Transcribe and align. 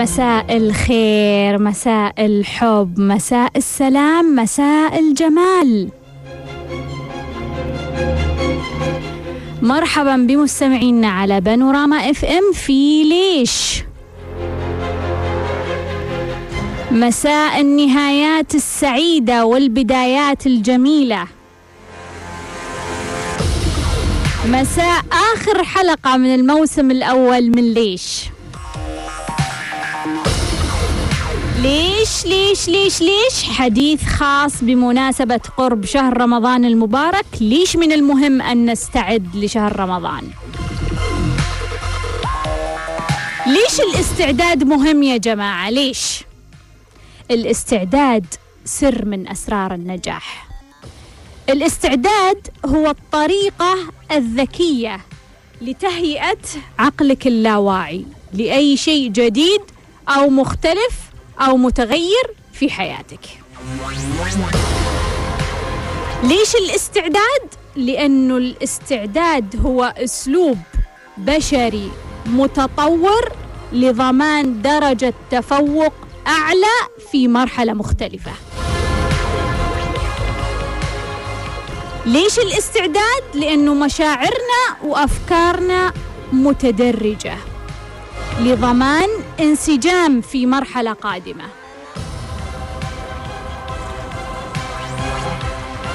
مساء 0.00 0.56
الخير 0.56 1.58
مساء 1.58 2.14
الحب 2.18 3.00
مساء 3.00 3.50
السلام 3.56 4.36
مساء 4.36 4.98
الجمال. 4.98 5.88
مرحبا 9.62 10.16
بمستمعينا 10.16 11.08
على 11.08 11.40
بانوراما 11.40 11.96
إف 11.96 12.24
إم 12.24 12.52
في 12.52 13.04
ليش. 13.04 13.82
مساء 16.90 17.60
النهايات 17.60 18.54
السعيدة 18.54 19.44
والبدايات 19.44 20.46
الجميلة. 20.46 21.26
مساء 24.46 25.04
آخر 25.34 25.64
حلقة 25.64 26.16
من 26.16 26.34
الموسم 26.34 26.90
الأول 26.90 27.50
من 27.50 27.74
ليش. 27.74 28.30
ليش 31.62 32.26
ليش 32.26 32.68
ليش 32.68 33.00
ليش؟ 33.00 33.44
حديث 33.44 34.04
خاص 34.04 34.64
بمناسبة 34.64 35.40
قرب 35.56 35.84
شهر 35.84 36.20
رمضان 36.20 36.64
المبارك. 36.64 37.26
ليش 37.40 37.76
من 37.76 37.92
المهم 37.92 38.42
أن 38.42 38.70
نستعد 38.70 39.36
لشهر 39.36 39.80
رمضان؟ 39.80 40.30
ليش 43.46 43.80
الاستعداد 43.80 44.64
مهم 44.64 45.02
يا 45.02 45.16
جماعة؟ 45.16 45.70
ليش؟ 45.70 46.24
الاستعداد 47.30 48.26
سر 48.64 49.04
من 49.04 49.28
أسرار 49.28 49.74
النجاح. 49.74 50.48
الاستعداد 51.48 52.48
هو 52.66 52.90
الطريقة 52.90 53.74
الذكية 54.12 55.00
لتهيئة 55.62 56.38
عقلك 56.78 57.26
اللاواعي 57.26 58.04
لأي 58.32 58.76
شيء 58.76 59.08
جديد 59.10 59.60
أو 60.08 60.30
مختلف 60.30 61.09
أو 61.40 61.56
متغير 61.56 62.34
في 62.52 62.70
حياتك 62.70 63.20
ليش 66.22 66.54
الاستعداد؟ 66.56 67.54
لأنه 67.76 68.36
الاستعداد 68.36 69.60
هو 69.66 69.94
أسلوب 69.96 70.58
بشري 71.16 71.90
متطور 72.26 73.32
لضمان 73.72 74.62
درجة 74.62 75.14
تفوق 75.30 75.92
أعلى 76.26 77.00
في 77.12 77.28
مرحلة 77.28 77.72
مختلفة 77.72 78.32
ليش 82.06 82.38
الاستعداد؟ 82.38 83.22
لأنه 83.34 83.74
مشاعرنا 83.74 84.76
وأفكارنا 84.84 85.92
متدرجة 86.32 87.36
لضمان 88.40 89.08
انسجام 89.40 90.20
في 90.20 90.46
مرحلة 90.46 90.92
قادمة. 90.92 91.44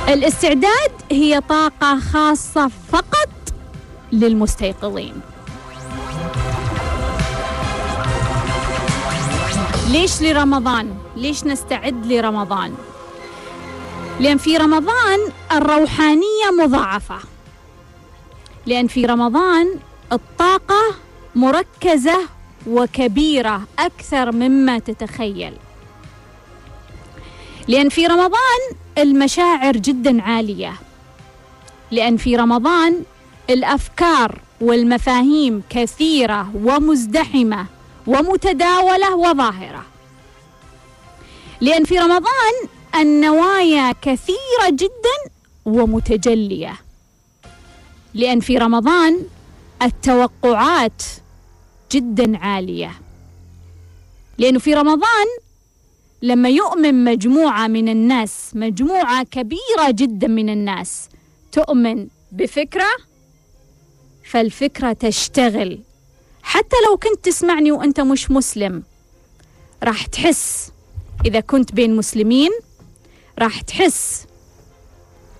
الاستعداد 0.08 0.92
هي 1.12 1.42
طاقة 1.50 2.00
خاصة 2.00 2.72
فقط 2.92 3.30
للمستيقظين. 4.12 5.22
ليش 9.88 10.22
لرمضان؟ 10.22 10.98
ليش 11.16 11.44
نستعد 11.44 12.06
لرمضان؟ 12.06 12.76
لأن 14.20 14.38
في 14.38 14.58
رمضان 14.58 15.20
الروحانية 15.52 16.52
مضاعفة. 16.62 17.18
لأن 18.66 18.88
في 18.88 19.06
رمضان 19.06 19.80
الطاقة 20.12 20.96
مركزة 21.36 22.35
وكبيرة 22.68 23.68
أكثر 23.80 24.32
مما 24.32 24.80
تتخيل. 24.80 25.54
لأن 27.68 27.90
في 27.90 28.08
رمضان 28.08 28.62
المشاعر 28.98 29.78
جدا 29.78 30.22
عالية. 30.22 30.74
لأن 31.92 32.18
في 32.18 32.36
رمضان 32.36 33.04
الأفكار 33.50 34.40
والمفاهيم 34.62 35.64
كثيرة 35.70 36.52
ومزدحمة 36.56 37.66
ومتداولة 38.08 39.16
وظاهرة. 39.16 39.86
لأن 41.62 41.84
في 41.84 42.00
رمضان 42.00 42.54
النوايا 42.96 43.94
كثيرة 44.02 44.70
جدا 44.72 45.32
ومتجلية. 45.66 46.74
لأن 48.14 48.40
في 48.40 48.58
رمضان 48.58 49.22
التوقعات 49.82 51.04
جدا 51.96 52.38
عالية. 52.38 52.92
لأنه 54.38 54.60
في 54.60 54.74
رمضان 54.74 55.28
لما 56.22 56.50
يؤمن 56.50 57.04
مجموعة 57.04 57.68
من 57.68 57.90
الناس 57.90 58.52
مجموعة 58.54 59.24
كبيرة 59.24 59.92
جدا 59.92 60.28
من 60.28 60.50
الناس 60.50 61.10
تؤمن 61.52 62.08
بفكرة 62.32 62.88
فالفكرة 64.24 64.94
تشتغل. 64.94 65.80
حتى 66.44 66.76
لو 66.90 66.98
كنت 66.98 67.26
تسمعني 67.26 67.72
وأنت 67.72 68.00
مش 68.00 68.32
مسلم 68.32 68.84
راح 69.84 70.06
تحس. 70.06 70.72
إذا 71.26 71.40
كنت 71.40 71.72
بين 71.74 71.96
مسلمين 71.96 72.52
راح 73.40 73.62
تحس 73.62 74.26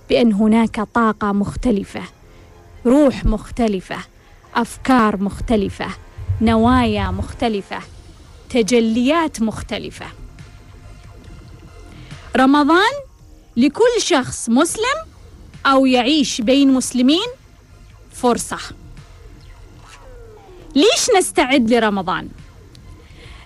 بأن 0.08 0.32
هناك 0.32 0.80
طاقة 0.94 1.32
مختلفة 1.32 2.02
روح 2.86 3.24
مختلفة 3.24 3.98
أفكار 4.54 5.16
مختلفة. 5.16 6.05
نوايا 6.40 7.10
مختلفة 7.10 7.78
تجليات 8.50 9.42
مختلفة 9.42 10.06
رمضان 12.36 12.92
لكل 13.56 14.00
شخص 14.00 14.48
مسلم 14.48 14.96
أو 15.66 15.86
يعيش 15.86 16.40
بين 16.40 16.72
مسلمين 16.74 17.26
فرصة 18.12 18.58
ليش 20.74 21.10
نستعد 21.18 21.70
لرمضان؟ 21.70 22.28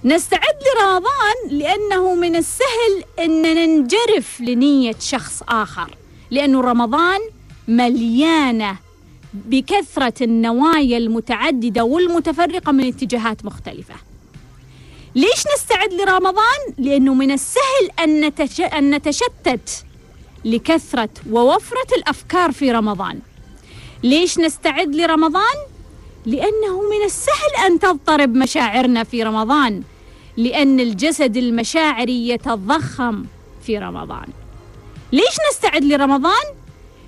نستعد 0.05 0.56
لرمضان 0.77 1.59
لأنه 1.59 2.15
من 2.15 2.37
السهل 2.37 3.05
أن 3.19 3.43
ننجرف 3.43 4.41
لنية 4.41 4.97
شخص 5.00 5.43
آخر 5.49 5.97
لأنه 6.31 6.61
رمضان 6.61 7.21
مليانة 7.69 8.77
بكثرة 9.35 10.25
النوايا 10.25 10.99
المتعددة 10.99 11.85
والمتفرقة 11.85 12.73
من 12.73 12.89
اتجاهات 12.89 13.45
مختلفة 13.45 13.95
ليش 15.15 15.45
نستعد 15.57 15.93
لرمضان؟ 15.93 16.61
لأنه 16.79 17.15
من 17.15 17.31
السهل 17.31 17.91
أن, 18.01 18.25
نتش... 18.25 18.61
أن 18.61 18.95
نتشتت 18.95 19.85
لكثرة 20.45 21.09
ووفرة 21.31 21.97
الأفكار 21.97 22.53
في 22.53 22.73
رمضان 22.73 23.19
ليش 24.03 24.39
نستعد 24.39 24.95
لرمضان؟ 24.97 25.57
لأنه 26.27 26.81
من 26.91 27.05
السهل 27.05 27.67
أن 27.67 27.79
تضطرب 27.79 28.35
مشاعرنا 28.35 29.05
في 29.05 29.23
رمضان 29.23 29.83
لأن 30.37 30.81
الجسد 30.81 31.37
المشاعري 31.37 32.29
يتضخم 32.29 33.25
في 33.67 33.79
رمضان 33.79 34.27
ليش 35.12 35.37
نستعد 35.53 35.85
لرمضان؟ 35.85 36.45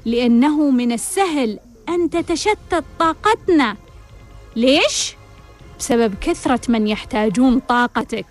لأنه 0.05 0.71
من 0.71 0.93
السهل 0.93 1.59
أن 1.89 2.11
تتشتت 2.11 2.85
طاقتنا. 2.99 3.77
ليش؟ 4.57 5.17
بسبب 5.79 6.15
كثرة 6.21 6.61
من 6.69 6.89
يحتاجون 6.89 7.61
طاقتك. 7.61 8.27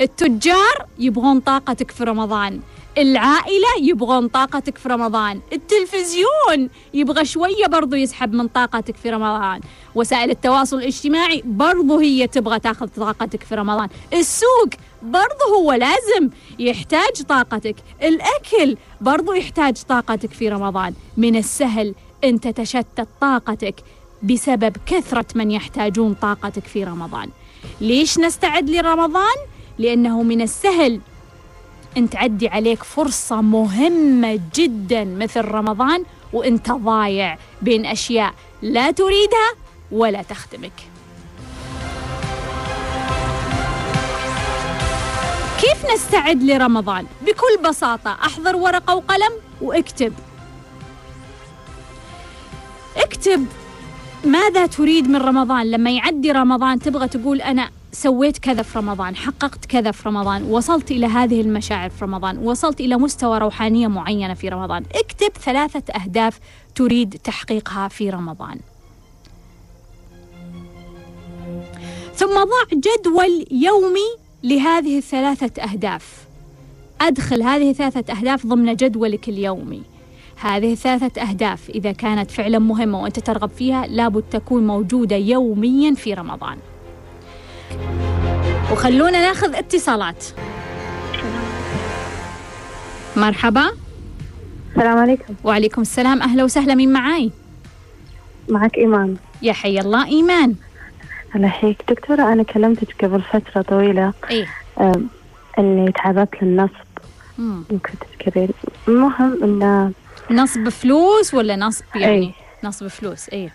التجار 0.00 0.86
يبغون 0.98 1.40
طاقتك 1.40 1.90
في 1.90 2.04
رمضان. 2.04 2.60
العائلة 2.98 3.68
يبغون 3.80 4.28
طاقتك 4.28 4.78
في 4.78 4.88
رمضان. 4.88 5.40
التلفزيون 5.52 6.70
يبغى 6.94 7.24
شوية 7.24 7.66
برضو 7.66 7.96
يسحب 7.96 8.32
من 8.32 8.48
طاقتك 8.48 8.96
في 8.96 9.10
رمضان. 9.10 9.60
وسائل 9.94 10.30
التواصل 10.30 10.78
الاجتماعي 10.78 11.42
برضو 11.44 11.98
هي 11.98 12.26
تبغى 12.26 12.58
تاخذ 12.58 12.88
طاقتك 12.88 13.42
في 13.42 13.54
رمضان. 13.54 13.88
السوق 14.12 14.68
برضو 15.02 15.54
هو 15.56 15.72
لازم 15.72 16.30
يحتاج 16.58 17.22
طاقتك. 17.28 17.76
الأكل 18.02 18.76
برضو 19.00 19.32
يحتاج 19.32 19.82
طاقتك 19.82 20.30
في 20.30 20.48
رمضان. 20.48 20.94
من 21.16 21.36
السهل 21.36 21.94
أن 22.24 22.40
تتشتت 22.40 23.08
طاقتك 23.20 23.74
بسبب 24.22 24.76
كثرة 24.86 25.26
من 25.34 25.50
يحتاجون 25.50 26.14
طاقتك 26.14 26.64
في 26.64 26.84
رمضان 26.84 27.28
ليش 27.80 28.18
نستعد 28.18 28.70
لرمضان؟ 28.70 29.36
لأنه 29.78 30.22
من 30.22 30.40
السهل 30.42 31.00
أن 31.96 32.10
تعدي 32.10 32.48
عليك 32.48 32.82
فرصة 32.82 33.40
مهمة 33.40 34.40
جدا 34.54 35.04
مثل 35.04 35.44
رمضان 35.44 36.04
وأنت 36.32 36.70
ضايع 36.70 37.38
بين 37.62 37.86
أشياء 37.86 38.34
لا 38.62 38.90
تريدها 38.90 39.50
ولا 39.92 40.22
تخدمك 40.22 40.72
كيف 45.60 45.92
نستعد 45.94 46.42
لرمضان؟ 46.42 47.06
بكل 47.22 47.68
بساطة 47.68 48.10
أحضر 48.12 48.56
ورقة 48.56 48.94
وقلم 48.94 49.32
واكتب 49.60 50.12
اكتب 53.00 53.46
ماذا 54.24 54.66
تريد 54.66 55.08
من 55.08 55.16
رمضان. 55.16 55.70
لما 55.70 55.90
يعدي 55.90 56.32
رمضان 56.32 56.78
تبغى 56.78 57.08
تقول 57.08 57.42
أنا 57.42 57.70
سويت 57.92 58.38
كذا 58.38 58.62
في 58.62 58.78
رمضان 58.78 59.16
حققت 59.16 59.64
كذا 59.64 59.90
في 59.90 60.08
رمضان 60.08 60.42
وصلت 60.42 60.90
إلى 60.90 61.06
هذه 61.06 61.40
المشاعر 61.40 61.90
في 61.90 62.04
رمضان 62.04 62.38
وصلت 62.38 62.80
إلى 62.80 62.96
مستوى 62.96 63.38
روحانية 63.38 63.88
معينة 63.88 64.34
في 64.34 64.48
رمضان. 64.48 64.84
اكتب 64.94 65.30
ثلاثة 65.42 65.94
أهداف 65.94 66.38
تريد 66.74 67.20
تحقيقها 67.24 67.88
في 67.88 68.10
رمضان. 68.10 68.60
ثم 72.14 72.34
ضع 72.34 72.64
جدول 72.72 73.46
يومي 73.50 74.08
لهذه 74.42 74.98
الثلاثة 74.98 75.62
أهداف. 75.62 76.24
أدخل 77.00 77.42
هذه 77.42 77.70
الثلاثة 77.70 78.12
أهداف 78.12 78.46
ضمن 78.46 78.76
جدولك 78.76 79.28
اليومي. 79.28 79.82
هذه 80.42 80.72
الثلاثة 80.72 81.22
أهداف. 81.22 81.70
إذا 81.70 81.92
كانت 81.92 82.30
فعلا 82.30 82.58
مهمة 82.58 83.02
وأنت 83.02 83.18
ترغب 83.18 83.50
فيها 83.50 83.86
لابد 83.86 84.22
تكون 84.22 84.66
موجودة 84.66 85.16
يوميا 85.16 85.94
في 85.94 86.14
رمضان. 86.14 86.58
وخلونا 88.72 89.20
ناخذ 89.20 89.54
اتصالات. 89.54 90.24
مرحبا. 93.16 93.70
السلام 94.70 94.98
عليكم. 94.98 95.34
وعليكم 95.44 95.82
السلام. 95.82 96.22
أهلا 96.22 96.44
وسهلا. 96.44 96.74
مين 96.74 96.92
معاي؟ 96.92 97.30
معك 98.48 98.78
إيمان. 98.78 99.16
يا 99.42 99.52
حي 99.52 99.80
الله. 99.80 100.06
إيمان. 100.06 100.54
الله 101.34 101.46
يحييك 101.46 101.82
دكتورة 101.88 102.32
أنا 102.32 102.42
كلمتك 102.42 103.04
قبل 103.04 103.22
فترة 103.22 103.62
طويلة. 103.62 104.12
إيه. 104.30 104.46
أم، 104.80 105.08
إني 105.58 105.92
تعرضت 105.92 106.42
للنصب. 106.42 106.72
مم. 107.38 107.64
يمكن 107.70 107.92
تذكرين. 108.00 108.48
المهم 108.88 109.44
إن 109.44 109.92
نصب 110.30 110.68
فلوس 110.68 111.34
ولا 111.34 111.56
نصب 111.56 111.84
يعني 111.94 112.12
إيه. 112.26 112.32
نصب 112.64 112.86
فلوس 112.86 113.28
إيه 113.28 113.52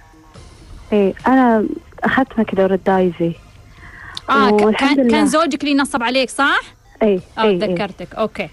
إيه 0.94 1.14
أنا 1.28 1.66
أخذت 2.04 2.28
معك 2.38 2.56
دورة 2.56 2.80
دايزي 2.86 3.32
والحمد 4.30 4.98
كان. 4.98 5.12
كان 5.12 5.26
زوجك 5.28 5.64
اللي 5.64 5.76
نصب 5.76 6.04
عليك 6.04 6.30
صح؟ 6.30 6.62
إيه 7.02 7.20
آه 7.38 7.42
إيه, 7.44 7.50
إيه. 7.50 7.60
تذكرتك 7.60 8.16
أوكي 8.16 8.50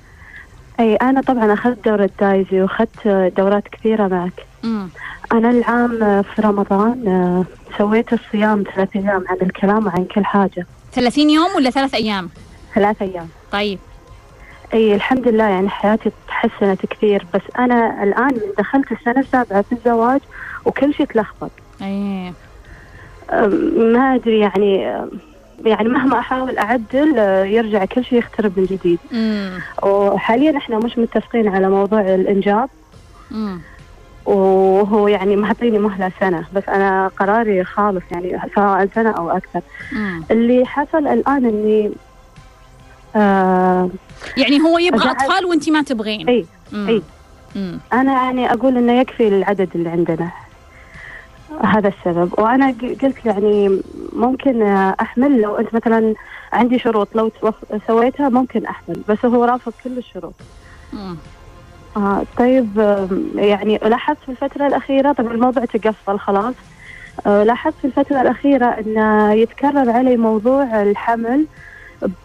إيه 0.80 0.98
أنا 1.02 1.20
طبعا 1.20 1.52
أخذت 1.52 1.84
دورة 1.84 2.10
دايزي 2.20 2.62
وأخذت 2.62 3.08
دورات 3.36 3.68
كثيرة 3.68 4.08
معك 4.08 4.46
مم. 4.62 4.88
أنا 5.32 5.50
العام 5.50 6.22
في 6.22 6.42
رمضان 6.42 7.08
آه، 7.08 7.44
سويت 7.78 8.12
الصيام 8.12 8.64
ثلاث 8.74 8.88
أيام 8.96 9.24
عن 9.28 9.36
الكلام 9.42 9.86
وعن 9.86 10.04
كل 10.04 10.24
حاجة 10.24 10.66
30 10.92 11.30
يوم 11.30 11.54
ولا 11.56 11.70
ثلاث 11.70 11.94
أيام؟ 11.94 12.30
ثلاث 12.74 13.02
أيام 13.02 13.28
طيب 13.52 13.78
إي 14.74 14.94
الحمد 14.94 15.28
لله 15.28 15.44
يعني 15.44 15.68
حياتي 15.68 16.10
تحسنت 16.28 16.86
كثير 16.86 17.26
بس 17.34 17.40
أنا 17.58 18.02
الآن 18.02 18.40
دخلت 18.58 18.92
السنة 18.92 19.20
السابعة 19.20 19.62
في 19.62 19.72
الزواج 19.72 20.20
وكل 20.64 20.94
شيء 20.94 21.06
تلخبط. 21.06 21.50
ما 23.92 24.14
أدري 24.14 24.38
يعني 24.38 24.76
يعني 25.66 25.88
مهما 25.88 26.18
أحاول 26.18 26.58
أعدل 26.58 27.18
أه، 27.18 27.44
يرجع 27.44 27.84
كل 27.84 28.04
شيء 28.04 28.18
يخترب 28.18 28.58
من 28.58 28.64
جديد. 28.64 28.98
وحاليا 29.82 30.56
إحنا 30.56 30.78
مش 30.78 30.98
متفقين 30.98 31.48
على 31.48 31.68
موضوع 31.68 32.00
الانجاب 32.00 32.68
وهو 34.24 35.08
يعني 35.08 35.36
معطيني 35.36 35.78
مهلة 35.78 36.12
سنة 36.20 36.44
بس 36.54 36.62
أنا 36.68 37.08
قراري 37.08 37.64
خالص 37.64 38.02
يعني 38.10 38.38
سواء 38.54 38.88
سنة 38.94 39.10
أو 39.10 39.30
أكثر. 39.30 39.60
اللي 40.30 40.66
حصل 40.66 41.06
الآن 41.06 41.44
إني 41.46 41.92
آه 43.16 43.90
يعني 44.36 44.60
هو 44.60 44.78
يبغى 44.78 45.10
أطفال 45.10 45.44
وأنت 45.46 45.68
ما 45.68 45.82
تبغين. 45.82 46.28
إي. 46.28 46.46
مم. 47.54 47.80
أنا 47.92 48.12
يعني 48.12 48.52
أقول 48.52 48.76
إنه 48.76 48.92
يكفي 49.00 49.28
العدد 49.28 49.68
اللي 49.74 49.88
عندنا. 49.88 50.30
هذا 51.64 51.88
السبب. 51.88 52.38
وأنا 52.38 52.74
قلت 53.02 53.26
يعني 53.26 53.80
ممكن 54.12 54.62
أحمل 55.00 55.40
لو 55.40 55.56
أنت 55.56 55.74
مثلا 55.74 56.14
عندي 56.52 56.78
شروط 56.78 57.08
لو 57.14 57.30
سويتها 57.86 58.28
ممكن 58.28 58.66
أحمل 58.66 58.96
بس 59.08 59.24
هو 59.24 59.44
رافض 59.44 59.72
كل 59.84 59.98
الشروط. 59.98 60.34
مم. 60.92 61.16
آه 61.96 62.22
طيب 62.38 62.68
يعني 63.34 63.78
لاحظت 63.78 64.18
في 64.26 64.28
الفترة 64.28 64.66
الأخيرة 64.66 65.12
طبعا 65.12 65.32
الموضوع 65.32 65.64
تقفل 65.64 66.18
خلاص. 66.18 66.54
آه 67.26 67.44
لاحظت 67.44 67.74
في 67.80 67.86
الفترة 67.86 68.20
الأخيرة 68.20 68.66
أنه 68.66 69.32
يتكرر 69.32 69.90
علي 69.90 70.16
موضوع 70.16 70.82
الحمل. 70.82 71.46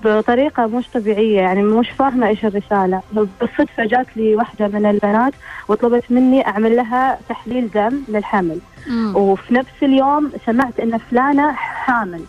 بطريقة 0.04 0.68
مش 0.68 0.88
طبيعية 0.94 1.42
يعني 1.42 1.64
مش 1.64 1.90
فاهمة 1.90 2.28
إيش 2.28 2.46
الرسالة. 2.46 3.02
بالصدفة 3.12 3.86
جات 3.86 4.18
لي 4.18 4.36
واحدة 4.36 4.68
من 4.68 4.86
البنات 4.86 5.34
وطلبت 5.68 6.04
مني 6.10 6.48
أعمل 6.48 6.76
لها 6.76 7.20
تحليل 7.30 7.70
دم 7.72 8.02
للحمل. 8.08 8.60
مم. 8.88 9.16
وفي 9.16 9.54
نفس 9.54 9.84
اليوم 9.84 10.32
سمعت 10.46 10.80
إن 10.80 10.98
فلانة 10.98 11.52
حامل. 11.52 12.22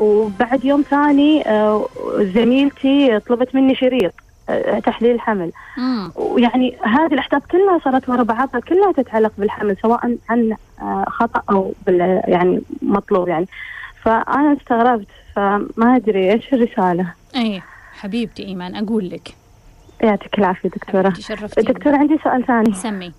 وبعد 0.00 0.64
يوم 0.64 0.82
ثاني 0.82 1.48
آه، 1.48 1.88
زميلتي 2.18 3.18
طلبت 3.18 3.54
مني 3.54 3.74
شريط 3.74 4.12
آه، 4.48 4.78
تحليل 4.78 5.20
حمل. 5.20 5.52
مم. 5.78 6.12
ويعني 6.16 6.76
هذه 6.82 7.12
الأحداث 7.12 7.42
كلها 7.50 7.78
صارت 7.84 8.08
ورا 8.08 8.22
بعضها 8.22 8.60
كلها 8.60 8.92
تتعلق 8.92 9.32
بالحمل 9.38 9.76
سواء 9.82 10.16
عن 10.28 10.56
آه، 10.80 11.04
خطأ 11.08 11.42
أو 11.50 11.74
يعني 12.28 12.62
مطلوب 12.82 13.28
يعني. 13.28 13.46
فأنا 14.02 14.56
استغربت 14.60 15.06
فما 15.36 15.96
أدري 15.96 16.32
إيش 16.32 16.52
الرسالة؟ 16.54 17.12
إيه 17.34 17.62
حبيبتي 17.92 18.44
إيمان 18.44 18.74
أقول 18.76 19.10
لك. 19.10 19.34
يعطيك 20.02 20.38
العافية 20.38 20.68
دكتورة. 20.68 21.02
حبيبتي 21.02 21.22
شرفتيني. 21.22 21.66
دكتورة 21.72 21.96
عندي 21.96 22.18
سؤال 22.24 22.46
ثاني. 22.46 22.74
سمي. 22.74 23.12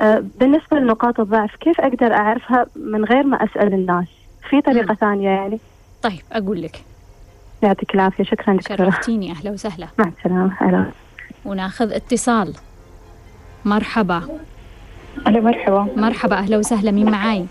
آه، 0.00 0.24
بالنسبة 0.40 0.76
لنقاط 0.76 1.20
الضعف 1.20 1.56
كيف 1.56 1.80
أقدر 1.80 2.12
أعرفها 2.14 2.66
من 2.76 3.04
غير 3.04 3.22
ما 3.22 3.44
أسأل 3.44 3.74
الناس؟ 3.74 4.06
في 4.50 4.60
طريقة 4.60 4.88
مم. 4.92 4.94
ثانية 4.94 5.28
يعني؟ 5.28 5.58
طيب 6.02 6.22
أقول 6.32 6.62
لك. 6.62 6.84
يعطيك 7.62 7.94
العافية. 7.94 8.24
شكرا 8.24 8.56
دكتورة. 8.56 8.76
شرفتيني. 8.90 9.30
أهلا 9.32 9.50
وسهلا. 9.50 9.86
مع 9.98 10.12
السلامة. 10.18 10.56
هلا 10.58 10.86
وناخذ 11.44 11.92
اتصال. 11.92 12.54
مرحبا. 13.64 14.22
أهلا 15.26 15.40
مرحبا 15.40 15.88
مرحبا 15.96 16.36
أهلا 16.36 16.56
وسهلا. 16.56 16.90
مين 16.90 17.10
معاي؟ 17.10 17.46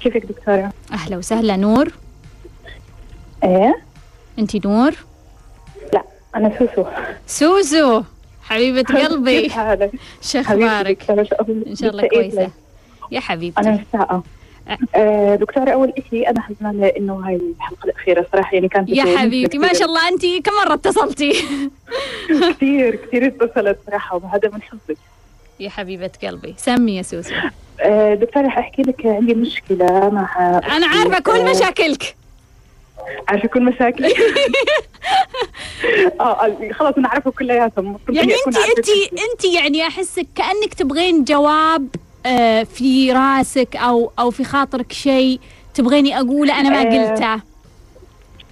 كيفك 0.00 0.26
دكتورة؟ 0.26 0.72
أهلا 0.92 1.16
وسهلا. 1.16 1.56
نور؟ 1.56 1.92
إيه؟ 3.44 3.74
أنت 4.38 4.66
نور؟ 4.66 4.94
لا 5.92 6.02
أنا 6.36 6.58
سوسو. 6.58 6.84
سوزو 7.26 8.02
حبيبة 8.42 8.82
قلبي؟ 8.82 9.48
شو 9.48 9.56
شو- 10.22 10.38
إن 11.66 11.74
شاء 11.76 11.90
الله 11.90 12.08
كويسة. 12.08 12.50
يا 13.12 13.20
حبيبتي. 13.20 13.60
أنا 13.60 13.70
مشتاقة 13.70 14.22
آه، 14.94 15.34
دكتورة 15.34 15.70
أول 15.70 15.92
شيء 16.10 16.30
أنا 16.30 16.40
حزنانة 16.40 16.86
إنه 16.86 17.14
هاي 17.28 17.36
الحلقة 17.56 17.84
الأخيرة 17.84 18.26
صراحة 18.32 18.54
يعني 18.54 18.68
كانت 18.68 18.88
يا 18.88 19.18
حبيبتي 19.18 19.58
ما 19.58 19.72
شاء 19.72 19.88
الله 19.88 20.08
أنت 20.08 20.22
كم 20.26 20.52
مرة 20.66 20.74
اتصلتي؟ 20.74 21.32
كثير 22.50 22.96
كثير 22.96 23.26
اتصلت 23.26 23.78
صراحة 23.86 24.16
وهذا 24.16 24.48
من 24.48 24.62
حظك 24.62 24.96
يا 25.60 25.70
حبيبة 25.70 26.10
قلبي. 26.22 26.54
سمي 26.58 26.96
يا 26.96 27.02
سوسو. 27.02 27.34
آه، 27.80 28.14
دكتورة 28.14 28.46
رح 28.46 28.58
أحكي 28.58 28.82
لك 28.82 29.06
عندي 29.06 29.34
مشكلة 29.34 30.08
مع 30.10 30.58
أنا 30.76 30.86
عارفة 30.86 31.18
كل 31.20 31.38
آه، 31.40 31.50
مشاكلك. 31.50 32.16
عارفة 33.28 33.48
كل 33.48 33.62
مشاكل 33.62 34.04
آه 36.20 36.44
آه، 36.46 36.72
خلاص 36.72 36.94
أنا 36.98 37.08
أعرفها 37.08 37.32
كلياتهم 37.32 37.98
يعني 38.08 38.32
كل 38.44 38.52
شيء. 38.84 39.12
أنت 39.32 39.44
يعني 39.44 39.86
أحسك 39.86 40.26
كأنك 40.34 40.74
تبغين 40.74 41.24
جواب 41.24 41.88
آه، 42.26 42.62
في 42.62 43.12
راسك 43.12 43.76
أو 43.76 44.12
أو 44.18 44.30
في 44.30 44.44
خاطرك 44.44 44.92
شيء 44.92 45.40
تبغيني 45.74 46.20
أقوله 46.20 46.60
أنا 46.60 46.70
ما 46.70 46.80
آه، 46.80 47.10
قلته. 47.12 47.40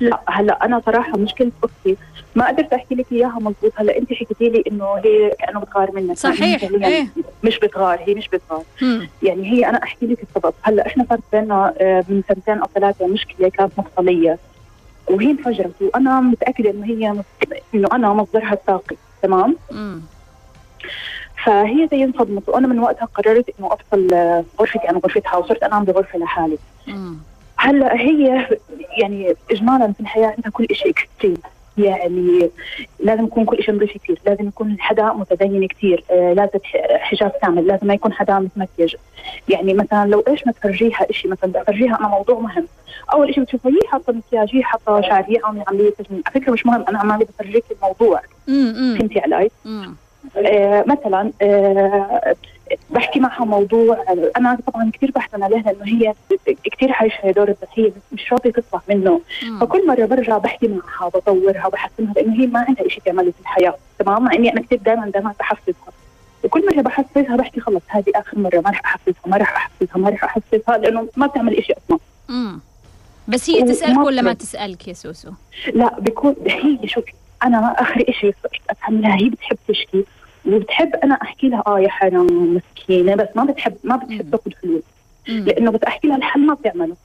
لا 0.02 0.20
هلا 0.26 0.64
أنا 0.64 0.82
صراحة 0.86 1.18
مشكلة 1.18 1.50
أختي 1.64 1.96
ما 2.34 2.48
قدرت 2.48 2.72
أحكي 2.72 2.94
لك 2.94 3.12
إياها 3.12 3.34
مضبوط 3.40 3.72
هلا 3.76 3.98
أنت 3.98 4.12
حكيتي 4.12 4.48
لي 4.48 4.62
إنه 4.70 4.94
هي 5.04 5.30
كأنه 5.40 5.60
بتغار 5.60 5.90
منك. 5.92 6.16
صحيح، 6.16 6.62
يعني 6.62 6.86
إيه. 6.86 7.06
مش 7.44 7.58
بتغار 7.58 7.98
هي 8.06 8.14
مش 8.14 8.28
بتغار. 8.28 8.62
هم. 8.82 9.08
يعني 9.22 9.52
هي 9.52 9.68
أنا 9.68 9.82
أحكي 9.82 10.06
لك 10.06 10.18
السبب. 10.22 10.54
هلا 10.62 10.86
إحنا 10.86 11.06
صارت 11.08 11.22
بيننا 11.32 11.74
آه، 11.78 12.04
من 12.08 12.22
سنتين 12.28 12.58
أو 12.58 12.66
ثلاثة 12.74 13.06
مشكلة 13.06 13.48
كانت 13.48 13.72
مفصلية. 13.78 14.38
وهي 15.10 15.30
انفجرت. 15.30 15.74
وأنا 15.80 16.20
متأكدة 16.20 16.70
إنه 16.70 16.86
هي 16.86 17.22
إنه 17.74 17.88
أنا 17.92 18.12
مصدرها 18.12 18.52
الطاقي 18.52 18.96
تمام؟ 19.22 19.56
مم. 19.70 20.00
فهي 21.44 21.88
زي 21.90 22.04
انصدمت. 22.04 22.48
وأنا 22.48 22.66
من 22.66 22.78
وقتها 22.78 23.04
قررت 23.14 23.50
إنه 23.58 23.72
افصل 23.72 24.14
آه، 24.14 24.44
غرفتي. 24.60 24.88
عن 24.88 24.96
غرفتها 24.96 25.36
وصرت 25.36 25.62
أنام 25.62 25.84
بغرفة 25.84 26.18
لحالي. 26.18 26.58
مم. 26.86 27.16
هلا 27.62 28.00
هي 28.00 28.46
يعني 28.98 29.34
اجمالا 29.50 29.92
في 29.92 30.00
الحياة 30.00 30.26
عندها 30.26 30.50
كل 30.52 30.66
شيء 30.72 30.90
اكستريم 30.90 31.36
يعني 31.78 32.50
لازم 33.00 33.24
يكون 33.24 33.44
كل 33.44 33.62
شيء 33.62 33.74
نظيف 33.74 33.92
كثير 33.92 34.20
لازم 34.26 34.48
يكون 34.48 34.76
حدا 34.80 35.12
متدين 35.12 35.66
كثير 35.68 36.04
آه 36.10 36.32
لازم 36.32 36.58
حجاب 37.00 37.32
كامل. 37.42 37.66
لازم 37.66 37.86
ما 37.86 37.94
يكون 37.94 38.12
حدا 38.12 38.38
متمكيج. 38.38 38.96
يعني 39.48 39.74
مثلا 39.74 40.06
لو 40.06 40.24
إيش 40.28 40.46
ما 40.46 40.52
تفرجيها 40.52 41.06
شيء 41.10 41.30
مثلا 41.30 41.50
بدي 41.50 41.60
افرجيها 41.62 41.98
أنا 42.00 42.08
موضوع 42.08 42.38
مهم. 42.38 42.66
أول 43.12 43.34
شيء 43.34 43.42
بتشوفها 43.44 43.72
هي 43.72 43.88
حاطة 43.88 44.12
مكياج 44.12 44.48
هي 44.56 44.62
حاطة 44.62 45.00
شعر 45.00 45.24
هي 45.28 45.38
عامله 45.44 45.64
عملية 45.68 45.90
تجميل. 45.90 46.22
على 46.26 46.40
فكرة 46.40 46.52
مش 46.52 46.66
مهم 46.66 46.84
أنا 46.88 46.98
عمالي 46.98 47.24
بفرجيك 47.24 47.64
الموضوع. 47.72 48.20
فهمتي 48.98 49.20
علي؟ 49.20 49.50
آه 50.36 50.84
مثلا 50.86 51.32
آه 51.42 52.34
بحكي 52.90 53.20
معها 53.20 53.44
موضوع 53.44 54.04
أنا 54.36 54.58
طبعا 54.66 54.90
كثير 54.94 55.10
بحزن 55.10 55.42
عليها 55.42 55.60
لأنه 55.72 55.84
هي 55.84 56.14
كثير 56.72 56.92
عايشة 56.92 57.30
دور 57.30 57.48
الضحيه 57.48 57.88
بس 57.88 58.12
مش 58.12 58.32
راضية 58.32 58.50
تطلع 58.50 58.80
منه 58.88 59.20
مم. 59.42 59.60
فكل 59.60 59.86
مرة 59.86 60.04
برجع 60.06 60.38
بحكي 60.38 60.68
معها 60.68 61.08
بطورها 61.08 61.68
بحسنها 61.68 62.12
لأنه 62.12 62.42
هي 62.42 62.46
ما 62.46 62.60
عندها 62.68 62.88
شيء 62.88 63.02
تعمله 63.04 63.30
في 63.30 63.40
الحياة 63.40 63.74
تمام 63.98 64.24
مع 64.24 64.32
إني 64.34 64.52
أنا 64.52 64.60
كثير 64.62 64.78
دائما 64.78 65.10
دائما 65.10 65.34
بحفزها 65.40 65.92
وكل 66.44 66.66
مرة 66.66 66.82
بحفزها 66.82 67.36
بحكي 67.36 67.60
خلص 67.60 67.82
هذه 67.88 68.12
آخر 68.14 68.38
مرة 68.38 68.60
ما 68.60 68.70
رح 68.70 68.80
أحفزها 68.84 69.22
ما 69.26 69.36
رح 69.36 69.56
أحفزها 69.56 69.96
ما 69.98 70.10
رح 70.10 70.24
أحفزها 70.24 70.78
لأنه 70.78 71.08
ما 71.16 71.26
بتعمل 71.26 71.64
شيء 71.64 71.76
أصلا 71.86 71.98
مم. 72.28 72.60
بس 73.28 73.50
هي 73.50 73.56
وما 73.62 73.72
تسألك 73.72 73.98
ولا 73.98 74.22
ما. 74.22 74.32
تسألك 74.32 74.88
يا 74.88 74.92
سوسو؟ 74.92 75.30
لا 75.74 76.00
بيكون 76.00 76.34
هي 76.46 76.78
شوفي 76.88 77.12
أنا 77.44 77.74
آخر 77.78 78.04
شيء 78.20 78.34
صرت 78.42 78.52
افهمها 78.70 79.16
هي 79.16 79.28
بتحب 79.28 79.56
تشكي 79.68 80.04
وبتحب 80.46 80.94
أنا 81.04 81.14
أحكي 81.22 81.48
لها 81.48 81.62
آه 81.66 81.80
يا 81.80 81.88
حرام 81.88 82.54
مسكينة 82.54 83.14
بس 83.14 83.28
ما 83.36 83.44
بتحب 83.44 83.74
ما. 83.84 83.96
بتحب 83.96 84.30
تاخذ 84.30 84.50
حلول. 84.62 84.82
لأنه 85.28 85.70
بس 85.70 85.80
أحكي 85.86 86.08
لها 86.08 86.16
الحل 86.16 86.46
ما 86.46 86.54
بتعمله. 86.54 86.96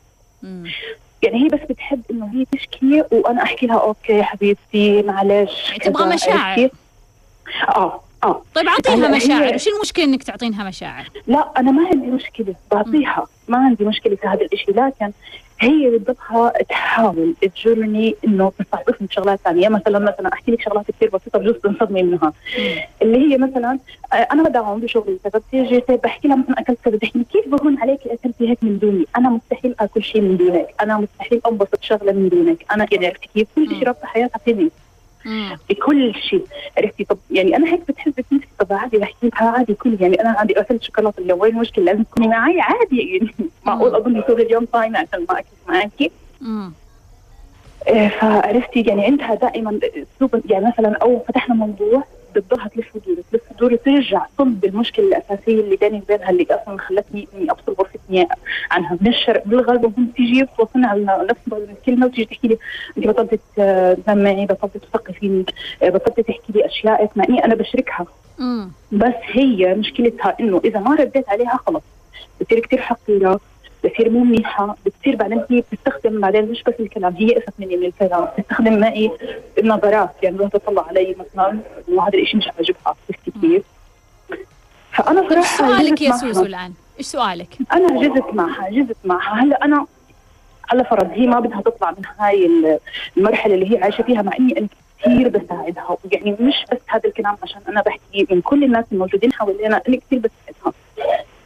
يعني 1.23 1.43
هي 1.43 1.47
بس 1.47 1.59
بتحب 1.69 2.01
إنه 2.11 2.29
هي 2.33 2.45
تشكي 2.51 3.03
وأنا 3.11 3.43
أحكي 3.43 3.65
لها 3.67 3.77
أوكي 3.77 4.23
حبيبتي 4.23 5.01
معلش 5.03 5.67
يعني 5.69 5.79
تبغى 5.79 6.15
مشاعر. 6.15 6.69
آه 7.67 8.01
آه. 8.23 8.41
طيب 8.55 8.67
أعطيها 8.67 9.07
مشاعر، 9.07 9.55
وش 9.55 9.67
المشكلة 9.67 10.05
إنك 10.05 10.23
تعطينها 10.23 10.63
مشاعر؟ 10.63 11.09
لا 11.27 11.51
أنا 11.57 11.71
ما 11.71 11.87
عندي 11.87 12.07
مشكلة. 12.07 12.55
بعطيها. 12.71 13.25
ما 13.47 13.57
عندي 13.57 13.85
مشكلة 13.85 14.15
في 14.15 14.27
هذا 14.27 14.47
الشيء 14.53 14.75
لكن 14.85 15.11
هي 15.59 15.89
بدها 15.89 16.53
تحاول 16.69 17.35
تجرني 17.41 18.15
إنه 18.25 18.51
تستعطفني 18.59 19.07
بشغلات 19.07 19.39
ثانية. 19.39 19.69
مثلا 19.69 19.99
مثلا 19.99 20.33
أحكي 20.33 20.51
لك 20.51 20.61
شغلات 20.61 20.91
كثير 20.91 21.09
بسيطة 21.09 21.39
بجوز 21.39 21.55
تنصدمي 21.55 22.03
منها. 22.03 22.33
اللي 23.01 23.17
هي 23.17 23.37
مثلا 23.37 23.79
آه، 24.13 24.15
أنا 24.15 24.43
بدعم 24.43 24.79
بشغلي. 24.79 25.17
كذا 25.23 25.41
بتيجي 25.47 25.79
طيب 25.79 26.01
بحكي 26.01 26.27
لها 26.27 26.37
مثلا 26.37 26.59
أكلت 26.59 26.77
كذا. 26.85 26.95
بتحكي 26.95 27.23
كيف 27.33 27.47
بهون 27.47 27.79
عليك 27.79 27.99
أكلتي 28.07 28.49
هيك 28.49 28.57
من 28.61 28.79
دوني؟ 28.79 29.05
أنا 29.17 29.29
مستحيل 29.29 29.75
آكل 29.79 30.03
شيء 30.03 30.21
من 30.21 30.37
دونك. 30.37 30.67
أنا 30.81 30.97
مستحيل 30.97 31.41
انبسط 31.47 31.83
شغلة 31.83 32.11
من 32.11 32.29
دونك. 32.29 32.65
أنا 32.71 32.87
يعني 32.91 33.07
عرفتي 33.07 33.29
كيف 33.33 33.47
كل. 33.55 33.69
شيء 33.69 33.83
رابطه 33.87 34.05
حياتها 34.05 34.39
فيني. 34.45 34.69
بكل 35.69 36.15
شيء. 36.15 36.45
عرفتي؟ 36.77 37.03
طب 37.03 37.17
يعني 37.31 37.55
أنا 37.55 37.73
هيك 37.73 37.81
بتحس 37.87 38.13
نفسي 38.19 38.47
طب 38.59 38.73
عادي 38.73 38.97
بحكي 38.97 39.29
لها 39.29 39.49
عادي 39.49 39.73
كل 39.73 39.97
يعني 40.01 40.21
أنا 40.21 40.29
عادي 40.29 40.59
اكلت 40.59 40.83
شوكولاته 40.83 41.19
اليوم 41.19 41.39
وين 41.39 41.53
المشكلة؟ 41.53 41.85
لازم 41.85 42.03
تكوني 42.03 42.27
معي 42.27 42.61
عادي. 42.61 42.97
يعني 43.13 43.49
معقول 43.65 43.95
أظن 43.95 44.21
طول 44.21 44.41
اليوم 44.41 44.67
صايمه 44.73 44.99
عشان 44.99 45.25
ما 45.29 45.39
اكلت 45.39 45.47
معك. 45.67 46.11
إيه، 47.87 48.07
فعرفتي؟ 48.07 48.81
يعني 48.81 49.05
عندها 49.05 49.35
دائما 49.35 49.79
اسلوب 50.15 50.41
يعني 50.49 50.67
مثلا 50.67 50.97
أو 51.01 51.23
فتحنا 51.27 51.55
موضوع 51.55 52.03
بتضلها 52.39 52.67
تلف 52.67 52.95
ودور 52.95 53.17
تلف 53.31 53.41
ودور 53.51 53.75
ترجع 53.75 54.25
صلب 54.37 54.65
المشكلة 54.65 55.05
الأساسية 55.07 55.61
اللي 55.61 55.75
بيني 55.75 55.97
وبينها 55.97 56.29
اللي 56.29 56.47
أصلا 56.51 56.77
خلتني 56.77 57.27
إني 57.35 57.51
افصل 57.51 57.73
غرفتي 57.79 58.27
عنها. 58.71 58.97
من 59.01 59.07
الشرق 59.07 59.47
بالغرب 59.47 59.83
وهم 59.83 60.11
تيجي 60.17 60.45
توصلنا 60.57 60.87
على 60.87 61.27
نفس 61.29 61.41
الكلمة 61.69 62.05
وتيجي 62.05 62.25
تحكي 62.25 62.47
لي 62.47 62.57
أنت 62.97 63.07
بطلت 63.07 63.39
تنام 64.05 64.23
معي 64.23 64.45
بطلت 64.45 64.77
تثقي 64.77 65.13
فيني 65.13 65.45
إيه، 65.81 65.89
بطلت 65.89 66.19
تحكي 66.19 66.53
لي 66.53 66.65
أشياء 66.65 67.11
مع 67.15 67.23
اني 67.29 67.45
أنا 67.45 67.55
بشركها. 67.55 68.05
بس 68.91 69.13
هي 69.31 69.73
مشكلتها 69.75 70.35
إنه 70.39 70.61
إذا 70.65 70.79
ما 70.79 70.95
رديت 70.95 71.29
عليها 71.29 71.59
خلص 71.67 71.83
بتصير 72.41 72.59
كثير 72.59 72.81
حقيرة. 72.81 73.39
بتصير 73.87 74.09
مو 74.09 74.23
منيحه 74.23 74.75
بتصير 74.85 75.15
بعدين 75.15 75.43
هي 75.51 75.63
بتستخدم 75.71 76.21
بعدين 76.21 76.51
مش 76.51 76.63
بس 76.63 76.73
الكلام 76.79 77.15
هي 77.15 77.33
قست 77.35 77.53
مني 77.59 77.77
من 77.77 77.85
الكلام 77.85 78.25
بتستخدم 78.37 78.79
معي 78.79 79.11
النظرات 79.57 80.09
يعني 80.23 80.35
بدها 80.37 80.49
تطلع 80.49 80.87
علي 80.87 81.15
مثلا 81.19 81.59
وهذا 81.87 82.17
الشيء 82.19 82.37
مش 82.37 82.47
عاجبها 82.47 82.77
عرفتي 82.85 83.31
كيف؟ 83.41 83.63
فأنا 84.91 85.29
صراحة 85.29 85.57
سؤالك 85.57 86.01
يا 86.01 86.09
معها. 86.09 86.17
سوسو 86.19 86.45
الآن؟ 86.45 86.73
إيش 86.97 87.05
سؤالك؟ 87.05 87.47
أنا 87.73 88.01
جزت 88.07 88.33
معها 88.33 88.69
جزت 88.69 88.97
معها 89.05 89.43
هلأ 89.43 89.65
أنا 89.65 89.85
على 90.71 90.83
فرض 90.83 91.09
هي 91.11 91.27
ما 91.27 91.39
بدها 91.39 91.61
تطلع 91.61 91.91
من 91.91 92.03
هاي 92.19 92.45
ال- 92.45 92.79
المرحلة 93.17 93.53
اللي 93.53 93.73
هي 93.77 93.83
عايشة 93.83 94.01
فيها 94.01 94.21
مع 94.21 94.31
إني 94.39 94.59
أنا 94.59 94.67
كثير 95.01 95.27
بساعدها 95.29 95.97
يعني 96.11 96.35
مش 96.39 96.65
بس 96.71 96.77
هذا 96.87 97.01
الكلام 97.09 97.37
عشان 97.43 97.61
أنا 97.69 97.81
بحكي 97.81 98.27
من 98.31 98.41
كل 98.41 98.63
الناس 98.63 98.85
الموجودين 98.91 99.33
حوالينا 99.33 99.81
أنا 99.87 99.97
كثير 99.97 100.19
بساعدها 100.19 100.73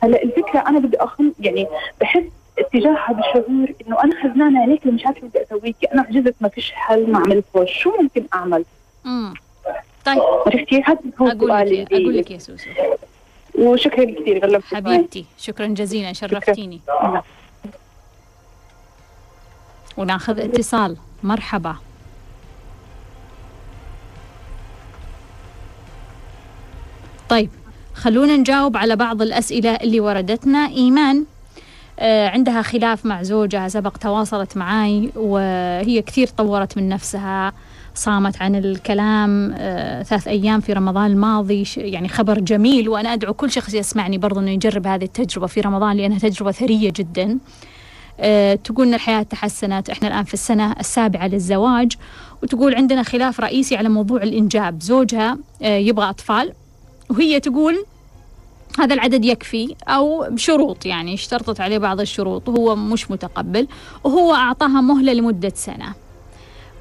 هلا 0.04 0.24
الفكرة 0.24 0.60
أنا 0.68 0.80
بدي 0.80 0.98
اخم 0.98 1.32
يعني 1.40 1.68
بحس 2.02 2.24
اتجاهها 2.60 3.14
بشعور 3.14 3.74
إنه 3.88 4.04
أنا 4.04 4.16
حزنانه 4.22 4.62
عليك 4.62 4.86
ومش 4.86 5.06
عارفة 5.06 5.28
بدي 5.28 5.44
اسويكي 5.44 5.86
أنا 5.86 6.02
عجزت 6.02 6.36
ما 6.42 6.50
فيش 6.50 6.72
حل 6.72 7.12
ما 7.12 7.18
عملته 7.20 7.66
شو 7.66 7.92
ممكن 8.02 8.26
أعمل؟ 8.34 8.66
مم. 9.06 9.34
طيب. 10.06 10.20
عرفتي؟ 10.48 10.82
هذا 10.86 11.00
هو 11.22 11.28
أقول 11.28 11.50
سؤالي. 11.50 11.82
لك 11.84 11.94
أقول 11.94 12.18
لك 12.18 12.32
يا 12.32 12.38
سوسو. 12.38 12.70
وشكرا 13.60 14.06
كثير 14.22 14.46
غلبتك 14.46 14.74
معي. 14.74 14.82
حبيبتي 14.98 15.26
شكرا 15.38 15.68
جزيلا 15.68 16.14
شرفتيني. 16.14 16.82
وناخذ 19.98 20.40
اتصال. 20.40 20.98
مرحبا. 21.24 21.76
طيب. 27.30 27.50
خلونا 27.94 28.38
نجاوب 28.38 28.78
على 28.78 28.96
بعض 28.96 29.22
الأسئلة 29.22 29.76
اللي 29.76 30.00
وردتنا. 30.00 30.68
إيمان 30.68 31.26
آه، 32.00 32.30
عندها 32.30 32.62
خلاف 32.62 33.06
مع 33.06 33.24
زوجها 33.24 33.68
سبق 33.68 33.98
تواصلت 33.98 34.58
معاي 34.58 35.12
وهي 35.16 36.02
كثير 36.02 36.28
طورت 36.28 36.78
من 36.78 36.90
نفسها 36.90 37.54
صامت 37.96 38.42
عن 38.42 38.56
الكلام 38.56 39.54
آه، 39.58 40.04
ثلاث 40.04 40.28
أيام 40.28 40.60
في 40.60 40.74
رمضان 40.74 41.12
الماضي 41.12 41.68
يعني 41.78 42.08
خبر 42.08 42.40
جميل 42.40 42.90
وأنا 42.90 43.14
أدعو 43.14 43.34
كل 43.34 43.52
شخص 43.52 43.74
يسمعني 43.74 44.18
برضو 44.18 44.40
أنه 44.40 44.52
يجرب 44.52 44.88
هذه 44.88 45.04
التجربة 45.04 45.48
في 45.48 45.62
رمضان 45.62 45.98
لأنها 45.98 46.20
تجربة 46.20 46.52
ثرية 46.52 46.94
جدا. 46.96 47.38
آه، 48.20 48.56
تقول 48.56 48.88
إن 48.88 48.94
الحياة 48.94 49.24
تحسنت 49.24 49.90
إحنا 49.90 50.08
الآن 50.08 50.24
في 50.24 50.34
السنة 50.34 50.72
السابعة 50.80 51.28
للزواج 51.28 51.92
وتقول 52.44 52.76
عندنا 52.76 53.04
خلاف 53.04 53.40
رئيسي 53.40 53.76
على 53.76 53.90
موضوع 53.90 54.24
الإنجاب. 54.24 54.82
زوجها 54.82 55.38
يبغى 55.62 56.10
أطفال 56.10 56.54
وهي 57.12 57.40
تقول 57.40 57.86
هذا 58.80 58.94
العدد 58.94 59.26
يكفي 59.26 59.76
أو 59.88 60.26
بشروط 60.30 60.86
يعني 60.86 61.14
اشترطت 61.14 61.62
عليه 61.62 61.78
بعض 61.78 62.00
الشروط 62.00 62.50
وهو 62.50 62.76
مش 62.76 63.12
متقبل 63.12 63.68
وهو 64.04 64.34
أعطاها 64.34 64.82
مهلة 64.82 65.14
لمدة 65.14 65.52
سنة. 65.56 65.94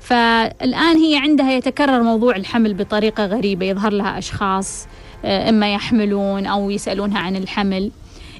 فالآن 0.01 0.97
هي 0.97 1.17
عندها 1.17 1.53
يتكرر 1.53 2.03
موضوع 2.03 2.37
الحمل 2.37 2.75
بطريقة 2.75 3.27
غريبة 3.27 3.67
يظهر 3.67 3.93
لها 3.93 4.19
أشخاص 4.19 4.87
آه، 5.25 5.49
إما 5.49 5.75
يحملون 5.75 6.47
أو 6.47 6.71
يسألونها 6.71 7.19
عن 7.19 7.37
الحمل. 7.37 7.91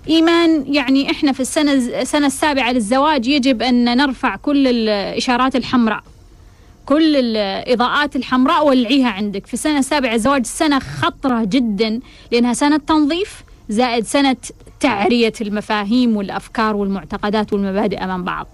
إيمان 0.09 0.75
يعني 0.75 1.11
إحنا 1.11 1.33
في 1.33 1.41
السنة 1.41 1.73
السنة 1.73 2.27
السابعة 2.27 2.73
للزواج 2.73 3.27
يجب 3.27 3.63
أن 3.63 3.97
نرفع 3.97 4.37
كل 4.37 4.67
الإشارات 4.69 5.57
الحمراء. 5.57 6.03
كل 6.91 7.17
الإضاءات 7.17 8.17
الحمراء 8.17 8.67
ولعيها 8.67 9.09
عندك. 9.09 9.47
في 9.47 9.55
السنة 9.55 9.79
السابعة 9.79 10.13
للزواج 10.13 10.47
سنة 10.47 10.79
خطرة 10.79 11.45
جدا 11.45 12.01
لأنها 12.33 12.53
سنة 12.53 12.77
تنظيف 12.77 13.43
زائد 13.69 14.05
سنة 14.05 14.37
تعرية 14.81 15.33
المفاهيم 15.41 16.17
والأفكار 16.17 16.77
والمعتقدات 16.77 17.53
والمبادئ 17.53 18.05
أمام 18.05 18.25
بعض. 18.25 18.47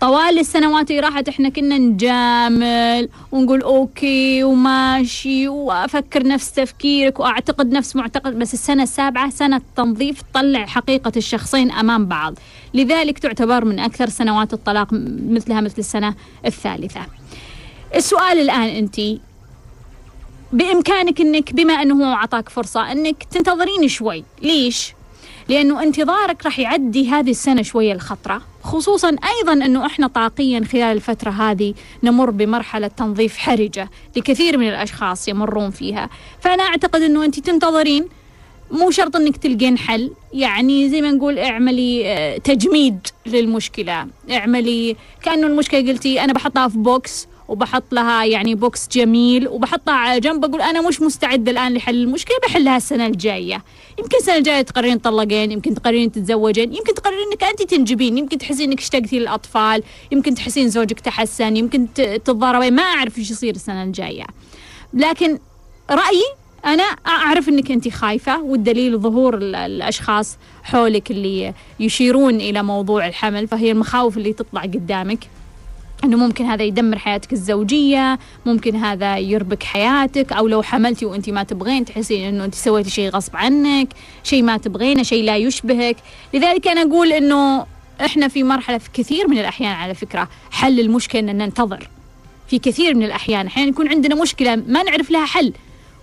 طوال 0.00 0.38
السنوات 0.38 0.90
اللي 0.90 1.00
راحت 1.00 1.28
إحنا 1.28 1.48
كنا 1.48 1.78
نجامل 1.78 3.08
ونقول 3.32 3.62
أوكي 3.62 4.44
وماشي 4.44 5.48
وأفكر 5.48 6.26
نفس 6.26 6.52
تفكيرك 6.52 7.20
وأعتقد 7.20 7.72
نفس 7.72 7.96
معتقد 7.96 8.38
بس 8.38 8.54
السنة 8.54 8.82
السابعة 8.82 9.30
سنة 9.30 9.60
تنظيف 9.76 10.22
تطلع 10.22 10.66
حقيقة 10.66 11.12
الشخصين 11.16 11.70
أمام 11.70 12.06
بعض. 12.06 12.34
لذلك 12.74 13.18
تعتبر 13.18 13.64
من 13.64 13.78
أكثر 13.78 14.08
سنوات 14.08 14.52
الطلاق 14.52 14.88
مثلها 15.28 15.60
مثل 15.60 15.78
السنة 15.78 16.14
الثالثة. 16.46 17.00
السؤال 17.94 18.40
الآن 18.40 18.68
أنت. 18.68 19.00
بإمكانك 20.52 21.20
إنك 21.20 21.52
بما 21.52 21.72
أنه 21.72 22.04
هو 22.04 22.12
اعطاك 22.12 22.48
فرصة 22.48 22.92
إنك 22.92 23.24
تنتظرين 23.30 23.88
شوي. 23.88 24.24
ليش؟ 24.42 24.92
لأنه 25.48 25.82
انتظارك 25.82 26.44
راح 26.44 26.58
يعدي 26.58 27.10
هذه 27.10 27.30
السنة 27.30 27.62
شوية 27.62 27.92
الخطرة. 27.92 28.42
خصوصا 28.62 29.08
أيضا 29.08 29.52
أنه 29.52 29.86
إحنا 29.86 30.06
طاقيا 30.06 30.64
خلال 30.72 30.96
الفترة 30.96 31.30
هذه 31.30 31.74
نمر 32.02 32.30
بمرحلة 32.30 32.86
تنظيف 32.88 33.36
حرجة 33.36 33.90
لكثير 34.16 34.58
من 34.58 34.68
الأشخاص 34.68 35.28
يمرون 35.28 35.70
فيها. 35.70 36.10
فأنا 36.40 36.62
أعتقد 36.62 37.02
أنه 37.02 37.24
أنت 37.24 37.40
تنتظرين. 37.40 38.08
مو 38.70 38.90
شرط 38.90 39.16
إنك 39.16 39.36
تلقين 39.36 39.78
حل. 39.78 40.10
يعني 40.32 40.88
زي 40.90 41.02
ما 41.02 41.10
نقول 41.10 41.38
اعملي 41.38 42.02
آه، 42.06 42.38
تجميد 42.38 43.06
للمشكلة. 43.26 44.06
اعملي 44.30 44.96
كأنه 45.22 45.46
المشكلة 45.46 45.88
قلتي 45.92 46.24
أنا 46.24 46.32
بحطها 46.32 46.68
في 46.68 46.78
box 46.78 47.26
وبحط 47.48 47.92
لها 47.92 48.24
يعني 48.24 48.54
box 48.54 48.88
جميل 48.88 49.48
وبحطها 49.48 49.94
على 49.94 50.20
جنب. 50.20 50.40
بقول 50.40 50.60
أنا 50.60 50.88
مش 50.88 51.00
مستعدة 51.02 51.50
الآن 51.52 51.74
لحل 51.74 51.94
المشكلة 52.02 52.36
بحلها 52.48 52.76
السنة 52.76 53.06
الجاية. 53.06 53.64
يمكن 53.98 54.16
السنة 54.20 54.36
الجاية 54.36 54.62
تقررين 54.62 55.02
تطلقين 55.02 55.52
يمكن 55.52 55.74
تقررين 55.74 56.12
تتزوجين 56.12 56.74
يمكن 56.74 56.94
تقررين 56.94 57.26
إنك 57.32 57.44
أنت 57.44 57.62
تنجبين 57.62 58.18
يمكن 58.18 58.38
تحسين 58.38 58.70
إنك 58.70 58.78
اشتقتي 58.80 59.18
للأطفال 59.18 59.82
يمكن 60.12 60.34
تحسين 60.34 60.68
زوجك 60.68 61.00
تحسن 61.00 61.56
يمكن 61.56 61.86
تتضاربين. 61.94 62.74
ما 62.74 62.82
أعرف 62.82 63.18
إيش 63.18 63.30
يصير 63.30 63.54
السنة 63.54 63.82
الجاية. 63.82 64.24
لكن 64.94 65.38
رأيي 65.90 66.24
أنا 66.64 66.82
أعرف 66.82 67.48
إنك 67.48 67.70
أنت 67.70 67.88
خايفة 67.88 68.42
والدليل 68.42 68.98
ظهور 68.98 69.34
ال- 69.38 69.54
الأشخاص 69.54 70.36
حولك 70.62 71.10
اللي 71.10 71.54
يشيرون 71.80 72.34
إلى 72.34 72.62
موضوع 72.62 73.06
الحمل 73.06 73.48
فهي 73.48 73.70
المخاوف 73.70 74.16
اللي 74.16 74.32
تطلع 74.32 74.62
قدامك. 74.62 75.18
إنه 76.04 76.16
ممكن 76.16 76.44
هذا 76.44 76.64
يدمر 76.64 76.98
حياتك 76.98 77.32
الزوجية 77.32 78.18
ممكن 78.46 78.76
هذا 78.76 79.18
يربك 79.18 79.62
حياتك 79.62 80.32
أو 80.32 80.48
لو 80.48 80.62
حملتي 80.62 81.06
وأنت 81.06 81.30
ما 81.30 81.42
تبغين 81.42 81.84
تحسين 81.84 82.28
إنه 82.28 82.44
أنت 82.44 82.54
سويتي 82.54 82.90
شيء 82.90 83.10
غصب 83.10 83.36
عنك 83.36 83.88
شيء 84.24 84.42
ما 84.42 84.56
تبغينه 84.56 85.02
شيء 85.02 85.24
لا 85.24 85.36
يشبهك. 85.36 85.96
لذلك 86.34 86.68
أنا 86.68 86.82
أقول 86.82 87.12
إنه 87.12 87.66
إحنا 88.00 88.28
في 88.28 88.42
مرحلة 88.42 88.78
في 88.78 88.90
كثير 88.92 89.28
من 89.28 89.38
الأحيان 89.38 89.72
على 89.72 89.94
فكرة 89.94 90.28
حل 90.50 90.80
المشكلة 90.80 91.20
ان 91.20 91.38
ننتظر. 91.38 91.88
في 92.48 92.58
كثير 92.58 92.94
من 92.94 93.02
الأحيان 93.02 93.46
أحيانا 93.46 93.68
يكون 93.68 93.88
عندنا 93.88 94.14
مشكلة 94.14 94.56
ما 94.56 94.82
نعرف 94.82 95.10
لها 95.10 95.26
حل. 95.26 95.52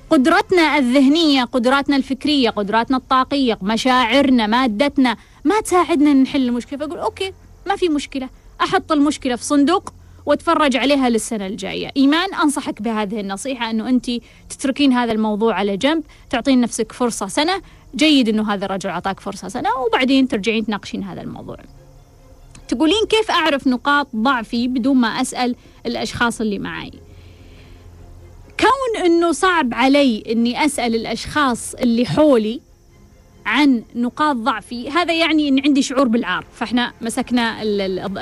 قدرتنا 0.10 0.78
الذهنية 0.78 1.44
قدراتنا 1.44 1.96
الفكرية 1.96 2.50
قدراتنا 2.50 2.98
الطاقية 2.98 3.58
مشاعرنا 3.62 4.48
مادتنا 4.48 5.18
ما 5.44 5.62
تساعدنا 5.62 6.14
نحل 6.14 6.48
المشكلة. 6.48 6.80
فأقول 6.80 6.98
أوكي 6.98 7.34
ما 7.68 7.76
في 7.76 7.90
مشكلة. 7.90 8.30
أحط 8.62 8.92
المشكلة 8.92 9.36
في 9.36 9.44
صندوق 9.44 9.94
وأتفرج 10.26 10.76
عليها 10.76 11.10
للسنة 11.10 11.48
الجاية. 11.48 11.92
إيمان 11.98 12.34
أنصحك 12.34 12.82
بهذه 12.82 13.20
النصيحة 13.20 13.70
أنه 13.70 13.90
أنت 13.90 14.12
تتركين 14.50 14.94
هذا 14.94 15.12
الموضوع 15.12 15.54
على 15.54 15.78
جنب 15.78 16.04
تعطين 16.30 16.62
نفسك 16.62 16.92
فرصة 16.92 17.28
سنة. 17.28 17.62
جيد 17.96 18.30
أنه 18.30 18.54
هذا 18.54 18.66
الرجل 18.66 18.90
أعطاك 18.90 19.20
فرصة 19.20 19.48
سنة 19.48 19.70
وبعدين 19.88 20.28
ترجعين 20.28 20.66
تناقشين 20.66 21.04
هذا 21.04 21.22
الموضوع. 21.22 21.58
تقولين 22.68 23.06
كيف 23.10 23.32
أعرف 23.32 23.68
نقاط 23.68 24.08
ضعفي 24.16 24.68
بدون 24.68 24.98
ما 24.98 25.08
أسأل 25.08 25.56
الأشخاص 25.86 26.42
اللي 26.42 26.60
معي؟ 26.60 26.92
كون 28.60 29.06
أنه 29.06 29.32
صعب 29.32 29.74
علي 29.74 30.24
أني 30.30 30.66
أسأل 30.66 30.96
الأشخاص 30.96 31.74
اللي 31.74 32.06
حولي 32.06 32.62
عن 33.46 33.84
نقاط 33.96 34.36
ضعفي 34.36 34.90
هذا 34.90 35.14
يعني 35.14 35.50
إن 35.50 35.62
عندي 35.66 35.82
شعور 35.82 36.08
بالعار 36.08 36.46
فإحنا 36.54 36.94
مسكنا 37.02 37.64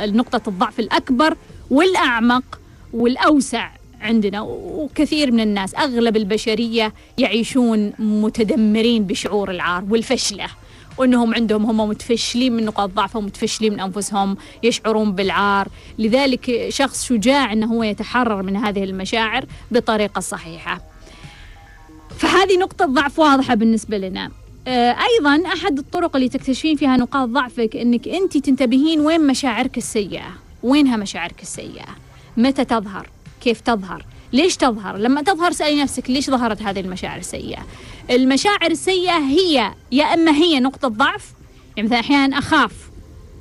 نقطة 0.05 0.49
الضعف 0.49 0.79
الأكبر 0.79 1.37
والأعمق 1.71 2.59
والأوسع 2.93 3.69
عندنا 4.01 4.41
وكثير 4.41 5.31
من 5.31 5.39
الناس 5.39 5.75
أغلب 5.75 6.17
البشرية 6.17 6.93
يعيشون 7.17 7.93
متدمرين 7.99 9.03
بشعور 9.03 9.51
العار 9.51 9.83
والفشلة 9.89 10.47
وإنهم 10.97 11.33
عندهم 11.33 11.65
هم 11.65 11.89
متفشلين 11.89 12.53
من 12.53 12.65
نقاط 12.65 12.89
ضعفهم 12.89 13.25
متفشلين 13.25 13.73
من 13.73 13.79
أنفسهم 13.79 14.37
يشعرون 14.63 15.11
بالعار. 15.11 15.67
لذلك 15.99 16.69
شخص 16.69 17.05
شجاع 17.05 17.53
إنه 17.53 17.73
هو 17.73 17.83
يتحرر 17.83 18.43
من 18.43 18.55
هذه 18.55 18.83
المشاعر 18.83 19.45
بطريقة 19.71 20.19
صحيحة. 20.19 20.81
فهذه 22.17 22.57
نقطة 22.57 22.85
ضعف 22.85 23.19
واضحة 23.19 23.55
بالنسبة 23.55 23.97
لنا. 23.97 24.31
آه، 24.67 24.95
أيضا 25.03 25.47
أحد 25.47 25.77
الطرق 25.79 26.15
اللي 26.15 26.29
تكتشفين 26.29 26.75
فيها 26.75 26.97
نقاط 26.97 27.29
ضعفك 27.29 27.75
أنك 27.75 28.07
أنت 28.07 28.37
تنتبهين 28.37 28.99
وين 28.99 29.27
مشاعرك 29.27 29.77
السيئة. 29.77 30.31
وينها 30.63 30.97
مشاعرك 30.97 31.41
السيئة؟ 31.41 31.85
متى 32.37 32.65
تظهر؟ 32.65 33.09
كيف 33.41 33.61
تظهر؟ 33.61 34.05
ليش 34.33 34.57
تظهر؟ 34.57 34.97
لما 34.97 35.21
تظهر 35.21 35.51
سألي 35.51 35.81
نفسك 35.83 36.09
ليش 36.09 36.29
ظهرت 36.29 36.61
هذه 36.61 36.79
المشاعر 36.79 37.19
السيئة؟ 37.19 37.65
المشاعر 38.11 38.71
السيئة 38.71 39.17
هي 39.17 39.71
يا 39.91 40.03
إما 40.03 40.31
هي 40.31 40.59
نقطة 40.59 40.87
ضعف 40.87 41.33
يعني 41.77 41.87
مثلا 41.89 41.99
أحيانا 41.99 42.37
أخاف. 42.37 42.71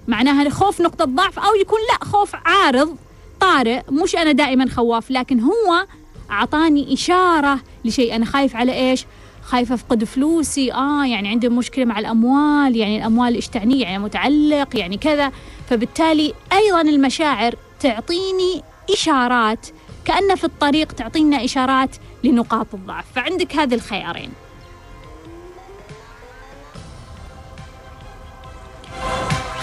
معناها 0.09 0.43
الخوف 0.43 0.81
نقطة 0.81 1.05
ضعف 1.05 1.39
أو 1.39 1.55
يكون 1.55 1.79
لا 1.93 2.05
خوف 2.05 2.35
عارض 2.35 2.97
طارئ. 3.41 3.83
مش 3.91 4.17
أنا 4.17 4.33
دائما 4.33 4.69
خواف 4.69 5.11
لكن 5.11 5.41
هو 5.41 5.87
أعطاني 6.31 6.95
إشارة 6.95 7.61
لشيء. 7.85 8.17
أنا 8.17 8.25
خايف 8.25 8.57
على 8.57 8.73
إيش؟ 8.73 9.05
خايف 9.43 9.73
أفقد 9.73 10.05
فلوسي 10.05 10.73
آه 10.73 11.07
يعني 11.07 11.29
عندي 11.29 11.49
مشكلة 11.49 11.85
مع 11.85 11.99
الأموال 11.99 12.77
يعني 12.77 12.97
الأموال 12.99 13.35
إيش 13.35 13.49
تعني؟ 13.49 13.81
يعني 13.81 13.99
متعلق 13.99 14.77
يعني 14.77 14.97
كذا. 14.97 15.33
فبالتالي 15.71 16.35
أيضا 16.53 16.81
المشاعر 16.81 17.55
تعطيني 17.81 18.63
إشارات 18.93 19.67
كأن 20.05 20.35
في 20.37 20.45
الطريق 20.45 20.93
تعطينا 20.93 21.45
إشارات 21.45 21.97
لنقاط 22.25 22.75
الضعف. 22.75 23.05
فعندك 23.15 23.57
هذه 23.57 23.75
الخيارين. 23.75 24.31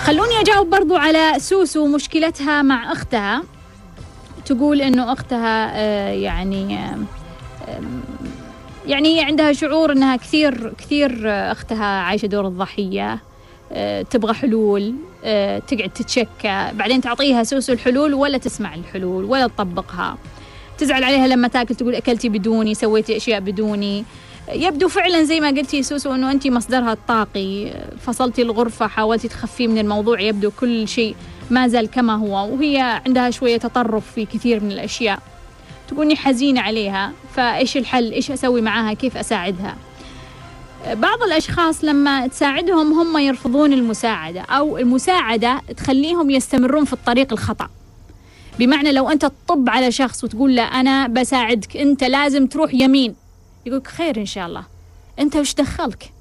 خلوني 0.04 0.42
أجاوب 0.42 0.70
برضو 0.70 0.96
على 0.96 1.34
سوسو 1.38 1.88
مشكلتها 1.88 2.62
مع 2.62 2.92
أختها. 2.92 3.44
تقول 4.46 4.82
إنه 4.82 5.14
أختها 5.14 5.72
آه، 5.74 6.10
يعني 6.10 6.80
يعني 8.88 9.22
عندها 9.22 9.54
شعور 9.54 9.92
إنها 9.92 10.16
كثير 10.16 10.74
كثير 10.78 11.12
أختها 11.26 11.86
عايشة 11.86 12.26
دور 12.26 12.48
الضحية 12.48 13.20
آه، 13.72 14.02
تبغى 14.02 14.34
حلول 14.34 14.96
آه، 15.24 15.60
تقعد 15.60 15.90
تتشكى 15.90 16.72
بعدين 16.74 17.02
تعطيها 17.02 17.44
سوسو 17.44 17.74
الحلول 17.74 18.14
ولا 18.14 18.38
تسمع 18.38 18.76
الحلول 18.76 19.26
ولا 19.26 19.48
تطبقها. 19.48 20.18
تزعل 20.78 21.04
عليها 21.04 21.28
لما 21.28 21.48
تاكل 21.48 21.76
تقول 21.76 21.96
أكلتي 21.96 22.30
بدوني 22.30 22.74
سويتي 22.74 23.18
أشياء 23.18 23.40
بدوني. 23.40 24.06
يبدو 24.54 24.88
فعلا 24.88 25.24
زي 25.24 25.40
ما 25.40 25.48
قلتي 25.48 25.84
سوسو 25.84 26.16
إنه 26.16 26.32
انت 26.32 26.48
مصدرها 26.48 26.94
الطاقي. 26.94 27.72
فصلتي 28.02 28.42
الغرفة 28.42 28.88
حاولتي 28.88 29.28
تخفيه 29.28 29.68
من 29.68 29.78
الموضوع 29.78 30.20
يبدو 30.20 30.52
كل 30.60 30.88
شيء 30.88 31.16
ما 31.50 31.68
زال 31.68 31.92
كما 31.92 32.16
هو. 32.16 32.54
وهي 32.54 33.02
عندها 33.06 33.30
شوية 33.30 33.58
تطرف 33.58 34.12
في 34.12 34.26
كثير 34.26 34.64
من 34.64 34.72
الأشياء. 34.72 35.20
تقولني 35.90 36.16
حزينة 36.16 36.62
عليها 36.62 37.12
فإيش 37.36 37.78
الحل؟ 37.78 38.12
إيش 38.12 38.32
أسوي 38.32 38.62
معاها؟ 38.62 38.94
كيف 38.94 39.18
أساعدها؟ 39.18 39.76
بعض 40.88 41.24
الأشخاص 41.24 41.84
لما 41.84 42.28
تساعدهم 42.28 42.94
هم 43.00 43.18
يرفضون 43.18 43.74
المساعدة 43.74 44.42
أو 44.42 44.78
المساعدة 44.78 45.62
تخليهم 45.78 46.30
يستمرون 46.30 46.86
في 46.86 46.94
الطريق 46.94 47.34
الخطأ. 47.34 47.70
بمعنى 48.60 48.92
لو 48.92 49.10
أنت 49.10 49.26
تطب 49.26 49.70
على 49.70 49.92
شخص 49.92 50.24
وتقول 50.24 50.56
له 50.56 50.64
أنا 50.64 51.08
بساعدك 51.08 51.78
أنت 51.78 52.04
لازم 52.04 52.48
تروح 52.48 52.74
يمين. 52.74 53.16
يقولك 53.66 53.88
خير 53.88 54.18
إن 54.18 54.26
شاء 54.26 54.48
الله. 54.48 54.64
أنت 55.20 55.36
وش 55.36 55.54
دخلك؟ 55.54 56.12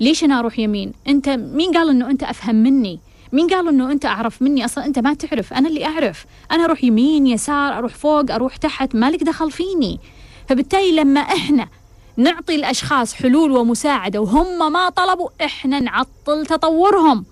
ليش 0.00 0.24
أنا 0.24 0.38
أروح 0.38 0.58
يمين؟ 0.58 0.92
أنت 1.08 1.28
مين 1.28 1.72
قال 1.72 1.88
إنه 1.88 2.10
أنت 2.10 2.22
أفهم 2.22 2.54
مني؟ 2.54 3.00
مين 3.32 3.46
قال 3.46 3.68
إنه 3.68 3.92
أنت 3.92 4.04
أعرف 4.06 4.42
مني 4.42 4.64
أصلا؟ 4.64 4.86
أنت 4.86 4.98
ما 4.98 5.14
تعرف. 5.14 5.52
أنا 5.52 5.68
اللي 5.68 5.86
أعرف. 5.86 6.24
أنا 6.50 6.64
أروح 6.64 6.84
يمين 6.84 7.26
يسار 7.26 7.78
أروح 7.78 7.94
فوق 7.94 8.30
أروح 8.30 8.56
تحت. 8.56 8.94
مالك 8.94 9.22
دخل 9.24 9.50
فيني؟ 9.50 10.00
فبالتالي 10.48 10.92
لما 10.92 11.20
إحنا 11.20 11.68
نعطي 12.16 12.54
الأشخاص 12.54 13.14
حلول 13.14 13.52
ومساعدة 13.52 14.20
وهم 14.20 14.72
ما 14.72 14.88
طلبوا 14.88 15.28
إحنا 15.44 15.80
نعطل 15.80 16.46
تطورهم. 16.46 17.24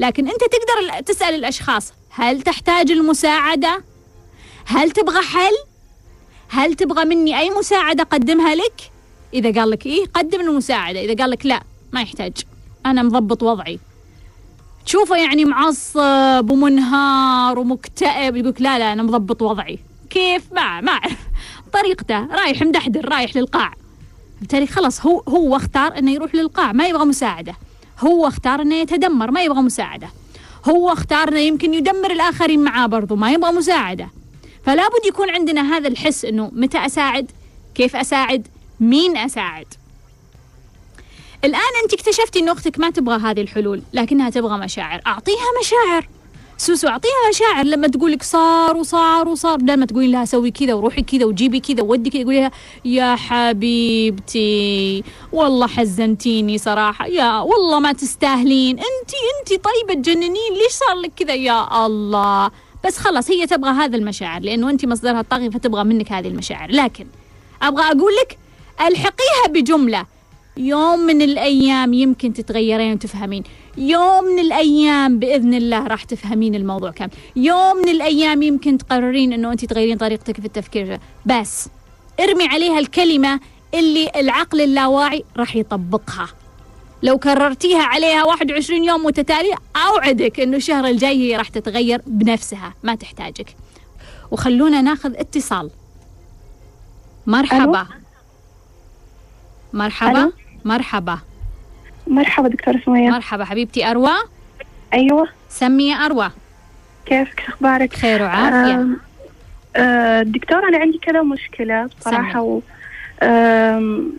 لكن 0.00 0.28
أنت 0.28 0.40
تقدر 0.40 1.00
تسأل 1.00 1.34
الأشخاص 1.34 1.92
هل 2.10 2.42
تحتاج 2.42 2.90
المساعدة؟ 2.90 3.84
هل 4.66 4.90
تبغى 4.90 5.22
حل؟ 5.22 5.54
هل 6.48 6.74
تبغى 6.74 7.04
مني 7.04 7.38
أي 7.38 7.50
مساعدة 7.50 8.02
أقدمها 8.02 8.54
لك؟ 8.54 8.90
إذا 9.34 9.60
قال 9.60 9.70
لك 9.70 9.86
إيه 9.86 10.06
قدم 10.14 10.40
المساعدة. 10.40 11.00
إذا 11.00 11.22
قال 11.22 11.30
لك 11.30 11.46
لا 11.46 11.62
ما 11.92 12.02
يحتاج. 12.02 12.32
أنا 12.86 13.02
مضبط 13.02 13.42
وضعي. 13.42 13.78
تشوفه 14.86 15.16
يعني 15.16 15.44
معصب 15.44 16.50
ومنهار 16.50 17.58
ومكتئب 17.58 18.36
يقولك 18.36 18.62
لا 18.62 18.78
لا 18.78 18.92
أنا 18.92 19.02
مضبط 19.02 19.42
وضعي. 19.42 19.78
كيف؟ 20.10 20.52
ما 20.52 20.80
ما. 20.80 20.92
اعرف 20.92 21.16
طريقته 21.72 22.26
رايح 22.26 22.62
مدحدر 22.62 23.08
رايح 23.08 23.36
للقاع. 23.36 23.72
بالتالي 24.40 24.66
خلاص 24.66 25.06
هو 25.06 25.22
هو 25.28 25.56
اختار 25.56 25.98
إنه 25.98 26.10
يروح 26.10 26.34
للقاع 26.34 26.72
ما 26.72 26.86
يبغى 26.86 27.04
مساعدة. 27.04 27.54
هو 28.00 28.28
اختار 28.28 28.62
إنه 28.62 28.74
يتدمر 28.74 29.30
ما 29.30 29.42
يبغى 29.42 29.60
مساعدة. 29.60 30.08
هو 30.68 30.92
اختار 30.92 31.28
إنه 31.28 31.40
يمكن 31.40 31.74
يدمر 31.74 32.10
الآخرين 32.10 32.64
معاه 32.64 32.86
برضو 32.86 33.16
ما 33.16 33.32
يبغى 33.32 33.52
مساعدة. 33.52 34.08
فلا 34.64 34.88
بد 34.88 35.06
يكون 35.06 35.30
عندنا 35.30 35.76
هذا 35.76 35.88
الحس 35.88 36.24
إنه 36.24 36.50
متى 36.52 36.86
أساعد؟ 36.86 37.30
كيف 37.74 37.96
أساعد؟ 37.96 38.48
مين 38.80 39.16
أساعد؟ 39.16 39.66
الآن 41.44 41.72
أنت 41.82 41.92
اكتشفتي 41.92 42.38
إن 42.38 42.48
أختك 42.48 42.78
ما 42.78 42.90
تبغى 42.90 43.16
هذه 43.16 43.40
الحلول 43.40 43.82
لكنها 43.92 44.30
تبغى 44.30 44.58
مشاعر. 44.58 45.00
أعطيها 45.06 45.46
مشاعر. 45.60 46.08
سوسو 46.58 46.88
أعطيها 46.88 47.28
مشاعر. 47.30 47.64
لما 47.64 47.88
تقول 47.88 48.12
لك 48.12 48.22
صار 48.22 48.76
وصار 48.76 49.28
وصار 49.28 49.56
بدل 49.56 49.76
ما 49.76 49.86
تقولين 49.86 50.10
لها 50.10 50.24
سوي 50.24 50.50
كذا 50.50 50.74
وروحي 50.74 51.02
كذا 51.02 51.24
وجيبي 51.24 51.60
كذا 51.60 51.82
وودي 51.82 52.10
كذا 52.10 52.22
قولي 52.22 52.40
لها 52.40 52.50
يا 52.84 53.16
حبيبتي 53.16 55.04
والله 55.32 55.66
حزنتيني 55.66 56.58
صراحة. 56.58 57.06
يا 57.06 57.40
والله 57.40 57.80
ما 57.80 57.92
تستاهلين. 57.92 58.78
أنت 58.78 59.10
أنت 59.40 59.48
طيبة 59.64 60.02
تجننين. 60.02 60.52
ليش 60.52 60.72
صار 60.72 60.96
لك 60.96 61.12
كذا؟ 61.16 61.34
يا 61.34 61.86
الله. 61.86 62.50
بس 62.84 62.98
خلاص 62.98 63.30
هي 63.30 63.46
تبغى 63.46 63.70
هذا 63.70 63.96
المشاعر 63.96 64.40
لأنه 64.40 64.70
أنت 64.70 64.84
مصدرها 64.86 65.20
الطاغي 65.20 65.50
فتبغى 65.50 65.84
منك 65.84 66.12
هذه 66.12 66.28
المشاعر. 66.28 66.70
لكن 66.70 67.06
أبغى 67.62 67.84
أقول 67.84 68.12
لك 68.22 68.38
ألحقيها 68.80 69.46
بجملة. 69.48 70.06
يوم 70.56 70.98
من 70.98 71.22
الأيام 71.22 71.92
يمكن 71.92 72.32
تتغيرين 72.32 72.92
وتفهمين. 72.92 73.42
يوم 73.76 74.24
من 74.24 74.38
الأيام 74.38 75.18
بإذن 75.18 75.54
الله 75.54 75.86
راح 75.86 76.04
تفهمين 76.04 76.54
الموضوع 76.54 76.90
كامل. 76.90 77.10
يوم 77.36 77.76
من 77.76 77.88
الأيام 77.88 78.42
يمكن 78.42 78.78
تقررين 78.78 79.32
إنه 79.32 79.52
أنت 79.52 79.64
تغيرين 79.64 79.96
طريقتك 79.96 80.40
في 80.40 80.46
التفكير. 80.46 80.98
بس 81.26 81.68
ارمي 82.20 82.46
عليها 82.46 82.78
الكلمة 82.78 83.40
اللي 83.74 84.10
العقل 84.16 84.60
اللاواعي 84.60 85.24
راح 85.36 85.56
يطبقها. 85.56 86.28
لو 87.02 87.18
كررتيها 87.18 87.82
عليها 87.82 88.24
21 88.24 88.84
يوم 88.84 89.04
متتالية 89.04 89.54
أوعدك 89.76 90.40
أنه 90.40 90.56
الشهر 90.56 90.86
الجاي 90.86 91.18
هي 91.18 91.36
راح 91.36 91.48
تتغير 91.48 92.02
بنفسها 92.06 92.74
ما 92.82 92.94
تحتاجك. 92.94 93.56
وخلونا 94.30 94.80
ناخذ 94.80 95.12
اتصال. 95.16 95.70
مرحبا. 97.26 97.86
مرحبا. 99.72 100.20
ألو؟ 100.22 100.32
مرحبا. 100.64 101.18
مرحبا 102.06 102.48
دكتورة 102.48 102.80
سمية. 102.86 103.10
مرحبا 103.10 103.44
حبيبتي 103.44 103.90
أروى؟ 103.90 104.12
أيوة. 104.94 105.28
سمي 105.48 105.90
يا 105.90 105.94
أروى. 105.94 106.30
كيفك؟ 107.06 107.42
أخبارك؟ 107.48 107.94
خير 107.94 108.22
وعافية. 108.22 108.86
آه، 109.76 110.22
دكتورة 110.22 110.68
أنا 110.68 110.78
عندي 110.78 110.98
كذا 110.98 111.22
مشكلة 111.22 111.88
بصراحة 112.00 112.42
و 112.42 112.60
آم، 113.22 114.12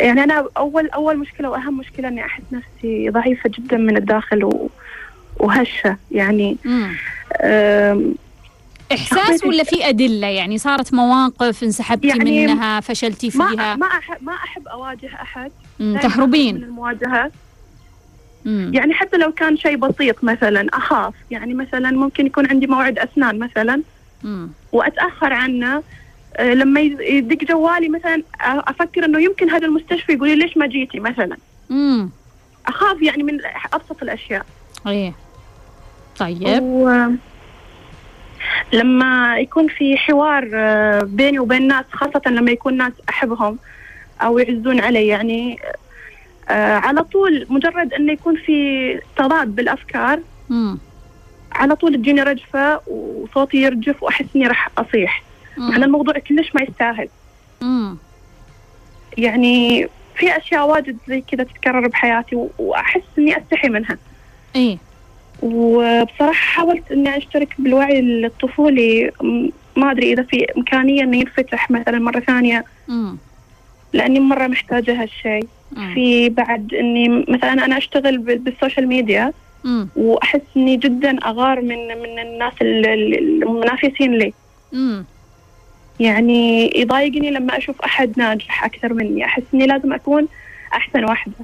يعني 0.00 0.24
أنا 0.24 0.46
أول 0.56 0.88
أول 0.88 1.18
مشكلة 1.18 1.50
وأهم 1.50 1.78
مشكلة 1.78 2.08
إني 2.08 2.24
أحس 2.24 2.42
نفسي 2.52 3.10
ضعيفة 3.10 3.50
جدا 3.58 3.76
من 3.76 3.96
الداخل 3.96 4.44
و... 4.44 4.70
وهشة. 5.36 5.96
يعني. 6.10 6.56
حبيت- 8.96 9.44
ولا 9.44 9.64
في 9.64 9.88
أدلة؟ 9.88 10.26
يعني 10.26 10.58
صارت 10.58 10.94
مواقف 10.94 11.62
انسحبتي 11.64 12.08
يعني 12.08 12.46
منها 12.46 12.80
فشلتي 12.80 13.30
فيها؟ 13.30 13.76
ما 13.76 13.86
أحب 13.86 14.16
ما 14.24 14.34
أحب 14.34 14.68
أواجه 14.68 15.10
أحد. 15.14 15.50
مم. 15.80 15.86
دايماً 15.94 15.96
أخاف 15.98 16.06
من 16.06 16.14
تهربين 16.16 16.56
المواجهة. 16.56 17.30
مم. 18.44 18.70
يعني 18.74 18.94
حتى 18.94 19.16
لو 19.16 19.32
كان 19.32 19.56
شيء 19.56 19.76
بسيط 19.76 20.24
مثلا 20.24 20.66
أخاف. 20.72 21.14
يعني 21.30 21.54
مثلا 21.54 21.90
ممكن 21.90 22.26
يكون 22.26 22.46
عندي 22.46 22.66
موعد 22.66 22.98
أسنان 22.98 23.38
مثلا. 23.38 23.82
مم. 24.24 24.48
وأتأخر 24.72 25.32
عنه. 25.32 25.82
آه، 26.36 26.54
لما 26.54 26.80
يدق 26.80 27.44
جوالي 27.48 27.88
مثلا 27.88 28.22
آه، 28.40 28.64
أفكر 28.66 29.04
إنه 29.04 29.20
يمكن 29.20 29.50
هذا 29.50 29.66
المستشفى 29.66 30.12
يقول 30.12 30.28
لي 30.28 30.34
ليش 30.36 30.56
ما 30.56 30.66
جيتي 30.66 31.00
مثلا. 31.00 31.36
مم. 31.70 32.10
أخاف 32.66 33.02
يعني 33.02 33.22
من 33.22 33.38
أبسط 33.72 34.02
الأشياء. 34.02 34.46
إيه. 34.86 35.12
طيب. 36.18 36.62
و 36.62 37.06
لما 38.72 39.38
يكون 39.38 39.68
في 39.68 39.96
حوار 39.96 40.50
آه، 40.54 41.00
بيني 41.02 41.38
وبين 41.38 41.66
ناس 41.68 41.84
خاصة 41.92 42.20
لما 42.26 42.50
يكون 42.50 42.76
ناس 42.76 42.92
أحبهم 43.08 43.58
أو 44.22 44.38
يعزون 44.38 44.80
علي 44.80 45.06
يعني 45.06 45.58
آه، 46.48 46.74
على 46.76 47.02
طول 47.04 47.46
مجرد 47.50 47.92
أنه 47.92 48.12
يكون 48.12 48.36
في 48.36 49.00
تضاد 49.16 49.48
بالأفكار 49.54 50.20
مم. 50.50 50.78
على 51.52 51.76
طول 51.76 51.94
تجيني 51.94 52.22
رجفة 52.22 52.80
وصوتي 52.88 53.56
يرجف 53.56 54.02
وأحس 54.02 54.24
إني 54.36 54.46
راح 54.46 54.70
أصيح 54.78 55.22
مع 55.56 55.68
أن 55.68 55.78
مم. 55.78 55.84
الموضوع 55.84 56.14
كلش 56.18 56.54
ما 56.54 56.62
يستاهل 56.62 57.08
مم. 57.62 57.96
يعني 59.18 59.88
في 60.16 60.36
أشياء 60.36 60.66
واجد 60.68 60.96
زي 61.08 61.20
كذا 61.20 61.44
تتكرر 61.44 61.88
بحياتي 61.88 62.36
و- 62.36 62.50
وأحس 62.58 63.00
إني 63.18 63.38
أستحي 63.38 63.68
منها 63.68 63.98
إيه 64.56 64.78
وبصراحة 65.42 66.32
حاولت 66.32 66.92
إني 66.92 67.16
أشترك 67.16 67.48
بالوعي 67.58 68.00
الطفولي 68.26 69.10
ما 69.76 69.90
أدري 69.90 70.12
إذا 70.12 70.22
في 70.22 70.46
إمكانية 70.56 71.02
إنه 71.02 71.16
ينفتح 71.16 71.70
مثلا 71.70 71.98
مرة 71.98 72.20
ثانية 72.20 72.64
مم. 72.88 73.16
لأني 73.92 74.20
مرة 74.20 74.46
محتاجة 74.46 75.02
هالشيء. 75.02 75.46
في 75.94 76.28
بعد 76.28 76.74
إني 76.74 77.08
مثلا 77.28 77.52
أنا 77.52 77.78
أشتغل 77.78 78.18
بال- 78.18 78.38
بالسوشيال 78.38 78.86
ميديا 78.88 79.32
مم. 79.64 79.88
وأحس 79.96 80.40
إني 80.56 80.76
جدا 80.76 81.18
أغار 81.18 81.60
من 81.60 81.88
من 81.88 82.18
الناس 82.18 82.52
ال- 82.62 82.86
ال- 82.86 83.42
المنافسين 83.42 84.12
لي 84.14 84.32
مم. 84.72 85.04
يعني 86.00 86.72
يضايقني 86.80 87.30
لما 87.30 87.56
أشوف 87.58 87.80
أحد 87.82 88.12
ناجح 88.16 88.64
أكثر 88.64 88.92
مني 88.94 89.24
أحس 89.24 89.42
إني 89.54 89.66
لازم 89.66 89.92
أكون 89.92 90.28
أحسن 90.72 91.04
واحدة 91.04 91.34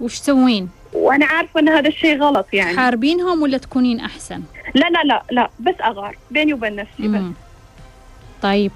وش 0.00 0.20
تسوين؟ 0.20 0.68
وأنا 0.92 1.26
عارفة 1.26 1.60
إن 1.60 1.68
هذا 1.68 1.88
الشيء 1.88 2.18
غلط 2.18 2.46
يعني. 2.52 2.76
حاربينهم 2.76 3.42
ولا 3.42 3.58
تكونين 3.58 4.00
أحسن؟ 4.00 4.42
لا 4.74 4.88
لا 4.90 5.02
لا 5.04 5.22
لا 5.30 5.50
بس 5.60 5.74
أغار 5.84 6.16
بيني 6.30 6.54
وبين 6.54 6.76
نفسي 6.76 7.08
بس. 7.08 7.22
طيب. 8.42 8.72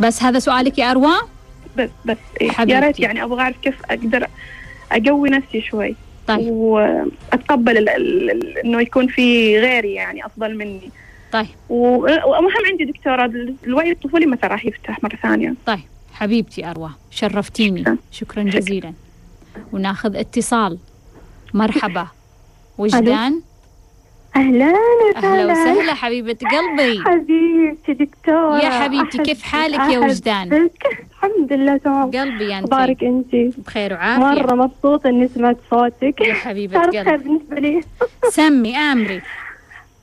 بس 0.00 0.22
هذا 0.22 0.38
سؤالك 0.38 0.78
يا 0.78 0.90
أروى؟ 0.90 1.14
بس 1.76 1.90
بس. 2.04 2.16
إيه. 2.40 2.50
يا 2.68 2.80
ريت 2.80 3.00
يعني 3.00 3.22
أبغى 3.22 3.42
أعرف 3.42 3.56
كيف 3.62 3.74
أقدر 3.90 4.26
أقوي 4.92 5.30
نفسي 5.30 5.60
شوي. 5.60 5.96
طيب. 6.26 6.46
وأتقبل 6.46 7.88
إنه 8.64 8.80
يكون 8.80 9.06
في 9.06 9.58
غيري 9.58 9.94
يعني 9.94 10.26
أفضل 10.26 10.56
مني. 10.58 10.90
طيب. 11.32 11.46
ومهم 11.68 12.66
عندي 12.70 12.84
دكتورة 12.84 13.24
الوعي 13.64 13.90
الطفولي 13.90 14.26
متى 14.26 14.46
راح 14.46 14.66
يفتح 14.66 15.02
مرة 15.02 15.16
ثانية؟ 15.22 15.54
طيب. 15.66 15.80
حبيبتي 16.12 16.70
أروى 16.70 16.90
شرفتيني. 17.10 17.80
شكراً. 17.80 17.96
شكرا 18.12 18.42
جزيلا. 18.42 18.92
وناخذ 19.72 20.16
اتصال. 20.16 20.78
مرحبا. 21.54 22.06
وجدان؟ 22.78 23.40
أهلا 24.36 24.74
أهلا 25.16 25.52
وسهلا 25.52 25.94
حبيبة 25.94 26.36
قلبي. 26.52 27.02
حبيبتي 27.04 27.92
دكتورة. 28.04 28.58
يا 28.58 28.70
حبيبتي، 28.70 29.18
كيف 29.18 29.42
حالك 29.42 29.92
يا 29.92 29.98
وجدان؟ 29.98 30.52
الحمد 30.52 31.52
لله 31.52 31.76
تمام. 31.76 32.10
قلبي 32.10 32.58
انت 32.58 32.72
أخبارك 32.72 33.04
انت 33.04 33.58
بخير 33.66 33.92
وعافية. 33.92 34.42
مرة 34.42 34.54
مبسوطة 34.54 35.08
إني 35.08 35.28
سمعت 35.28 35.56
صوتك. 35.70 36.20
يا 36.20 36.34
حبيبة 36.34 36.80
قلبي. 36.80 37.16
بالنسبة 37.16 37.56
لي. 37.60 37.80
سمي 38.30 38.76
آمري. 38.76 39.22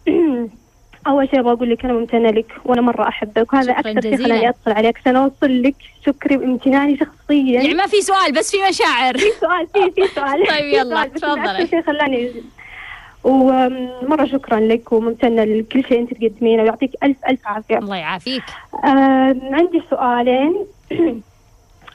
أول 1.08 1.30
شيء 1.30 1.40
أبغى 1.40 1.54
أقول 1.54 1.70
لك 1.70 1.86
أنا 1.86 1.94
ممتنة 1.94 2.30
لك 2.30 2.52
وأنا 2.66 2.82
مرة 2.82 3.08
أحبك 3.08 3.54
وهذا 3.54 3.72
أكثر 3.72 4.02
شيء. 4.02 4.18
خلاني 4.18 4.50
اتصل 4.50 4.72
عليك 4.72 4.98
عشان 4.98 5.16
أوصل 5.16 5.64
لك 5.64 5.76
شكري 6.06 6.38
وامتناني 6.38 6.98
شخصيا. 6.98 7.62
يعني 7.62 7.74
ما 7.74 7.88
في 7.88 8.02
سؤال 8.02 8.32
بس 8.34 8.52
في 8.52 8.58
مشاعر. 8.70 9.18
في 9.18 9.26
سؤال 9.42 9.68
في 9.74 9.92
في 9.92 10.08
سؤال. 10.16 10.48
طيب 10.56 10.66
يلا، 10.66 11.06
تفضلي. 11.06 11.52
أكثر 11.52 11.66
شيء 11.66 11.82
خلاني 11.82 12.32
ومرة 13.24 14.26
شكرا 14.26 14.60
لك 14.60 14.92
وممتنة 14.92 15.44
لكل 15.44 15.84
شيء 15.86 16.00
أنت 16.00 16.14
تقدمينه 16.14 16.64
ويعطيك 16.64 16.92
ألف 17.04 17.18
ألف 17.30 17.48
عافية. 17.48 17.78
الله 17.78 17.96
يعافيك. 17.96 18.44
آه 18.84 19.36
عندي 19.52 19.84
سؤالين. 19.90 20.66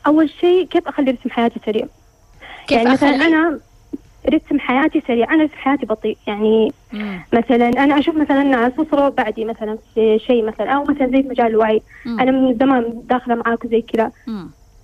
أول 0.07 0.31
شيء 0.41 0.67
كيف 0.67 0.89
أخلي 0.89 1.11
رتم 1.11 1.31
حياتي 1.31 1.61
سريع 1.67 1.87
كيف 2.67 2.79
يعني 2.79 2.91
مثلا 2.91 3.11
أنا 3.27 3.61
رتم 4.29 4.59
حياتي 4.61 5.03
سريع. 5.07 5.35
أنا 5.35 5.43
رتم 5.45 5.57
حياتي 5.57 5.87
بطيء. 5.87 6.19
يعني 6.27 6.73
مم. 6.93 7.21
مثلا 7.33 7.69
أنا 7.69 7.99
أشوف 7.99 8.17
مثلا 8.17 8.43
ناس 8.43 8.73
وصلوا 8.79 9.09
بعدي 9.09 9.45
مثلا 9.45 9.79
في 9.95 10.19
شيء 10.19 10.45
مثلا 10.45 10.71
أو 10.71 10.85
مثلا 10.85 11.07
زي 11.07 11.23
في 11.23 11.29
مجال 11.29 11.47
الوعي 11.47 11.83
مم. 12.07 12.21
أنا 12.21 12.31
من 12.31 12.59
زمان 12.59 13.03
داخلة 13.05 13.35
معاك 13.35 13.65
وزي 13.65 13.81
كذا. 13.83 14.13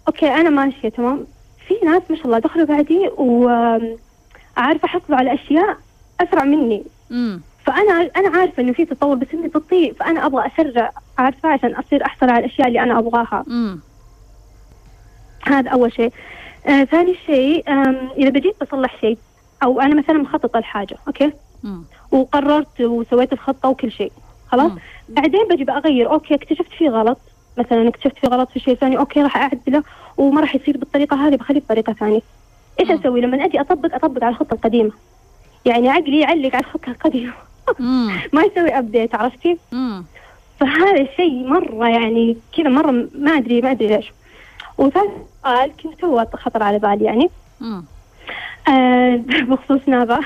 okay 0.08 0.28
أنا 0.28 0.50
ماشية 0.50 0.88
تمام؟ 0.88 1.26
في 1.68 1.74
ناس 1.86 2.02
ما 2.10 2.16
شاء 2.16 2.26
الله 2.26 2.38
دخلوا 2.38 2.66
بعدي 2.66 3.08
وعارفه 3.16 4.84
حصلوا 4.84 5.18
على 5.18 5.34
أشياء 5.34 5.76
أسرع 6.20 6.44
مني. 6.44 6.84
مم. 7.10 7.40
فأنا 7.66 8.10
أنا 8.16 8.38
عارفة 8.38 8.62
إنه 8.62 8.72
في 8.72 8.84
تطور 8.84 9.14
بس 9.16 9.26
إني 9.34 9.48
بطيء. 9.48 9.94
فأنا 9.94 10.26
أبغى 10.26 10.46
أسرع 10.46 10.92
عارفة؟ 11.18 11.48
عشان 11.48 11.74
أصير 11.74 12.06
أحصل 12.06 12.30
على 12.30 12.44
الأشياء 12.44 12.68
اللي 12.68 12.80
أنا 12.80 12.98
أبغاها. 12.98 13.44
مم. 13.46 13.80
هذا 15.46 15.70
أول 15.70 15.92
شيء. 15.92 16.12
آه 16.66 16.84
ثاني 16.84 17.14
شيء 17.26 17.72
آم، 17.72 18.08
إذا 18.18 18.30
بديت 18.30 18.54
بصلح 18.62 19.00
شيء. 19.00 19.18
أو 19.64 19.80
أنا 19.80 19.94
مثلا 19.94 20.18
مخططة 20.18 20.60
لحاجة 20.60 20.96
okay. 21.06 21.32
وقررت 22.12 22.80
وسويت 22.80 23.32
الخطة 23.32 23.68
وكل 23.68 23.92
شيء 23.92 24.12
خلاص. 24.48 24.72
بعدين 25.08 25.48
بجي 25.50 25.64
بغير 25.64 26.12
okay 26.12 26.34
اكتشفت 26.34 26.70
فيه 26.78 26.90
غلط 26.90 27.18
مثلا 27.58 27.88
اكتشفت 27.88 28.18
فيه 28.18 28.28
غلط 28.28 28.50
في 28.50 28.60
شيء 28.60 28.74
ثاني 28.74 28.98
okay 28.98 29.22
راح 29.22 29.36
أعدله 29.36 29.82
وما 30.16 30.40
راح 30.40 30.54
يصير 30.54 30.76
بالطريقة 30.76 31.28
هذه 31.28 31.36
بخليه 31.36 31.60
بطريقة 31.60 31.92
ثانية 31.92 32.20
إيش. 32.80 32.90
أسوي 32.90 33.20
لما 33.20 33.44
أجي 33.44 33.60
أطبق 33.60 33.94
أطبق 33.94 34.24
على 34.24 34.32
الخطة 34.32 34.54
القديمة 34.54 34.90
يعني 35.64 35.88
عقلي 35.88 36.20
يعلق 36.20 36.54
على 36.54 36.64
الخطة 36.64 36.90
القديمة. 36.90 37.32
ما 38.34 38.42
يسوي 38.42 38.78
update 38.78 39.14
عرفتي. 39.14 39.58
فهذا 40.60 41.00
الشيء 41.00 41.46
مرة 41.46 41.88
يعني 41.88 42.36
كذا 42.56 42.68
مرة 42.68 42.90
ما 43.14 43.30
أدري 43.30 43.60
ما 43.60 43.70
أدري 43.70 43.88
ليش 43.88 44.12
وثالث 44.78 45.12
سؤال 45.42 45.72
كنت 45.82 46.00
تو 46.00 46.24
خطر 46.34 46.62
على 46.62 46.78
بالي 46.78 47.04
يعني 47.04 47.30
بخصوص 49.48 49.80
نافا. 49.86 50.20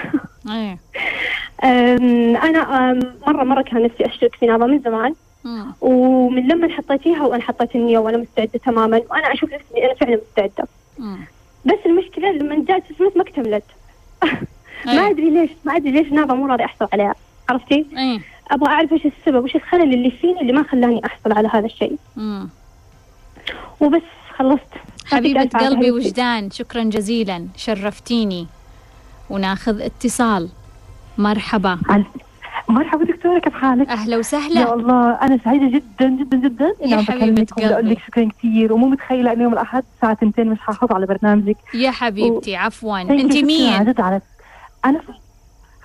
آم، 1.64 2.36
أنا 2.36 2.92
مرة 3.26 3.44
مرة 3.44 3.62
كان 3.62 3.82
نفسي 3.82 4.06
أشترك 4.06 4.34
في 4.34 4.46
نابا 4.46 4.66
من 4.66 4.78
زمان. 4.80 5.14
ومن 5.80 6.48
لما 6.48 6.68
حطيتيها 6.68 7.22
وأنا 7.26 7.42
حطيت 7.42 7.74
النية 7.74 7.98
وأنا 7.98 8.16
مستعدة 8.18 8.60
تماما 8.64 9.02
وأنا 9.10 9.32
أشوف 9.32 9.52
نفسي 9.52 9.84
أنا 9.84 9.94
فعلا 9.94 10.20
مستعدة. 10.30 10.68
بس 11.64 11.78
المشكلة 11.86 12.30
لما 12.32 12.64
جات 12.68 12.90
الفلوس 12.90 13.16
ما 13.16 13.22
اكتملت. 13.22 13.64
ما 14.86 14.92
إيه. 14.92 15.10
أدري 15.10 15.30
ليش 15.30 15.50
ما 15.64 15.76
أدري 15.76 15.90
ليش 15.90 16.12
نابا 16.12 16.34
مو 16.34 16.46
راضي 16.46 16.64
احصل 16.64 16.88
عليها. 16.92 17.14
عرفتي؟ 17.50 17.86
إيه. 17.96 18.20
أبغى 18.50 18.70
أعرف 18.70 18.92
إيش 18.92 19.06
السبب 19.06 19.44
وش 19.44 19.56
الخلل 19.56 19.94
اللي 19.94 20.10
فيني 20.10 20.40
اللي 20.40 20.52
ما 20.52 20.62
خلاني 20.62 21.06
أحصل 21.06 21.32
على 21.32 21.48
هذا 21.52 21.66
الشيء. 21.66 21.96
وبس 23.80 24.02
خلصت. 24.36 24.72
حبيبة 25.10 25.44
قلبي. 25.44 25.90
وجدان 25.90 26.50
شكرا 26.50 26.82
جزيلا. 26.82 27.46
شرفتيني. 27.56 28.46
وناخذ 29.30 29.80
اتصال. 29.80 30.48
مرحبا. 31.18 31.78
مرحبا 32.68 33.04
دكتورة 33.04 33.38
كيف 33.38 33.54
حالك؟ 33.54 33.88
أهلا 33.88 34.12
يا 34.12 34.18
وسهلا 34.18 34.74
الله 34.74 35.10
أنا 35.10 35.38
سعيدة 35.44 35.78
جدا 35.78 36.08
جدا 36.08 36.36
جدا. 36.36 36.74
يا 36.86 36.96
عم 36.96 37.02
بكلمك 37.04 37.52
أقول. 37.62 37.90
لك 37.90 37.98
شكرا 38.06 38.28
كثير 38.38 38.72
ومو 38.72 38.88
متخيلة 38.88 39.32
إنه 39.32 39.42
يوم 39.42 39.52
الأحد 39.52 39.84
الساعة 39.96 40.12
2 40.22 40.48
مش 40.48 40.58
حاحط 40.60 40.92
على 40.92 41.06
برنامجك. 41.06 41.56
يا 41.74 41.90
حبيبتي 41.90 42.56
عفوا. 42.56 43.02
You 43.04 43.10
أنت 43.10 43.32
شكراً. 43.32 43.46
مين؟ 43.46 43.72
على 43.72 44.20
أنا 44.84 45.00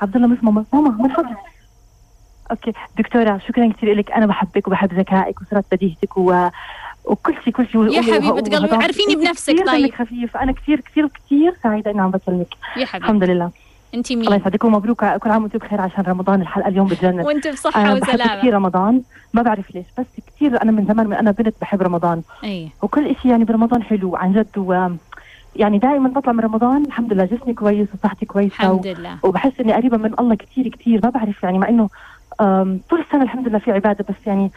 عبد 0.02 0.16
الله 0.16 0.28
مش 0.28 0.38
ماما. 0.44 0.66
ماما 0.74 0.90
من 0.90 1.10
فضلك. 1.10 1.38
أوكي. 2.52 2.74
دكتورة 2.98 3.42
شكرا 3.48 3.72
كثير 3.78 3.96
لك. 3.96 4.12
أنا 4.12 4.26
بحبك 4.26 4.68
وبحب 4.68 4.94
ذكائك 4.94 5.42
وسرعة 5.42 5.64
بديهتك 5.72 6.18
و... 6.18 6.50
وكل 7.06 7.34
شيء 7.44 7.54
كل 7.54 7.68
شيء 7.68 7.82
يا 7.82 8.30
و- 8.32 8.36
قلبي، 8.36 8.56
عرفيني 8.76 9.16
بنفسك 9.16 9.68
طيب. 9.68 9.94
خفيف. 9.94 10.38
أنا 10.38 10.52
كثير 10.52 10.80
كثير 10.80 11.08
كثير 11.08 11.54
سعيدة 11.64 11.92
إني 11.92 12.02
عم 12.02 12.12
بكلمك 12.12 12.48
يا 12.78 12.86
حبيبتي. 12.86 12.98
الحمد 12.98 13.24
لله. 13.24 13.52
أنت 13.94 14.12
الله 14.12 14.30
مين 14.30 14.40
يسعدك 14.40 14.64
ومبروك. 14.64 15.06
كل 15.06 15.30
عام 15.30 15.44
وأنتم 15.44 15.60
بخير 15.60 15.82
عشان 15.82 16.04
رمضان 16.04 16.42
الحلقة 16.42 16.68
اليوم 16.68 16.88
بتجنن 16.88 17.20
وأنت 17.20 17.48
بحب 17.48 18.02
وسلامة. 18.02 18.40
كثير 18.40 18.54
رمضان. 18.54 19.02
ما 19.34 19.42
بعرف 19.42 19.76
ليش 19.76 19.86
بس 20.00 20.06
كثير 20.36 20.62
أنا 20.62 20.72
من 20.72 20.86
زمان 20.86 21.08
من 21.08 21.14
أنا 21.14 21.32
بنت 21.32 21.56
بحب 21.62 21.82
رمضان. 21.82 22.22
أي. 22.44 22.70
وكل 22.82 23.16
شيء 23.22 23.32
يعني 23.32 23.44
برمضان 23.44 23.84
حلو 23.84 24.16
عن 24.16 24.34
جد. 24.34 24.58
و 24.58 24.88
يعني 25.56 25.78
دائما 25.78 26.10
بطلع 26.10 26.34
من 26.34 26.40
رمضان 26.40 26.84
الحمد 26.86 27.14
لله 27.14 27.26
جسمي 27.26 27.54
كويس 27.54 27.88
وصحتي 27.94 28.26
كويسة 28.26 28.56
الحمد 28.56 28.88
لله. 28.88 29.18
و... 29.24 29.28
وبحس 29.28 29.52
إني 29.60 29.74
قريبة 29.74 29.98
من 29.98 30.14
الله 30.20 30.36
كثير 30.36 30.68
كثير. 30.68 31.00
ما 31.04 31.10
بعرف 31.10 31.44
يعني 31.44 31.58
مع 31.60 31.70
آم، 32.42 32.80
طول 32.90 33.00
السنة 33.00 33.24
الحمد 33.24 33.48
لله 33.48 33.60
في 33.60 33.72
عبادة 33.72 34.06
بس 34.10 34.16
يعني 34.28 34.52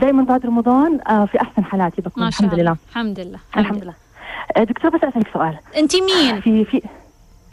دائما 0.00 0.22
بعد 0.24 0.46
رمضان 0.46 0.98
آه، 1.08 1.24
في 1.24 1.40
أحسن 1.40 1.64
حالاتي 1.64 2.02
بكون 2.02 2.24
ما 2.24 2.30
شاء 2.30 2.46
الحمد 2.46 2.60
لله. 2.60 2.76
الحمد 2.90 3.20
لله. 3.20 3.38
الحمد 3.56 3.82
لله. 3.84 3.94
آه، 4.56 4.64
دكتور 4.64 4.90
بس 4.90 5.04
أسألك 5.04 5.28
سؤال. 5.34 5.58
أنت 5.76 5.92
مين؟ 5.96 6.40
في 6.40 6.64
في 6.64 6.82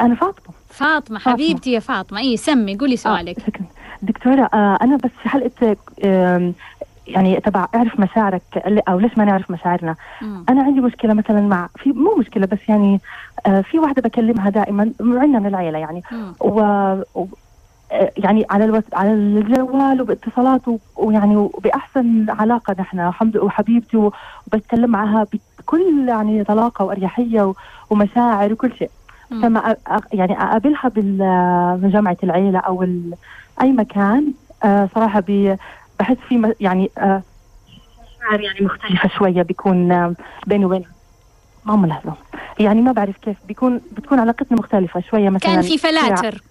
أنا 0.01 0.15
فاطمة. 0.15 0.54
فاطمة 0.69 1.19
حبيبتي 1.19 1.71
يا 1.71 1.80
فاطمة. 1.80 2.19
اي 2.19 2.38
سمي 2.38 2.77
قولي 2.77 2.97
سؤالك. 2.97 3.39
آه 3.39 3.43
شكرا 3.47 3.65
دكتورة 4.01 4.49
آه 4.54 4.77
أنا 4.82 4.95
بس 4.95 5.10
في 5.23 5.30
حلقة 5.30 5.77
آم، 6.06 6.54
يعني 7.08 7.39
تبع 7.39 7.67
أعرف 7.75 7.99
مشاعرك 7.99 8.41
أو 8.89 8.99
ليش 8.99 9.17
ما 9.17 9.25
نعرف 9.25 9.51
مشاعرنا. 9.51 9.95
مم. 10.21 10.45
أنا 10.49 10.63
عندي 10.63 10.82
مشكلة 10.82 11.13
مثلا 11.13 11.41
مع 11.41 11.69
في 11.77 11.91
مو 11.91 12.15
مشكلة 12.15 12.45
بس 12.45 12.60
يعني 12.69 12.99
آه 13.45 13.62
في 13.62 13.80
واحدة 13.80 14.01
بكلمها 14.01 14.49
دائما 14.49 14.91
عندنا 15.01 15.39
من 15.39 15.45
العيلة 15.47 15.77
يعني. 15.80 16.04
و 16.39 16.45
و- 16.49 16.62
آه، 16.62 17.27
يعني 18.17 18.45
على 18.49 18.65
الوس... 18.65 18.84
على 18.93 19.13
الجوال 19.13 20.01
وباتصالات 20.01 20.67
و... 20.67 20.77
ويعني 20.97 21.36
وبأحسن 21.36 22.25
علاقة 22.30 22.75
نحن. 22.80 22.99
الحمد 22.99 23.38
وحبيبتي 23.38 23.97
و... 23.97 24.13
وبتكلم 24.47 24.89
معها 24.89 25.27
بكل 25.60 26.06
يعني 26.08 26.43
طلاقة 26.43 26.86
وأريحية 26.86 27.41
و... 27.41 27.54
ومشاعر 27.89 28.54
وكل 28.54 28.73
شيء. 28.77 28.89
لما 29.32 29.71
أ... 29.71 29.75
يعني 30.13 30.41
أقابلها 30.41 30.89
بال- 30.89 31.77
بجامعة 31.82 32.17
العيلة 32.23 32.60
أو 32.60 32.84
ال... 32.84 33.13
أي 33.62 33.71
مكان 33.71 34.34
آه 34.63 34.89
صراحة 34.95 35.19
بي... 35.19 35.56
بحس 35.99 36.17
في 36.30 36.38
م... 36.38 36.54
يعني 36.60 36.91
آه 36.97 37.21
مشاعر 38.17 38.41
يعني 38.41 38.62
مختلفة. 38.62 39.10
شوية 39.10 39.41
بيكون 39.41 39.91
آه 39.91 40.13
بيني 40.47 40.65
وبينها 40.65 40.89
ماما 41.65 41.88
لحظة. 41.88 42.13
يعني 42.60 42.82
ما 42.82 42.91
بعرف 42.91 43.17
كيف 43.17 43.38
بيكون 43.47 43.82
بتكون 43.91 44.19
علاقتنا 44.19 44.58
مختلفة 44.58 44.99
شوية 44.99 45.30
مثلا 45.30 45.54
كان 45.54 45.62
في 45.62 45.77
فلاتر. 45.77 46.41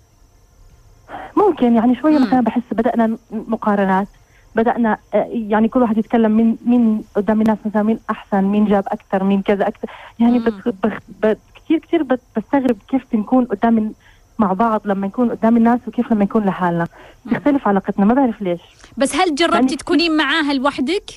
ممكن 1.37 1.75
يعني 1.77 1.95
شوية. 1.97 2.19
مثلا 2.19 2.41
بحس 2.41 2.63
بدأنا 2.73 3.17
مقارنات 3.31 4.09
بدأنا 4.55 4.99
آه، 5.15 5.29
يعني 5.33 5.69
كل 5.69 5.83
واحد 5.83 5.99
يتكلم 5.99 6.37
مين 6.37 6.57
مين 6.67 7.03
قدام 7.17 7.41
الناس 7.41 7.59
مثلا 7.67 7.83
مين 7.83 7.99
أحسن 8.11 8.45
مين 8.45 8.65
جاب 8.65 8.85
أكثر 8.89 9.25
مين 9.25 9.43
كذا 9.43 9.69
أكثر 9.69 9.89
يعني. 10.19 10.39
بت 10.39 10.75
بت 11.23 11.39
كثير 11.55 11.79
كثير 11.79 12.03
بستغرب 12.37 12.77
كيف 12.89 13.03
بنكون 13.13 13.45
قدام 13.45 13.93
مع 14.39 14.53
بعض 14.53 14.81
لما 14.85 15.07
نكون 15.07 15.31
قدام 15.31 15.57
الناس 15.57 15.81
وكيف 15.89 16.13
لما 16.13 16.25
نكون 16.25 16.45
لحالنا. 16.45 16.87
تختلف 17.31 17.69
علاقتنا 17.69 18.05
ما 18.05 18.15
بعرف 18.15 18.43
ليش 18.43 18.61
بس 18.97 19.17
هل 19.17 19.35
جربتي 19.35 19.55
يعني- 19.57 19.77
تكونين 19.77 20.17
معاها 20.17 20.53
لوحدك؟ 20.53 21.11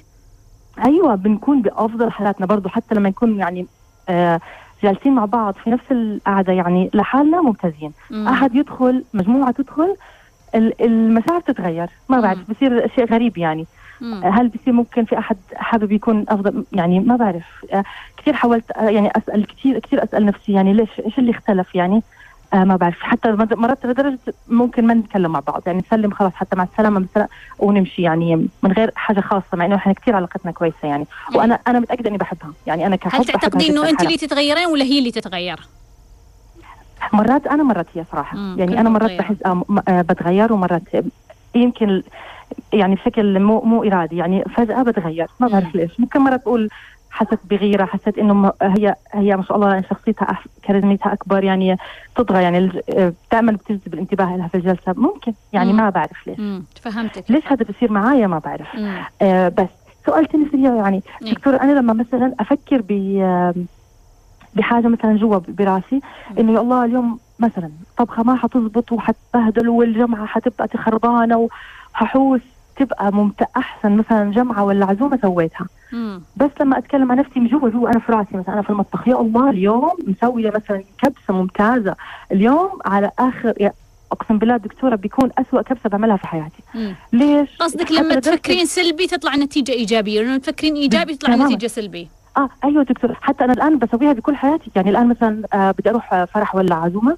أيوه 0.85 1.15
بنكون 1.15 1.61
بأفضل 1.61 2.11
حالاتنا 2.11 2.45
برضو 2.45 2.69
حتى 2.69 2.95
لما 2.95 3.09
نكون 3.09 3.39
يعني 3.39 3.65
آه 4.09 4.39
جالسين 4.83 5.13
مع 5.15 5.25
بعض 5.25 5.53
في 5.63 5.69
نفس 5.69 5.83
القعدة 5.91 6.53
يعني 6.53 6.89
لحالنا 6.93 7.41
ممتازين 7.41 7.91
مم. 8.11 8.27
أحد 8.27 8.55
يدخل 8.55 9.03
مجموعة 9.13 9.51
تدخل 9.51 9.95
ال- 10.55 10.81
المشاعر 10.85 11.39
تتغير 11.41 11.87
ما 12.09 12.19
بعرف. 12.19 12.51
بصير 12.51 12.87
شيء 12.95 13.05
غريب 13.05 13.37
يعني 13.37 13.65
مم. 14.01 14.21
هل 14.23 14.47
بصير 14.47 14.73
ممكن 14.73 15.05
في 15.05 15.17
أحد 15.17 15.37
حابب 15.55 15.91
يكون 15.91 16.25
أفضل 16.29 16.65
يعني 16.73 16.99
ما 16.99 17.15
بعرف 17.15 17.65
آه، 17.73 17.83
كثير 18.17 18.33
حاولت 18.33 18.71
آه، 18.71 18.89
يعني 18.89 19.11
أسأل 19.17 19.45
كثير 19.47 19.79
كثير 19.79 20.03
أسأل 20.03 20.25
نفسي 20.25 20.51
يعني 20.51 20.73
ليش 20.73 20.89
إيش 21.05 21.19
اللي 21.19 21.31
اختلف 21.31 21.75
يعني 21.75 22.01
آه 22.53 22.63
ما 22.63 22.75
بعرف. 22.75 23.01
حتى 23.01 23.31
مرات 23.31 23.85
لدرجة 23.85 24.19
ممكن 24.47 24.87
ما 24.87 24.93
نتكلم 24.93 25.31
مع 25.31 25.39
بعض. 25.39 25.63
يعني 25.65 25.79
نسلم 25.87 26.11
خلاص 26.11 26.33
حتى 26.33 26.55
مع 26.55 26.63
السلامة 26.63 26.99
مثلا 26.99 27.27
ونمشي. 27.59 28.01
يعني 28.01 28.47
من 28.63 28.71
غير 28.71 28.91
حاجة 28.95 29.19
خاصة 29.19 29.45
مع 29.53 29.65
إنه 29.65 29.75
إحنا 29.75 29.93
كثير 29.93 30.15
علاقتنا 30.15 30.51
كويسة 30.51 30.77
يعني. 30.87 31.05
وأنا 31.35 31.59
أنا 31.67 31.79
متأكدة 31.79 32.09
إني 32.09 32.17
بحبها. 32.17 32.53
يعني 32.67 32.85
أنا 32.87 32.95
كحب 32.95 33.19
هل 33.19 33.25
تعتقدين 33.25 33.71
إنه 33.71 33.89
انت. 33.89 34.03
اللي 34.03 34.17
تتغيرين 34.17 34.65
ولا 34.67 34.83
هي 34.83 34.99
اللي 34.99 35.11
تتغير؟ 35.11 35.59
مرات 37.13 37.47
أنا 37.47 37.63
مرات 37.63 37.87
هي 37.95 38.03
صراحة. 38.11 38.37
يعني 38.37 38.79
أنا 38.79 38.89
مرات. 38.89 39.11
بحس 39.11 39.35
آه 39.45 39.63
آه 39.87 40.01
بتغير 40.01 40.53
ومرات 40.53 40.81
يمكن 41.55 42.03
يعني 42.73 42.95
بشكل 42.95 43.39
مو 43.39 43.61
مو 43.61 43.83
إرادي. 43.83 44.17
يعني 44.17 44.43
فجأة 44.55 44.81
بتغير. 44.83 45.27
ما 45.39 45.47
بعرف. 45.47 45.75
ليش. 45.75 45.99
ممكن 45.99 46.19
مرات 46.19 46.41
أقول 46.41 46.69
حست 47.15 47.39
بغيره 47.49 47.85
حسيت 47.85 48.17
إنه 48.17 48.51
هي 48.61 48.95
هي 49.13 49.35
ما 49.37 49.43
شاء 49.43 49.57
الله 49.57 49.81
شخصيتها 49.89 50.25
أح- 50.33 50.47
كاريزمتها 50.67 51.13
أكبر 51.13 51.43
يعني 51.43 51.77
تطغى 52.15 52.43
يعني 52.43 52.57
الج- 52.57 52.79
آه، 52.97 53.13
دائما 53.31 53.51
بتجذب 53.51 53.93
الانتباه 53.93 54.35
لها 54.37 54.47
في 54.47 54.55
الجلسة. 54.57 54.93
ممكن. 54.97 55.33
يعني 55.53 55.71
مم. 55.73 55.77
ما 55.77 55.89
بعرف 55.89 56.27
ليش. 56.27 56.39
امم 56.39 56.63
فهمتك 56.81 57.31
ليش 57.31 57.43
هذا 57.47 57.65
بصير 57.69 57.91
معايا؟ 57.91 58.27
ما 58.27 58.39
بعرف. 58.39 58.75
مم. 58.75 58.97
آه 59.21 59.49
بس 59.49 59.67
سؤال 60.05 60.25
تاني 60.25 60.45
سريع 60.51 60.75
يعني. 60.75 61.03
دكتور 61.21 61.61
أنا 61.61 61.71
لما 61.71 61.93
مثلا 61.93 62.33
أفكر 62.39 62.81
ب 62.89 62.91
بحاجة 64.55 64.87
مثلا 64.87 65.17
جوا 65.17 65.37
براسي 65.47 66.01
إنه 66.39 66.53
يا 66.53 66.59
الله 66.59 66.85
اليوم 66.85 67.19
مثلا 67.39 67.69
طبخة 67.97 68.23
ما 68.23 68.35
حتزبط 68.35 68.91
وحتبهدل 68.91 69.69
والجمعة 69.69 70.25
حتبقى 70.25 70.67
خربانه 70.77 71.49
وححوس 71.93 72.41
تبقى 72.77 73.11
ممتع 73.13 73.45
أحسن 73.57 73.91
مثلا 73.97 74.31
جمعة 74.31 74.63
ولا 74.63 74.85
عزومة 74.85 75.19
سويتها. 75.21 75.61
مم. 75.63 75.67
بس 76.37 76.49
لما 76.61 76.77
أتكلم 76.77 77.11
عن 77.11 77.17
نفسي 77.17 77.39
من 77.39 77.47
جوا 77.47 77.69
جوا 77.69 77.89
أنا 77.89 77.99
في 77.99 78.11
راسي 78.11 78.37
مثلا 78.37 78.53
أنا 78.53 78.61
في 78.61 78.69
المطبخ. 78.69 79.07
يا 79.07 79.21
الله 79.21 79.49
اليوم 79.49 79.91
مسوية 80.07 80.49
مثلا 80.55 80.83
كبسة 81.03 81.33
ممتازة. 81.33 81.95
اليوم 82.31 82.69
على 82.85 83.11
آخر 83.19 83.53
يا 83.59 83.71
أقسم 84.11 84.37
بالله 84.37 84.57
دكتورة 84.57 84.95
بيكون 84.95 85.29
أسوأ 85.37 85.61
كبسة 85.61 85.89
بعملها 85.89 86.17
في 86.17 86.27
حياتي. 86.27 86.63
مم. 86.75 86.95
ليش؟ 87.13 87.49
قصدك 87.59 87.91
لما 87.91 88.15
تفكرين 88.15 88.65
سلبي 88.65 89.07
تطلع 89.07 89.35
نتيجة 89.35 89.71
إيجابية 89.71 90.21
لما 90.21 90.37
تفكرين 90.37 90.75
إيجابي 90.75 91.15
تطلع 91.15 91.35
تماماً. 91.35 91.55
نتيجة 91.55 91.67
سلبي 91.69 92.07
آه 92.37 92.49
أيوه 92.63 92.83
دكتور. 92.83 93.13
حتى 93.21 93.43
أنا 93.43 93.53
الآن 93.53 93.79
بسويها 93.79 94.13
بكل 94.13 94.35
حياتي. 94.35 94.71
يعني 94.75 94.89
الآن 94.89 95.07
مثلا 95.07 95.41
آه 95.53 95.71
بدي 95.71 95.89
أروح 95.89 96.13
آه، 96.13 96.25
فرح 96.25 96.55
ولا 96.55 96.75
عزومة. 96.75 97.17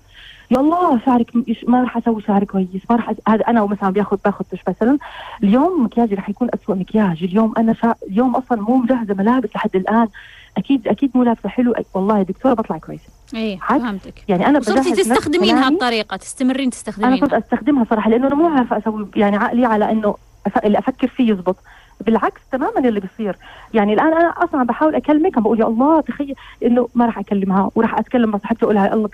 يا 0.52 0.58
الله 0.58 1.00
شعرك 1.06 1.32
ما 1.68 1.82
راح 1.82 1.98
أسوي 1.98 2.22
شعر 2.22 2.44
كويس 2.44 2.68
ما 2.90 2.96
راح. 2.96 3.14
هذا 3.28 3.44
أنا 3.48 3.66
مثلا 3.66 3.90
باخذ 3.90 4.18
باخذ 4.26 4.46
تش 4.52 4.60
مثلا 4.68 4.98
اليوم 5.44 5.84
مكياجي 5.84 6.16
راح 6.16 6.30
يكون 6.30 6.50
أسوأ 6.54 6.76
مكياج 6.76 7.24
اليوم 7.24 7.54
أنا 7.58 7.74
شا... 7.74 7.96
اليوم 8.10 8.36
أصلا 8.36 8.62
مو 8.62 8.78
مجهزة 8.78 9.14
ملابس 9.14 9.50
لحد 9.56 9.76
الآن 9.76 10.08
أكيد 10.58 10.88
أكيد 10.88 11.12
مو 11.16 11.24
لابسة 11.24 11.50
حلو 11.50 11.74
والله 11.94 12.22
دكتورة 12.22 12.54
بطلع 12.54 12.78
كويسه 12.78 13.10
اي. 13.36 13.58
فهمتك 13.70 14.30
يعني 14.30 14.48
أنا 14.48 14.60
صرتي 14.62 14.92
تستخدمين 14.92 15.56
كلامي. 15.56 15.66
هالطريقة 15.66 16.18
تستمرين 16.18 16.62
أنا 16.62 16.70
تستخدمينها 16.72 17.18
صرت 17.18 17.34
أستخدمها 17.34 17.86
صراحة 17.90 18.10
لأنه 18.10 18.28
أنا 18.28 18.36
مو 18.36 18.48
عارفة 18.48 18.78
أسوي 18.78 19.08
يعني 19.16 19.38
عقلي 19.38 19.66
على 19.66 19.92
إنه. 19.92 20.16
اللي 20.66 20.80
أفكر 20.80 21.08
فيه 21.08 21.32
يزبط 21.32 21.56
بالعكس 22.02 22.42
تماما 22.52 22.80
اللي 22.80 23.00
بيصير 23.00 23.36
يعني 23.74 23.94
الآن 23.94 24.14
أنا 24.14 24.30
أصلا 24.44 24.64
بحاول 24.64 24.96
أكلمك 24.96 25.40
بقول 25.40 25.60
يا 25.60 25.66
الله 25.66 26.02
تخيل 26.02 26.36
إنه 26.66 26.88
ما 26.96 27.06
راح 27.06 27.20
أكلمها 27.20 27.72
وراح 27.76 28.00
أتكلم 28.00 28.30
مع 28.30 28.38
صاحبتي 28.40 28.66
أقول 28.66 28.76
لها 28.76 28.94
الله 28.94 29.10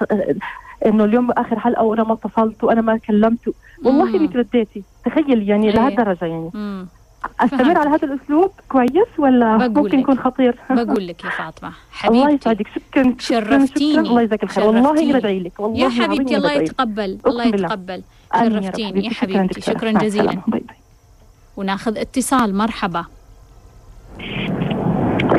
إنه 0.86 1.04
اليوم 1.04 1.32
آخر 1.32 1.60
حلقة 1.60 1.84
وأنا 1.84 2.04
ما 2.04 2.14
اتصلت 2.14 2.64
وأنا 2.64 2.82
ما 2.82 2.98
كلمت 2.98 3.54
والله. 3.86 4.16
إنك 4.16 4.36
رديتي 4.36 4.84
تخيل 5.06 5.50
يعني. 5.50 5.72
لهالدرجة 5.72 6.26
يعني 6.26 6.50
مم. 6.54 6.88
أستمر. 7.40 7.78
على 7.78 7.90
هذا 7.90 8.08
الأسلوب 8.08 8.52
كويس 8.70 9.08
ولا 9.18 9.58
ممكن. 9.68 10.00
يكون 10.00 10.18
خطير 10.20 10.56
بقول 10.70 11.08
لك 11.08 11.24
يا 11.26 11.30
فاطمة 11.40 11.72
الله 12.06 12.24
حبيبتي 12.26 12.36
يسعدك 12.36 12.68
شكرا 12.68 13.16
شرفتيني. 13.20 13.94
شكرا 13.94 14.02
الله 14.02 14.22
يجزاك 14.22 14.44
الخير 14.44 14.64
والله 14.66 15.14
بدعي 15.14 15.40
لك 15.40 15.60
والله 15.60 15.80
يا 15.80 15.90
حبيبتي 15.90 16.38
الله. 16.38 16.52
يتقبل 16.52 17.18
الله. 17.28 17.46
يتقبل 17.46 18.04
شرفتيني 18.36 19.06
يا 19.06 19.10
حبيبتي. 19.10 19.62
شكرا 19.62 19.92
جزيلا. 19.92 20.42
وناخذ 21.58 21.98
اتصال. 21.98 22.56
مرحبا. 22.56 23.06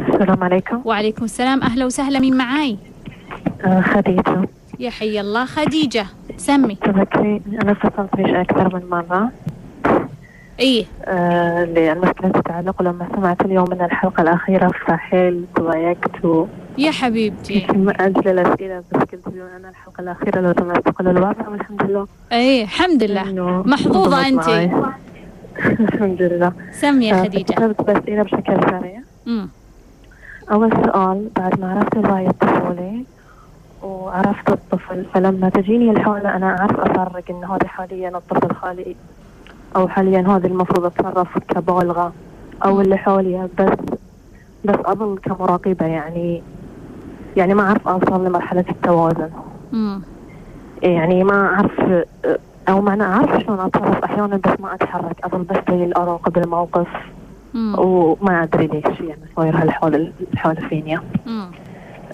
السلام 0.08 0.44
عليكم. 0.44 0.80
وعليكم 0.84 1.24
السلام. 1.24 1.62
أهلا 1.62 1.84
وسهلا. 1.86 2.18
مين 2.18 2.36
معاي؟ 2.36 2.78
آه، 3.64 3.80
خديجة. 3.80 4.48
يا 4.78 4.90
حي 4.90 5.20
الله. 5.20 5.44
خديجة 5.44 6.06
سمي. 6.36 6.74
تذكري 6.74 7.42
أنا 7.62 7.72
اتصلت 7.72 8.16
بيش 8.16 8.30
أكثر 8.30 8.74
من 8.76 8.90
مرة. 8.90 9.30
إيه. 10.60 10.84
آه 11.04 11.64
للمشكلة 11.64 12.28
تتعلق 12.30 12.82
لما 12.82 13.08
سمعت 13.16 13.40
اليوم 13.40 13.70
من 13.70 13.82
الحلقة 13.82 14.22
الأخيرة 14.22 14.70
فحيل 14.86 15.44
تضايقت 15.56 16.24
و 16.24 16.46
يا 16.78 16.90
حبيبتي. 16.90 17.66
من 17.74 18.00
أجل 18.00 18.28
الأسئلة 18.28 18.78
بس 18.92 19.00
قلت 19.00 19.28
بما 19.28 19.56
أن 19.56 19.64
الحلقة 19.68 20.00
الأخيرة 20.00 20.40
لو 20.40 20.52
سمعت 20.58 20.88
كل 20.88 21.08
البرنامج 21.08 21.60
الحمد 21.60 21.82
لله. 21.82 22.06
إيه 22.32 22.62
الحمد 22.62 23.02
لله. 23.02 23.30
أنت. 24.28 24.48
معي. 24.48 24.70
الحمد 25.58 26.22
لله 26.22 26.52
سم 26.72 27.02
يا 27.02 27.14
آه، 27.14 27.22
خديجة 27.24 27.52
كتبت 27.52 27.82
بأسئلة 27.82 28.22
بشكل 28.22 28.60
سريع. 28.70 29.00
أول 30.52 30.70
سؤال 30.72 31.28
بعد 31.36 31.60
ما 31.60 31.70
عرفت 31.72 31.96
الوعي 31.96 32.26
الطفولي 32.26 33.04
وعرفت 33.82 34.48
الطفل 34.48 35.04
فلما 35.14 35.48
تجيني 35.48 35.90
الحالة 35.90 36.36
أنا 36.36 36.58
أعرف 36.58 36.80
أفرق 36.80 37.24
إن 37.30 37.44
هذا 37.44 37.66
حاليا 37.68 38.08
الطفل 38.08 38.54
خالي 38.54 38.96
أو 39.76 39.88
حاليا 39.88 40.20
هذا 40.20 40.46
المفروض 40.46 40.84
أتصرف 40.84 41.38
كبالغة 41.38 42.12
أو 42.64 42.80
اللي 42.80 42.96
حولي 42.96 43.48
بس 43.58 43.78
بس 44.64 44.76
أظل 44.84 45.18
كمراقبة 45.18 45.86
يعني 45.86 46.42
يعني 47.36 47.54
ما 47.54 47.62
أعرف 47.62 47.88
أوصل 47.88 48.26
لمرحلة 48.26 48.64
التوازن 48.70 49.30
مم. 49.72 50.02
يعني 50.82 51.24
ما 51.24 51.46
أعرف 51.46 52.04
أو 52.68 52.80
معنى 52.80 53.02
أعرف 53.02 53.42
شلون 53.42 53.60
أتصرف. 53.60 54.04
أحيانا 54.04 54.36
بس 54.36 54.60
ما 54.60 54.74
أتحرك. 54.74 55.16
أظل 55.24 55.42
بس 55.42 55.56
زي 55.70 55.84
الأراقب 55.84 56.38
الموقف. 56.38 56.86
مم. 57.54 57.74
وما 57.78 58.42
أدري 58.42 58.66
ليش. 58.66 59.00
يعني 59.00 59.20
صاير 59.36 59.56
هالحال 59.56 60.12
الحالة 60.32 60.68
فيني. 60.68 60.98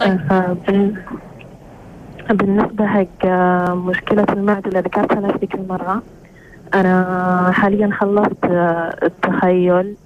طيب. 0.00 0.20
آه، 0.32 0.56
بال- 0.68 1.02
بالنسبة 2.30 2.87
حق 2.87 3.06
آه، 3.24 3.74
مشكلة 3.74 4.26
المعدة 4.32 4.68
اللي 4.68 4.80
ذكرتها 4.80 5.20
نفسي 5.20 5.46
كل 5.46 5.58
مرة. 5.68 6.02
أنا 6.74 7.50
حاليا 7.54 7.90
خلصت 7.92 8.44
آه، 8.44 8.96
التخيل. 9.02 9.96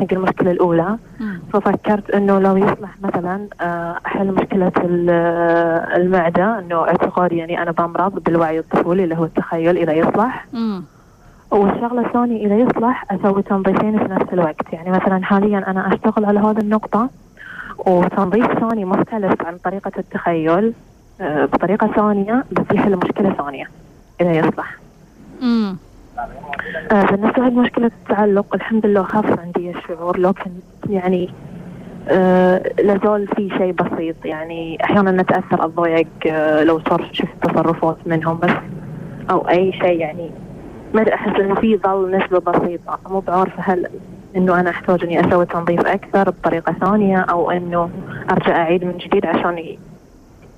حق 0.00 0.12
المشكلة 0.12 0.50
الأولى 0.50 0.96
مم. 1.20 1.40
ففكرت 1.52 2.10
إنه 2.10 2.38
لو 2.38 2.56
يصلح 2.56 2.90
مثلا 3.02 3.46
آه، 3.60 3.96
أحل 4.06 4.26
مشكلة 4.32 4.72
ال- 4.78 5.10
آه، 5.10 5.96
المعدة 5.96 6.58
إنه 6.58 6.80
اعتقادي 6.88 7.36
يعني 7.36 7.62
أنا 7.62 7.70
بمرض 7.70 8.22
بالوعي 8.24 8.58
الطفولي 8.58 9.04
اللي 9.04 9.16
هو 9.18 9.24
التخيل 9.24 9.76
إذا 9.76 9.92
يصلح 9.92 10.46
مم. 10.52 10.84
والشغلة 11.50 12.06
الثانية 12.06 12.46
إذا 12.46 12.54
يصلح 12.56 13.04
أسوي 13.12 13.42
تنظيفين 13.42 13.98
في 13.98 14.04
نفس 14.04 14.32
الوقت 14.32 14.72
يعني 14.72 14.90
مثلا 14.90 15.24
حاليا 15.24 15.58
أنا 15.70 15.94
أشتغل 15.94 16.24
على 16.24 16.40
هذه 16.40 16.58
النقطة 16.58 17.08
وتنظيف 17.78 18.46
ثاني 18.58 18.84
مختلف 18.84 19.46
عن 19.46 19.56
طريقة 19.64 19.92
التخيل 19.98 20.72
آه، 21.20 21.44
بطريقة 21.44 21.86
ثانية 21.86 22.44
بس 22.52 22.64
يحل 22.74 22.96
مشكلة 22.96 23.32
ثانية 23.32 23.70
إذا 24.20 24.32
يصلح. 24.32 24.76
آه، 26.92 27.02
بالنسبة 27.02 27.42
لمشكلة 27.42 27.86
التعلق 27.86 28.54
الحمد 28.54 28.86
لله 28.86 29.02
خف 29.02 29.40
عندي 29.40 29.70
الشعور 29.70 30.18
لكن 30.18 30.50
يعني 30.88 31.30
آه 32.08 32.62
لازال 32.78 33.28
في 33.36 33.48
شيء 33.58 33.72
بسيط. 33.72 34.16
يعني 34.24 34.78
أحيانا 34.84 35.10
نتأثر 35.12 35.64
أتضايق 35.64 36.06
آه 36.26 36.62
لو 36.62 36.80
صار 36.88 37.08
شفت 37.12 37.42
تصرفات 37.42 37.96
منهم 38.06 38.38
بس 38.38 38.50
أو 39.30 39.48
أي 39.48 39.72
شيء 39.72 40.00
يعني 40.00 40.30
ما 40.94 41.14
أحس 41.14 41.40
إنه 41.40 41.54
في 41.54 41.76
ظل 41.76 42.16
نسبة 42.16 42.38
بسيطة. 42.38 42.98
مو 43.10 43.20
بعارفة 43.20 43.62
هل 43.62 43.86
إنه 44.36 44.60
أنا 44.60 44.70
أحتاج 44.70 45.04
إني 45.04 45.28
أسوي 45.28 45.46
تنظيف 45.46 45.86
أكثر 45.86 46.30
بطريقة 46.30 46.72
ثانية 46.72 47.18
أو 47.18 47.50
إنه 47.50 47.90
أرجع 48.30 48.56
أعيد 48.56 48.84
من 48.84 48.98
جديد 48.98 49.26
عشان 49.26 49.76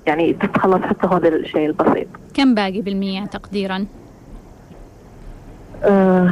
يعني 0.07 0.33
تتخلص 0.33 0.81
حتى 0.81 1.07
هذا 1.07 1.27
الشيء 1.27 1.65
البسيط. 1.65 2.07
كم 2.33 2.55
باقي 2.55 2.81
بالمية 2.81 3.25
تقديرا؟ 3.25 3.85
آه، 5.83 6.29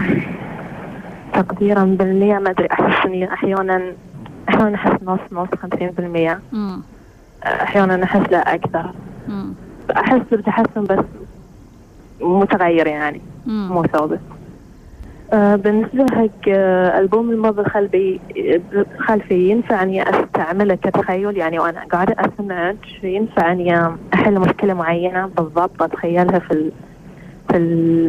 تقديرا 1.34 1.84
بالمية 1.84 2.40
ما 2.40 2.50
أدري 2.50 2.68
أحس 2.72 3.06
إني 3.06 3.34
أحيانا 3.34 3.94
أحيانا 4.50 4.76
أحس 4.76 5.04
نص 5.04 5.20
نص 5.32 5.48
خمسين 5.62 5.90
بالمية. 5.92 6.42
أحيانا 7.44 8.04
أحس 8.04 8.32
لا 8.32 8.54
أكثر 8.54 8.92
مم. 9.28 9.54
أحس 9.98 10.22
بتحسن 10.32 10.84
بس 10.84 11.06
متغير 12.22 12.88
يعني 12.88 13.22
مم. 13.46 13.70
مو 13.72 13.84
ثابت 13.84 14.20
آه، 15.34 15.56
بالنسبة 15.56 16.06
حق 16.16 16.50
آه، 16.50 17.00
ألبوم 17.00 17.30
الماضي 17.32 17.62
الخلفي 17.62 18.20
خلفي 19.00 19.50
ينفع 19.50 19.84
إني 19.84 20.04
أستعمله 20.10 20.76
كتخيل 20.76 21.38
يعني 21.38 21.60
وأنا 21.60 21.84
قاعدة 21.92 22.16
أسمع 22.20 22.74
ينفع 23.04 23.52
إني 23.52 23.98
أحل 24.14 24.40
مشكلة 24.40 24.74
معينة 24.74 25.26
بالضبط 25.38 25.82
أتخيلها 25.84 26.40
في. 26.40 26.72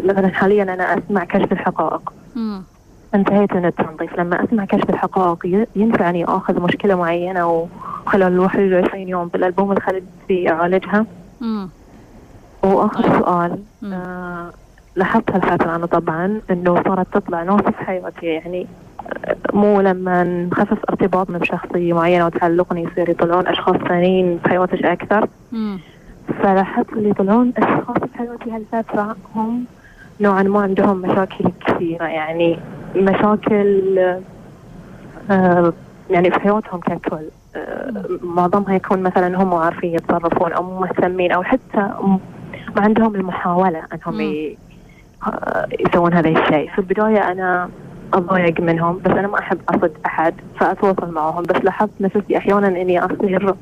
مثلا 0.04 0.28
حاليا 0.28 0.62
أنا 0.62 0.98
أسمع 0.98 1.24
كشف 1.24 1.52
الحقائق. 1.52 2.12
انتهيت 3.14 3.52
من 3.52 3.64
التنظيف 3.64 4.18
لما 4.18 4.44
أسمع 4.44 4.64
كشف 4.64 4.90
الحقائق 4.90 5.46
ي- 5.46 5.66
ينفع 5.76 6.10
أني 6.10 6.24
آخذ 6.24 6.60
مشكلة 6.62 6.94
معينة 6.94 7.46
وخلال 8.06 8.32
ال 8.32 8.38
21 8.40 9.08
يوم 9.08 9.28
بالألبوم 9.28 9.72
الخلفي 9.72 10.48
أعالجها 10.50 11.06
مم. 11.40 11.68
وآخر 12.62 13.18
سؤال 13.18 13.58
مم. 13.82 13.92
آه 13.92 14.50
لاحظت 14.96 15.30
هالفتره 15.30 15.76
أنا 15.76 15.86
طبعا 15.86 16.40
إنه 16.50 16.82
صارت 16.82 17.06
تطلع 17.14 17.42
ناس 17.42 17.60
في 17.60 17.84
حياتي 17.84 18.26
يعني 18.26 18.66
آه، 19.24 19.36
مو 19.52 19.80
لما 19.80 20.24
نخفف 20.24 20.78
ارتباطنا 20.90 21.38
بشخصية 21.38 21.92
معينة 21.92 22.26
وتعلقني 22.26 22.82
يصير 22.84 23.10
يطلعون 23.10 23.46
أشخاص 23.46 23.76
ثانيين 23.76 24.38
في 24.42 24.48
حياتك 24.48 24.84
أكثر 24.84 25.28
مم. 25.52 25.78
فلاحظت 26.42 26.92
اللي 26.92 27.10
يطلعون 27.10 27.52
اشخاص 27.56 27.96
في 27.98 28.18
حياتي 28.18 28.50
هالفترة. 28.50 29.16
هم 29.34 29.64
نوعا 30.20 30.42
ما 30.42 30.60
عندهم 30.60 30.96
مشاكل 30.98 31.44
كثيرة 31.66 32.04
يعني 32.04 32.58
مشاكل 32.96 33.98
آه 35.30 35.72
يعني 36.10 36.30
في 36.30 36.40
حياتهم 36.40 36.80
ككل. 36.80 37.24
آه 37.56 38.04
معظمها 38.22 38.74
يكون 38.74 39.02
مثلا 39.02 39.42
هم 39.42 39.54
عارفين 39.54 39.94
يتصرفون 39.94 40.52
أو 40.52 40.62
مو 40.62 40.80
مهتمين 40.80 41.32
أو 41.32 41.42
حتى 41.42 41.90
ما 42.76 42.82
عندهم 42.82 43.16
مم. 44.14 44.20
ي- 44.20 44.58
آه، 45.26 45.66
يسوون 45.80 46.14
هذا 46.14 46.28
الشيء. 46.28 46.70
في 46.70 46.78
البداية 46.78 47.32
أنا 47.32 47.68
أضايق 48.14 48.60
منهم 48.60 48.98
بس 48.98 49.10
أنا 49.10 49.28
ما 49.28 49.38
أحب 49.38 49.58
أصد 49.68 49.92
أحد 50.06 50.34
فأتواصل 50.60 51.12
معهم. 51.12 51.42
بس 51.42 51.56
لاحظت 51.64 51.90
نفسي 52.00 52.36
أحيانا 52.36 52.68
إني 52.68 52.98
أصير 53.04 53.54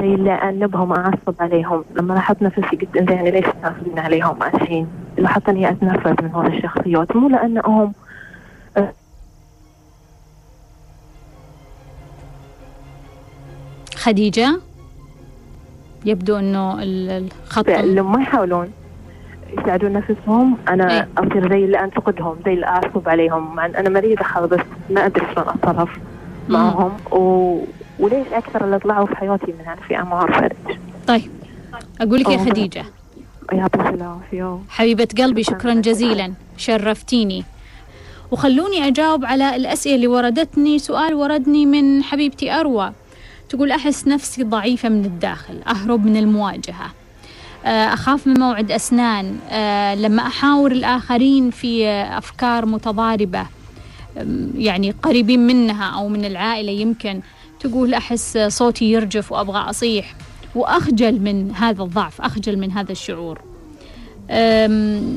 زي 0.00 0.14
اللي 0.14 0.32
أنبهم 0.32 0.92
أعصب 0.92 1.34
عليهم. 1.40 1.84
لما 1.96 2.14
لاحظت 2.14 2.42
نفسي 2.42 2.60
قلت 2.60 2.96
إنزين 2.96 3.16
يعني 3.16 3.30
ليش 3.30 3.46
تعصبين 3.62 3.98
عليهم 3.98 4.42
الحين. 4.42 4.86
لاحظت 5.18 5.48
إني 5.48 5.70
أتنرفز 5.70 6.24
من 6.24 6.30
هذه 6.34 6.56
الشخصيات. 6.56 7.16
مو 7.16 7.28
لأنهم 7.28 7.92
خديجة 13.96 14.60
يبدو 16.04 16.36
إنه 16.36 16.82
ال- 16.82 17.28
الخط 17.46 17.68
اللي 17.68 18.02
ما 18.02 18.22
يحاولون 18.22 18.70
يساعدون 19.58 19.92
نفسهم 19.92 20.56
أنا 20.68 20.90
إيه. 20.96 21.08
أصير 21.18 21.48
زي 21.48 21.64
اللي 21.64 21.80
أنتقدهم 21.84 22.36
زي 22.46 22.52
اللي 22.52 22.66
أعصب 22.66 23.08
عليهم. 23.08 23.54
مع 23.56 23.66
أنا 23.66 23.88
مريضة 23.88 24.46
بس 24.46 24.60
ما 24.90 25.06
أدري 25.06 25.26
شلون 25.34 25.48
أتصرف 25.48 25.90
مم. 26.48 26.54
معهم. 26.54 26.92
و... 27.12 27.58
وليش 27.98 28.26
أكثر 28.32 28.64
اللي 28.64 28.78
طلعوا 28.78 29.06
في 29.06 29.16
حياتي 29.16 29.46
من 29.46 29.64
ما 29.92 30.12
أعرف 30.12 30.42
ليش 30.42 30.76
طيب 31.06 31.30
أقول 32.00 32.20
لك 32.20 32.28
يا 32.28 32.36
أوه. 32.36 32.44
خديجة. 32.44 32.84
يعطيك 33.52 33.80
العافية. 33.86 34.58
حبيبة 34.68 35.08
قلبي 35.18 35.42
شكرا 35.42 35.74
جزيلا. 35.74 36.32
شرفتيني. 36.56 37.44
وخلوني 38.30 38.88
أجاوب 38.88 39.24
على 39.24 39.56
الأسئلة 39.56 39.94
اللي 39.94 40.06
وردتني. 40.06 40.78
سؤال 40.78 41.14
وردني 41.14 41.66
من 41.66 42.02
حبيبتي 42.02 42.52
أروى. 42.52 42.92
تقول 43.48 43.72
أحس 43.72 44.08
نفسي 44.08 44.42
ضعيفة 44.42 44.88
من 44.88 45.04
الداخل 45.04 45.60
أهرب 45.66 46.06
من 46.06 46.16
المواجهة. 46.16 46.90
آه، 47.64 47.94
أخاف 47.94 48.26
من 48.26 48.40
موعد 48.40 48.72
أسنان. 48.72 49.38
آه، 49.50 49.94
لما 49.94 50.26
أحاور 50.26 50.72
الآخرين 50.72 51.50
في 51.50 51.88
أفكار 51.88 52.66
متضاربة 52.66 53.46
يعني 54.56 54.90
قريبين 54.90 55.46
منها 55.46 55.84
أو 55.84 56.08
من 56.08 56.24
العائلة 56.24 56.72
يمكن. 56.72 57.20
تقول 57.62 57.94
أحس 57.94 58.38
صوتي 58.38 58.84
يرجف 58.84 59.32
وأبغى 59.32 59.58
أصيح. 59.58 60.14
وأخجل 60.54 61.20
من 61.20 61.54
هذا 61.54 61.82
الضعف 61.82 62.20
أخجل 62.20 62.58
من 62.58 62.72
هذا 62.72 62.92
الشعور. 62.92 63.40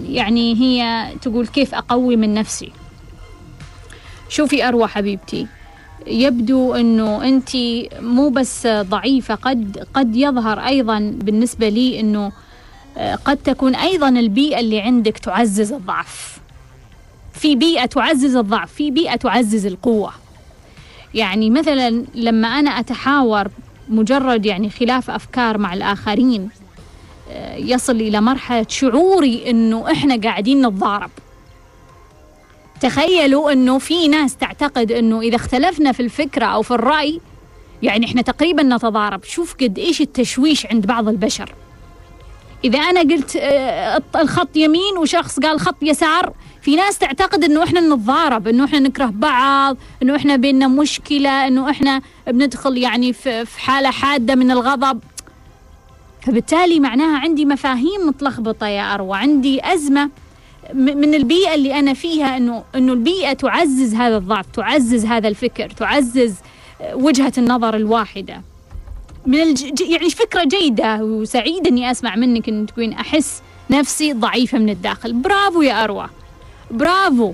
يعني 0.10 0.56
هي 0.56 1.08
تقول 1.22 1.48
كيف 1.48 1.76
أقوي 1.76 2.16
من 2.16 2.34
نفسي. 2.34 2.72
شوفي 4.30 4.68
أروى 4.68 4.88
حبيبتي 4.88 5.48
يبدو 6.08 6.76
أنه 6.76 7.24
أنت 7.28 7.50
مو 8.00 8.30
بس 8.30 8.68
ضعيفة 8.68 9.36
قد 9.36 9.88
قد 9.94 10.16
يظهر 10.16 10.60
أيضا 10.60 11.00
بالنسبة 11.00 11.70
لي 11.70 12.00
أنه 12.00 12.32
آه، 12.98 13.16
قد 13.16 13.38
تكون 13.38 13.76
أيضا 13.76 14.10
البيئة 14.10 14.60
اللي 14.60 14.82
عندك 14.82 15.18
تعزز 15.18 15.74
الضعف. 15.74 16.40
في 17.34 17.56
بيئة 17.56 17.86
تعزز 17.86 18.36
الضعف 18.36 18.74
في 18.74 18.92
بيئة 18.92 19.16
تعزز 19.16 19.66
القوة. 19.66 20.12
يعني 21.16 21.50
مثلا 21.50 22.06
لما 22.16 22.48
أنا 22.48 22.70
أتحاور 22.70 23.48
مجرد 23.90 24.46
يعني 24.46 24.70
خلاف 24.70 25.10
أفكار 25.10 25.58
مع 25.58 25.74
الآخرين 25.74 26.50
آه، 27.32 27.56
يصل 27.56 27.96
إلى 27.96 28.22
مرحلة 28.22 28.66
شعوري 28.70 29.50
أنه 29.50 29.92
إحنا 29.92 30.18
قاعدين 30.18 30.68
نتضارب. 30.68 31.10
تخيلوا 32.82 33.52
إنه 33.52 33.80
في 33.80 34.08
ناس 34.08 34.36
تعتقد 34.38 34.92
إنه 34.92 35.22
إذا 35.22 35.36
اختلفنا 35.36 35.92
في 35.92 36.00
الفكرة 36.00 36.46
أو 36.46 36.62
في 36.62 36.72
الرأي 36.72 37.22
يعني 37.84 38.06
إحنا 38.06 38.22
تقريبا 38.22 38.64
نتضارب. 38.64 39.24
شوف 39.24 39.56
قد 39.62 39.80
إيش 39.80 40.02
التشويش 40.02 40.66
عند 40.66 40.86
بعض 40.86 41.08
البشر. 41.08 41.54
إذا 42.64 42.80
أنا 42.80 43.00
قلت 43.00 43.36
آه، 43.36 44.02
الخط 44.16 44.56
يمين 44.56 44.98
وشخص 44.98 45.40
قال 45.40 45.60
خط 45.60 45.84
يسار 45.84 46.34
في 46.66 46.76
ناس 46.76 46.98
تعتقد 46.98 47.44
إنه 47.44 47.64
إحنا 47.64 47.80
نتضارب 47.80 48.48
إنه 48.48 48.66
إحنا 48.66 48.80
نكره 48.80 49.06
بعض 49.06 49.78
إنه 50.04 50.16
إحنا 50.16 50.36
بيننا 50.36 50.68
مشكلة 50.68 51.48
إنه 51.48 51.70
إحنا 51.70 52.02
بندخل 52.28 52.78
يعني 52.78 53.14
في 53.14 53.46
حالة 53.58 53.92
حادة 53.92 54.36
من 54.36 54.52
الغضب. 54.52 55.00
فبالتالي 56.22 56.80
معناها 56.80 57.18
عندي 57.20 57.46
مفاهيم 57.46 58.08
متلخبطة 58.08 58.68
يا 58.68 58.94
أروى 58.94 59.18
عندي 59.18 59.74
أزمة 59.74 60.10
من 60.74 61.14
البيئة 61.14 61.54
اللي 61.56 61.80
أنا 61.80 61.94
فيها 61.94 62.38
إنه 62.38 62.64
إنه 62.76 62.94
البيئة 62.94 63.34
تعزز 63.34 63.96
هذا 63.96 64.18
الضعف 64.18 64.46
تعزز 64.54 65.06
هذا 65.06 65.28
الفكر 65.28 65.70
تعزز 65.70 66.36
وجهة 66.94 67.34
النظر 67.38 67.76
الواحدة. 67.76 68.42
من 69.26 69.42
الج... 69.42 69.82
يعني 69.82 70.10
فكرة 70.10 70.44
جيدة 70.44 71.04
وسعيده 71.04 71.70
إني 71.70 71.92
أسمع 71.92 72.16
منك 72.16 72.50
إن 72.50 72.66
تكون 72.66 72.94
أحس 72.94 73.42
نفسي 73.70 74.14
ضعيفة 74.14 74.58
من 74.58 74.70
الداخل. 74.70 75.14
برافو 75.14 75.62
يا 75.62 75.84
أروى. 75.84 76.10
برافو. 76.72 77.34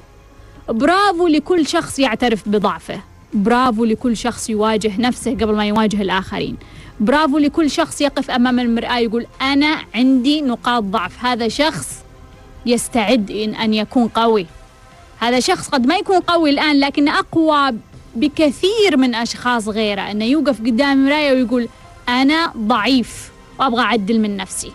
برافو 0.70 1.28
لكل 1.28 1.68
شخص 1.68 2.00
يعترف 2.00 2.50
بضعفه. 2.50 3.02
برافو 3.34 3.86
لكل 3.86 4.18
شخص 4.18 4.50
يواجه 4.50 5.02
نفسه 5.02 5.32
قبل 5.32 5.56
ما 5.56 5.66
يواجه 5.66 6.02
الآخرين. 6.02 6.58
برافو 7.00 7.38
لكل 7.38 7.72
شخص 7.72 8.02
يقف 8.02 8.32
أمام 8.32 8.60
المرآة 8.60 8.98
يقول 8.98 9.26
أنا 9.42 9.78
عندي 9.96 10.42
نقاط 10.42 10.84
ضعف. 10.84 11.26
هذا 11.26 11.48
شخص 11.48 12.04
يستعد 12.66 13.32
إن 13.32 13.56
أن 13.56 13.74
يكون 13.74 14.08
قوي. 14.08 14.46
هذا 15.20 15.40
شخص 15.40 15.70
قد 15.70 15.88
ما 15.88 15.96
يكون 15.96 16.20
قوي 16.20 16.50
الآن 16.50 16.80
لكن 16.80 17.08
أقوى 17.08 17.78
بكثير 18.16 18.98
من 18.98 19.16
أشخاص 19.16 19.68
غيره. 19.68 20.02
أنه 20.02 20.26
يوقف 20.26 20.60
قدام 20.60 21.00
المراية 21.00 21.32
ويقول 21.34 21.68
أنا 22.10 22.54
ضعيف 22.58 23.32
وأبغى 23.60 23.82
أعدل 23.82 24.20
من 24.20 24.38
نفسي. 24.38 24.72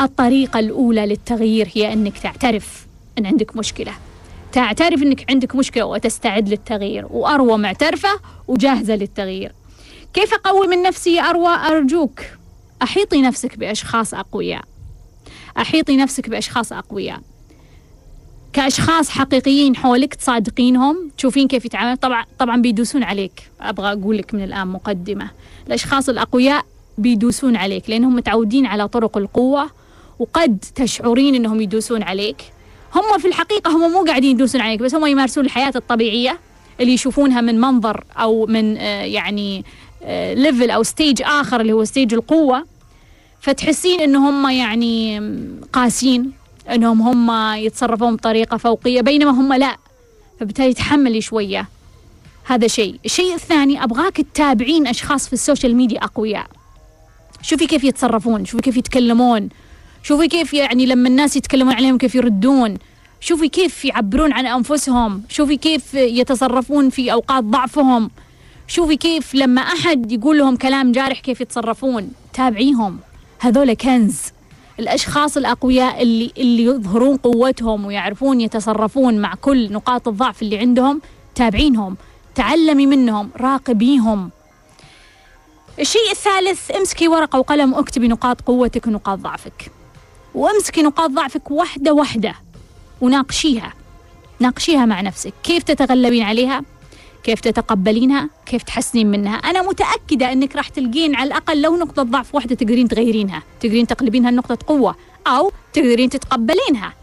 الطريقة 0.00 0.58
الأولى 0.60 1.06
للتغيير 1.06 1.68
هي 1.74 1.92
أنك 1.92 2.18
تعترف. 2.18 2.87
أن 3.18 3.26
عندك 3.26 3.56
مشكلة. 3.56 3.92
تعترف 4.52 5.02
أنك 5.02 5.30
عندك 5.30 5.56
مشكلة 5.56 5.84
وتستعد 5.84 6.48
للتغيير 6.48 7.06
وأروى 7.10 7.58
معترفة 7.58 8.08
وجاهزة 8.48 8.94
للتغيير. 8.96 9.52
كيف 10.14 10.34
أقوي 10.34 10.66
من 10.66 10.82
نفسي؟ 10.82 11.20
أروى 11.20 11.48
أرجوك 11.48 12.20
أحيطي 12.82 13.22
نفسك 13.22 13.58
بأشخاص 13.58 14.14
أقوياء. 14.14 14.64
أحيطي 15.58 15.96
نفسك 15.96 16.28
بأشخاص 16.28 16.72
أقوياء. 16.72 17.20
كأشخاص 18.52 19.10
حقيقيين 19.10 19.76
حولك 19.76 20.14
تصادقينهم 20.14 21.10
تشوفين 21.16 21.48
كيف 21.48 21.64
يتعامل. 21.64 21.96
طبعا 21.96 22.24
طبعا 22.38 22.62
بيدوسون 22.62 23.02
عليك. 23.02 23.50
أبغى 23.60 23.92
أقول 23.92 24.18
لك 24.18 24.34
من 24.34 24.44
الآن 24.44 24.68
مقدمة. 24.68 25.30
الأشخاص 25.66 26.08
الأقوياء 26.08 26.64
بيدوسون 26.98 27.56
عليك 27.56 27.90
لأنهم 27.90 28.14
متعودين 28.14 28.66
على 28.66 28.88
طرق 28.88 29.16
القوة 29.16 29.70
وقد 30.18 30.64
تشعرين 30.74 31.34
أنهم 31.34 31.60
يدوسون 31.60 32.02
عليك. 32.02 32.36
هم 32.94 33.18
في 33.18 33.28
الحقيقة 33.28 33.70
هم 33.70 33.92
مو 33.92 34.04
قاعدين 34.04 34.30
يدوسون 34.30 34.60
عليك 34.60 34.80
بس 34.80 34.94
هم 34.94 35.06
يمارسون 35.06 35.44
الحياة 35.44 35.72
الطبيعية 35.76 36.38
اللي 36.80 36.92
يشوفونها 36.92 37.40
من 37.40 37.60
منظر 37.60 38.04
أو 38.16 38.46
من 38.46 38.76
آه، 38.76 39.02
يعني 39.02 39.64
level 40.34 40.70
آه، 40.70 40.74
أو 40.74 40.82
stage 40.82 41.22
آخر 41.22 41.60
اللي 41.60 41.72
هو 41.72 41.84
stage 41.84 42.14
القوة. 42.14 42.66
فتحسين 43.40 44.00
أنه 44.00 44.30
هم 44.30 44.50
يعني 44.50 45.20
قاسين 45.72 46.32
أنهم 46.70 47.02
هم 47.02 47.54
يتصرفون 47.56 48.16
بطريقة 48.16 48.56
فوقية 48.56 49.00
بينما 49.00 49.30
هم 49.30 49.52
لا. 49.52 49.76
فبالتالي 50.40 50.74
تحملي 50.74 51.20
شوية 51.20 51.68
هذا 52.44 52.66
شيء. 52.66 52.98
الشيء 53.04 53.34
الثاني 53.34 53.84
أبغاك 53.84 54.16
تتابعين 54.16 54.86
أشخاص 54.86 55.26
في 55.26 55.32
ال 55.32 55.38
social 55.38 55.76
media 55.76 56.04
أقوياء. 56.04 56.46
شوفي 57.42 57.66
كيف 57.66 57.84
يتصرفون 57.84 58.44
شوفي 58.44 58.62
كيف 58.62 58.76
يتكلمون. 58.76 59.48
شوفي 60.02 60.28
كيف 60.28 60.54
يعني 60.54 60.86
لما 60.86 61.08
الناس 61.08 61.36
يتكلمون 61.36 61.74
عليهم 61.74 61.98
كيف 61.98 62.14
يردون. 62.14 62.78
شوفي 63.20 63.48
كيف 63.48 63.84
يعبرون 63.84 64.32
عن 64.32 64.46
أنفسهم. 64.46 65.22
شوفي 65.28 65.56
كيف 65.56 65.94
يتصرفون 65.94 66.90
في 66.90 67.12
أوقات 67.12 67.44
ضعفهم. 67.44 68.10
شوفي 68.68 68.96
كيف 68.96 69.34
لما 69.34 69.60
أحد 69.62 70.12
يقول 70.12 70.38
لهم 70.38 70.56
كلام 70.56 70.92
جارح 70.92 71.20
كيف 71.20 71.40
يتصرفون. 71.40 72.12
تابعيهم. 72.32 72.98
هذول 73.38 73.74
كنز. 73.74 74.20
الأشخاص 74.80 75.36
الأقوياء 75.36 76.02
اللي 76.02 76.32
اللي 76.38 76.64
يظهرون 76.64 77.16
قوتهم 77.16 77.84
ويعرفون 77.84 78.40
يتصرفون 78.40 79.18
مع 79.18 79.34
كل 79.34 79.72
نقاط 79.72 80.08
الضعف 80.08 80.42
اللي 80.42 80.58
عندهم 80.58 81.00
تابعينهم. 81.34 81.96
تعلمي 82.34 82.86
منهم 82.86 83.30
راقبيهم. 83.36 84.30
الشيء 85.80 86.10
الثالث 86.10 86.70
امسكي 86.70 87.08
ورقة 87.08 87.38
وقلم 87.38 87.72
واكتبي 87.72 88.08
نقاط 88.08 88.40
قوتك 88.40 88.86
ونقاط 88.86 89.18
ضعفك. 89.18 89.77
وامسكي 90.34 90.82
نقاط 90.82 91.10
ضعفك 91.10 91.50
واحدة 91.50 91.92
واحدة 91.92 92.34
وناقشيها. 93.00 93.72
ناقشيها 94.40 94.84
مع 94.84 95.00
نفسك. 95.00 95.32
كيف 95.42 95.62
تتغلبين 95.62 96.22
عليها؟ 96.22 96.62
كيف 97.24 97.40
تتقبلينها؟ 97.40 98.30
كيف 98.46 98.62
تحسنين 98.62 99.10
منها؟ 99.10 99.34
أنا 99.34 99.62
متأكدة 99.62 100.32
أنك 100.32 100.56
راح 100.56 100.68
تلقين 100.68 101.14
على 101.14 101.26
الأقل 101.26 101.62
لو 101.62 101.76
نقطة 101.76 102.02
ضعف 102.02 102.34
واحدة 102.34 102.54
تقدرين 102.54 102.88
تغيرينها. 102.88 103.42
تقدرين 103.60 103.86
تقلبينها 103.86 104.30
لنقطة 104.30 104.58
قوة 104.66 104.96
أو 105.26 105.52
تقدرين 105.72 106.10
تتقبلينها. 106.10 106.94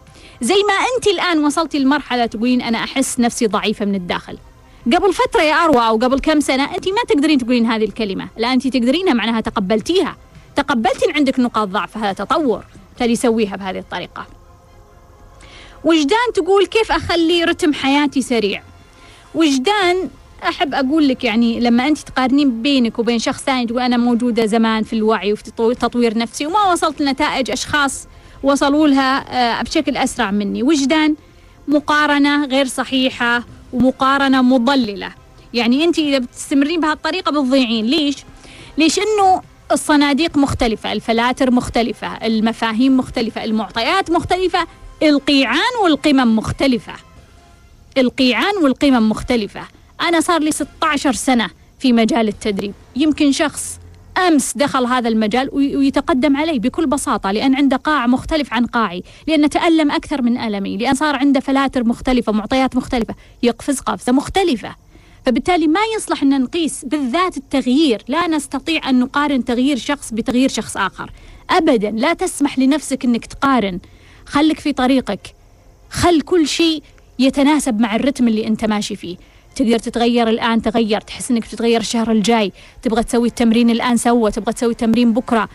زي 0.42 0.56
ما 0.56 0.74
أنت 0.74 1.08
الآن 1.08 1.46
وصلتي 1.46 1.80
لمرحلة 1.80 2.26
تقولين 2.26 2.62
أنا 2.62 2.84
أحس 2.84 3.20
نفسي 3.20 3.48
ضعيفة 3.48 3.86
من 3.86 3.96
الداخل. 3.96 4.38
قبل 4.86 5.14
فترة 5.14 5.42
يا 5.42 5.54
أروى 5.54 5.88
أو 5.88 5.98
قبل 5.98 6.20
كم 6.20 6.40
سنة 6.40 6.76
أنت 6.76 6.88
ما 6.88 7.02
تقدرين 7.08 7.38
تقولين 7.38 7.66
هذه 7.66 7.84
الكلمة 7.84 8.28
لا 8.38 8.54
أنت 8.54 8.68
تقدرينها 8.68 9.14
معناها 9.14 9.42
تقبلتيها. 9.42 10.18
تقبلتي 10.56 11.12
عندك 11.16 11.40
نقاط 11.40 11.68
ضعف 11.68 11.98
هذا 11.98 12.14
تطور. 12.14 12.66
بالتالي 12.96 13.16
سويها 13.16 13.56
بهذه 13.56 13.80
الطريقة. 13.80 14.28
وجدان 15.84 16.34
تقول 16.34 16.66
كيف 16.66 16.92
أخلي 16.92 17.44
رتم 17.44 17.74
حياتي 17.74 18.22
سريع؟ 18.22 18.64
وجدان 19.36 20.10
أحب 20.44 20.74
أقول 20.74 21.08
لك 21.08 21.24
يعني 21.24 21.60
لما 21.60 21.88
أنت 21.88 21.98
تقارنين 21.98 22.62
بينك 22.62 23.00
وبين 23.00 23.20
شخص 23.20 23.44
ثاني 23.44 23.66
تقول 23.66 23.82
أنا 23.82 23.98
موجودة 23.98 24.46
زمان 24.46 24.84
في 24.84 24.94
الوعي 24.94 25.34
وفي 25.34 25.44
تطوير 25.76 26.18
نفسي 26.18 26.46
وما 26.46 26.72
وصلت 26.72 27.02
لنتائج 27.02 27.52
أشخاص 27.52 28.08
وصلوا 28.44 28.88
لها 28.88 29.26
آه، 29.60 29.64
بشكل 29.64 29.98
أسرع 29.98 30.32
مني. 30.32 30.64
وجدان 30.64 31.16
مقارنة 31.68 32.46
غير 32.46 32.66
صحيحة 32.66 33.44
ومقارنة 33.74 34.42
مضللة. 34.42 35.12
يعني 35.54 35.84
أنت 35.84 36.00
إذا 36.00 36.18
بتستمرين 36.18 36.80
بهالطريقة 36.80 37.32
بتضيعين. 37.32 37.86
ليش؟ 37.86 38.16
ليش؟ 38.78 39.00
أنه 39.00 39.42
الصناديق 39.72 40.38
مختلفة 40.38 40.92
الفلاتر 40.92 41.52
مختلفة 41.52 42.08
المفاهيم 42.08 42.98
مختلفة 42.98 43.44
المعطيات 43.44 44.12
مختلفة 44.12 44.68
القيعان 45.04 45.76
والقمم 45.84 46.36
مختلفة. 46.36 46.94
القيعان 47.98 48.54
والقمم 48.64 49.10
مختلفة. 49.10 49.62
أنا 50.02 50.22
صار 50.22 50.42
لي 50.42 50.52
16 50.52 51.14
سنة 51.14 51.50
في 51.80 51.94
مجال 51.94 52.28
التدريب. 52.28 52.74
يمكن 52.96 53.32
شخص 53.32 53.80
أمس 54.28 54.58
دخل 54.58 54.86
هذا 54.86 55.10
المجال 55.10 55.50
ويتقدم 55.54 56.38
علي 56.38 56.60
بكل 56.60 56.86
بساطة 56.86 57.32
لأن 57.32 57.56
عنده 57.56 57.78
قاع 57.78 58.08
مختلف 58.08 58.54
عن 58.54 58.66
قاعي 58.66 59.04
لأن 59.28 59.50
تألم 59.50 59.92
أكثر 59.92 60.22
من 60.22 60.38
ألمي 60.38 60.78
لأن 60.78 60.96
صار 60.96 61.16
عنده 61.16 61.40
فلاتر 61.40 61.84
مختلفة 61.84 62.32
معطيات 62.32 62.76
مختلفة 62.76 63.16
يقفز 63.44 63.80
قفزة 63.80 64.12
مختلفة. 64.12 64.76
فبالتالي 65.26 65.68
ما 65.68 65.80
يصلح 65.96 66.24
أن 66.24 66.42
نقيس 66.42 66.86
بالذات 66.86 67.38
التغيير 67.38 68.02
لا 68.08 68.28
نستطيع 68.28 68.90
أن 68.90 69.00
نقارن 69.00 69.46
تغيير 69.46 69.78
شخص 69.78 70.14
بتغيير 70.14 70.50
شخص 70.50 70.78
آخر. 70.78 71.12
أبدا 71.50 71.92
لا 71.92 72.14
تسمح 72.14 72.60
لنفسك 72.60 73.06
أنك 73.06 73.26
تقارن. 73.26 73.80
خلك 74.26 74.60
في 74.60 74.74
طريقك. 74.74 75.36
خل 75.90 76.22
كل 76.22 76.48
شيء 76.48 76.84
يتناسب 77.20 77.80
مع 77.80 77.96
الرتم 77.96 78.28
اللي 78.28 78.48
أنت 78.48 78.66
ماشي 78.66 78.96
فيه. 78.96 79.18
تقدر 79.56 79.80
تتغير 79.80 80.30
الآن 80.30 80.62
تغير. 80.62 81.02
تحس 81.02 81.32
أنك 81.32 81.42
بتتغير 81.42 81.82
الشهر 81.82 82.12
الجاي. 82.12 82.52
تبغى 82.82 83.04
تسوي 83.04 83.28
التمرين 83.28 83.70
الآن 83.70 83.98
سوى. 83.98 84.32
تبغى 84.32 84.54
تسوي 84.54 84.72
التمرين 84.72 85.14
بكرة. 85.14 85.50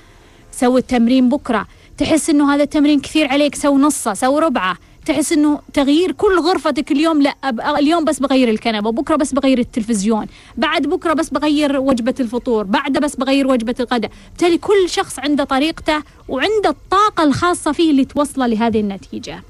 سوي 0.53 0.81
التمرين 0.81 1.29
بكرة. 1.29 1.67
تحس 1.99 2.31
أنه 2.31 2.55
هذا 2.55 2.63
التمرين 2.63 3.01
كثير 3.01 3.29
عليك 3.29 3.55
سوي 3.55 3.79
نصه 3.79 4.15
سوي 4.15 4.41
ربعه. 4.41 4.77
تحس 5.07 5.33
إنه 5.33 5.61
تغيير 5.73 6.13
كل 6.13 6.39
غرفتك 6.41 6.93
اليوم 6.93 7.23
لا 7.23 7.35
اليوم 7.79 8.05
بس 8.05 8.19
بغير 8.19 8.49
الكنبة 8.49 8.91
بكرة 8.91 9.17
بس 9.17 9.33
بغير 9.35 9.59
التلفزيون 9.59 10.27
بعد 10.57 10.87
بكرة 10.87 11.13
بس 11.13 11.29
بغير 11.31 11.81
وجبة 11.81 12.15
الفطور 12.21 12.65
بعد 12.65 12.99
بس 12.99 13.17
بغير 13.17 13.47
وجبة 13.47 13.75
الغداء. 13.81 14.11
بالتالي 14.31 14.59
كل 14.59 14.89
شخص 14.89 15.19
عنده 15.19 15.45
طريقته 15.45 16.03
وعنده 16.29 16.71
الطاقة 16.71 17.25
الخاصة 17.25 17.73
فيه 17.73 17.91
اللي 17.91 18.05
توصله 18.05 18.47
لهذه 18.47 18.81
النتيجة. 18.81 19.43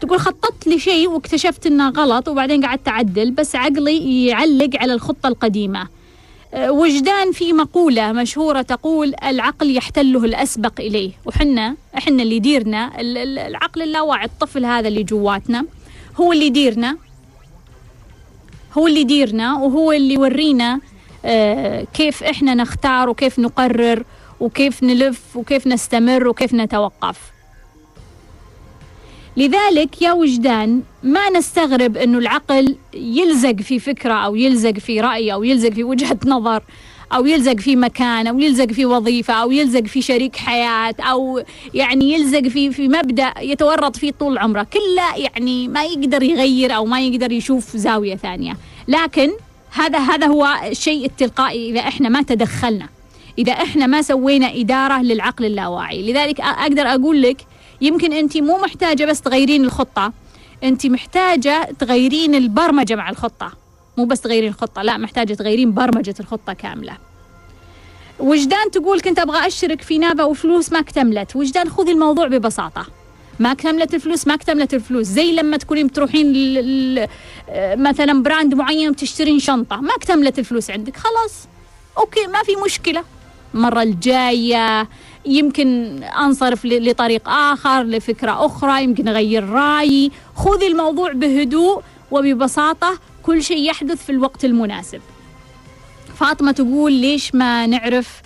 تقول 0.00 0.20
خططت 0.20 0.68
لشيء 0.68 1.08
واكتشفت 1.08 1.66
إنه 1.66 1.88
غلط 1.88 2.28
وبعدين 2.28 2.66
قعدت 2.66 2.88
أعدل 2.88 3.30
بس 3.30 3.56
عقلي 3.56 4.26
يعلق 4.26 4.70
على 4.76 4.92
الخطة 4.92 5.28
القديمة. 5.28 5.88
وجدان 6.56 7.32
في 7.32 7.52
مقولة 7.52 8.12
مشهورة 8.12 8.62
تقول 8.62 9.14
العقل 9.24 9.76
يحتله 9.76 10.24
الأسبق 10.24 10.80
إليه. 10.80 11.10
وحنا 11.26 11.76
إحنا 11.98 12.22
اللي 12.22 12.36
يديرنا 12.36 13.00
ال- 13.00 13.18
ال- 13.18 13.38
العقل 13.38 13.82
اللاواعي 13.82 14.24
الطفل 14.24 14.64
هذا 14.64 14.88
اللي 14.88 15.02
جواتنا 15.02 15.64
هو 16.20 16.32
اللي 16.32 16.46
يديرنا. 16.46 16.96
هو 18.78 18.86
اللي 18.86 19.00
يديرنا 19.00 19.54
وهو 19.54 19.92
اللي 19.92 20.14
يورينا 20.14 20.80
آه، 21.24 21.86
كيف 21.94 22.22
إحنا 22.24 22.54
نختار 22.54 23.08
وكيف 23.08 23.38
نقرر 23.38 24.04
وكيف 24.40 24.82
نلف 24.82 25.36
وكيف 25.36 25.66
نستمر 25.66 26.28
وكيف 26.28 26.54
نتوقف. 26.54 27.18
لذلك 29.36 30.02
يا 30.02 30.12
وجدان 30.12 30.82
ما 31.02 31.30
نستغرب 31.30 31.96
إنه 31.96 32.18
العقل 32.18 32.76
يلزق 32.94 33.56
في 33.56 33.78
فكرة 33.78 34.14
أو 34.14 34.36
يلزق 34.36 34.78
في 34.78 35.00
رأي 35.00 35.32
أو 35.32 35.44
يلزق 35.44 35.68
في 35.72 35.84
وجهة 35.84 36.18
نظر 36.26 36.62
أو 37.12 37.26
يلزق 37.26 37.60
في 37.60 37.76
مكان 37.76 38.26
أو 38.26 38.38
يلزق 38.38 38.72
في 38.72 38.86
وظيفة 38.86 39.34
أو 39.34 39.50
يلزق 39.50 39.84
في 39.84 40.02
شريك 40.02 40.36
حياة 40.36 40.94
أو 41.00 41.42
يعني 41.74 42.12
يلزق 42.12 42.48
في 42.48 42.70
في 42.72 42.88
مبدأ 42.88 43.34
يتورط 43.40 43.96
فيه 43.96 44.10
طول 44.10 44.38
عمره. 44.38 44.62
كله 44.62 45.16
يعني 45.16 45.68
ما 45.68 45.84
يقدر 45.84 46.22
يغير 46.22 46.76
أو 46.76 46.84
ما 46.84 47.00
يقدر 47.00 47.32
يشوف 47.32 47.76
زاوية 47.76 48.16
ثانية. 48.16 48.56
لكن 48.88 49.30
هذا 49.70 49.98
هذا 49.98 50.26
هو 50.26 50.48
الشيء 50.70 51.06
التلقائي 51.06 51.70
إذا 51.70 51.80
إحنا 51.80 52.08
ما 52.08 52.22
تدخلنا. 52.22 52.88
إذا 53.38 53.52
إحنا 53.52 53.86
ما 53.86 54.02
سوينا 54.02 54.54
إدارة 54.54 55.02
للعقل 55.02 55.44
اللاواعي. 55.44 56.12
لذلك 56.12 56.40
أقدر 56.40 56.82
أقول 56.82 57.22
لك 57.22 57.36
يمكن 57.80 58.12
انت 58.12 58.36
مو 58.36 58.58
محتاجة 58.58 59.04
بس 59.04 59.20
تغيرين 59.20 59.64
الخطة. 59.64 60.12
انت 60.64 60.86
محتاجة 60.86 61.68
تغيرين 61.78 62.34
البرمجة 62.34 62.94
مع 62.94 63.10
الخطة. 63.10 63.52
مو 63.96 64.04
بس 64.04 64.20
تغيرين 64.20 64.48
الخطة 64.48 64.82
لا 64.82 64.96
محتاجة 64.96 65.34
تغيرين 65.34 65.72
برمجة 65.74 66.14
الخطة 66.20 66.52
كاملة. 66.52 66.96
وجدان 68.18 68.70
تقول 68.70 69.00
كنت 69.00 69.18
أبغى 69.18 69.46
أشترك 69.46 69.82
في 69.82 69.98
نافا 69.98 70.22
وفلوس 70.22 70.72
ما 70.72 70.78
اكتملت. 70.78 71.36
وجدان 71.36 71.70
خذي 71.70 71.92
الموضوع 71.92 72.26
ببساطة. 72.26 72.86
ما 73.38 73.52
اكتملت 73.52 73.94
الفلوس 73.94 74.26
ما 74.26 74.34
اكتملت 74.34 74.74
الفلوس. 74.74 75.06
زي 75.06 75.32
لما 75.32 75.56
تكونين 75.56 75.86
بتروحين 75.86 76.32
مثلا 77.58 78.22
brand 78.22 78.54
معين 78.54 78.90
وتشترين 78.90 79.38
شنطة. 79.38 79.76
ما 79.76 79.94
اكتملت 79.94 80.38
الفلوس 80.38 80.70
عندك 80.70 80.96
خلاص. 80.96 81.48
okay 81.98 82.26
ما 82.26 82.42
في 82.42 82.52
مشكلة. 82.64 83.04
المرة 83.54 83.82
الجاية 83.82 84.88
يمكن 85.26 86.02
أنصرف 86.02 86.64
ل- 86.64 86.90
لطريق 86.90 87.28
آخر 87.28 87.82
لفكرة 87.82 88.46
أخرى 88.46 88.84
يمكن 88.84 89.08
أغير 89.08 89.48
رأيي. 89.48 90.10
خذي 90.36 90.66
الموضوع 90.66 91.12
بهدوء 91.12 91.82
وببساطة. 92.10 92.98
كل 93.22 93.42
شيء 93.42 93.70
يحدث 93.70 94.04
في 94.04 94.12
الوقت 94.12 94.44
المناسب. 94.44 95.00
فاطمة 96.16 96.52
تقول 96.52 96.92
ليش 96.92 97.34
ما 97.34 97.66
نعرف 97.66 98.22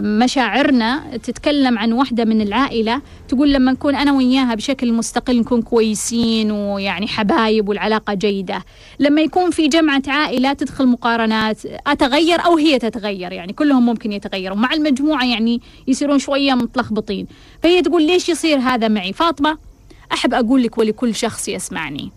مشاعرنا 0.00 1.16
تتكلم 1.22 1.78
عن 1.78 1.92
واحدة 1.92 2.24
من 2.24 2.40
العائلة 2.40 3.02
تقول 3.28 3.52
لما 3.52 3.72
نكون 3.72 3.94
أنا 3.94 4.12
وياها 4.12 4.54
بشكل 4.54 4.92
مستقل 4.92 5.40
نكون 5.40 5.62
كويسين 5.62 6.50
ويعني 6.50 7.08
حبايب 7.08 7.68
والعلاقة 7.68 8.14
جيدة. 8.14 8.64
لما 8.98 9.20
يكون 9.20 9.50
في 9.50 9.68
جمعة 9.68 10.02
عائلة 10.06 10.52
تدخل 10.52 10.86
مقارنات 10.86 11.58
أتغير 11.86 12.44
أو 12.44 12.56
هي 12.56 12.78
تتغير؟ 12.78 13.32
يعني 13.32 13.52
كلهم 13.52 13.86
ممكن 13.86 14.12
يتغيروا 14.12 14.56
مع 14.56 14.72
المجموعة 14.72 15.24
يعني 15.24 15.60
يصيرون 15.88 16.18
شوية 16.18 16.54
متلخبطين. 16.54 17.26
فهي 17.62 17.82
تقول 17.82 18.06
ليش 18.06 18.28
يصير 18.28 18.58
هذا 18.58 18.88
معي؟ 18.88 19.12
فاطمة 19.12 19.58
أحب 20.12 20.34
أقول 20.34 20.62
لك 20.62 20.78
ولكل 20.78 21.14
شخص 21.14 21.48
يسمعني. 21.48 22.10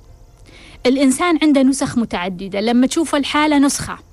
الإنسان 0.86 1.40
عنده 1.44 1.64
نسخ 1.64 1.98
متعددة. 1.98 2.62
لما 2.62 2.88
تشوف 2.88 3.16
الحالة 3.16 3.58
نسخة. 3.58 4.09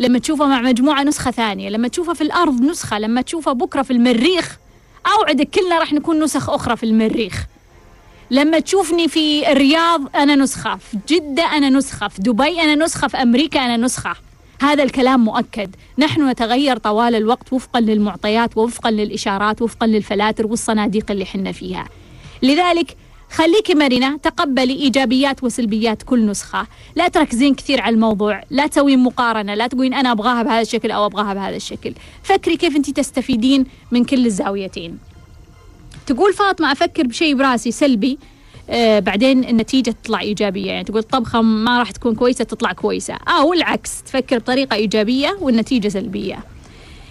لما 0.00 0.18
تشوفه 0.18 0.46
مع 0.46 0.60
مجموعة 0.60 1.02
نسخة 1.02 1.30
ثانية 1.30 1.68
لما 1.68 1.88
تشوفه 1.88 2.12
في 2.12 2.20
الأرض 2.20 2.60
نسخة 2.62 2.98
لما 2.98 3.20
تشوفه 3.22 3.52
بكرة 3.52 3.82
في 3.82 3.90
المريخ 3.90 4.58
أوعدك 5.06 5.50
كلنا 5.50 5.78
راح 5.78 5.92
نكون 5.92 6.22
نسخ 6.22 6.50
أخرى 6.50 6.76
في 6.76 6.86
المريخ. 6.86 7.44
لما 8.30 8.58
تشوفني 8.58 9.08
في 9.08 9.52
الرياض 9.52 10.16
أنا 10.16 10.34
نسخة 10.36 10.76
في 10.76 10.98
جدة 11.08 11.42
أنا 11.42 11.68
نسخة 11.68 12.08
في 12.08 12.22
دبي 12.22 12.60
أنا 12.60 12.84
نسخة 12.84 13.08
في 13.08 13.16
أمريكا 13.16 13.60
أنا 13.60 13.76
نسخة. 13.76 14.14
هذا 14.62 14.82
الكلام 14.82 15.24
مؤكد. 15.24 15.76
نحن 15.98 16.28
نتغير 16.28 16.76
طوال 16.76 17.14
الوقت 17.14 17.52
وفقا 17.52 17.80
للمعطيات 17.80 18.56
ووفقا 18.56 18.90
للإشارات 18.90 19.62
وفقا 19.62 19.86
للفلاتر 19.86 20.46
والصناديق 20.46 21.10
اللي 21.10 21.26
حنا 21.26 21.52
فيها. 21.52 21.88
لذلك 22.42 22.96
خليكي 23.30 23.74
مرنة 23.74 24.16
تقبلي 24.16 24.72
إيجابيات 24.72 25.44
وسلبيات 25.44 26.02
كل 26.02 26.26
نسخة. 26.26 26.66
لا 26.96 27.08
تركزين 27.08 27.54
كثير 27.54 27.80
على 27.80 27.94
الموضوع 27.94 28.42
لا 28.50 28.66
تسوين 28.66 28.98
مقارنة 28.98 29.54
لا 29.54 29.66
تقولين 29.66 29.94
أنا 29.94 30.12
أبغاها 30.12 30.42
بهذا 30.42 30.60
الشكل 30.60 30.90
أو 30.90 31.06
أبغاها 31.06 31.34
بهذا 31.34 31.56
الشكل. 31.56 31.94
فكري 32.22 32.56
كيف 32.56 32.76
أنت 32.76 32.90
تستفيدين 32.90 33.66
من 33.90 34.04
كل 34.04 34.26
الزاويتين. 34.26 34.98
تقول 36.06 36.32
فاطمة 36.32 36.72
أفكر 36.72 37.06
بشيء 37.06 37.34
براسي 37.34 37.70
سلبي. 37.70 38.18
آه 38.70 38.98
بعدين 38.98 39.44
النتيجة 39.44 39.90
تطلع 39.90 40.20
إيجابية. 40.20 40.70
يعني 40.70 40.84
تقول 40.84 41.02
طبخة 41.02 41.42
ما 41.42 41.78
راح 41.78 41.90
تكون 41.90 42.14
كويسة 42.14 42.44
تطلع 42.44 42.72
كويسة. 42.72 43.14
أو 43.14 43.52
العكس 43.52 44.02
تفكر 44.02 44.38
بطريقة 44.38 44.74
إيجابية 44.74 45.36
والنتيجة 45.40 45.88
سلبية. 45.88 46.44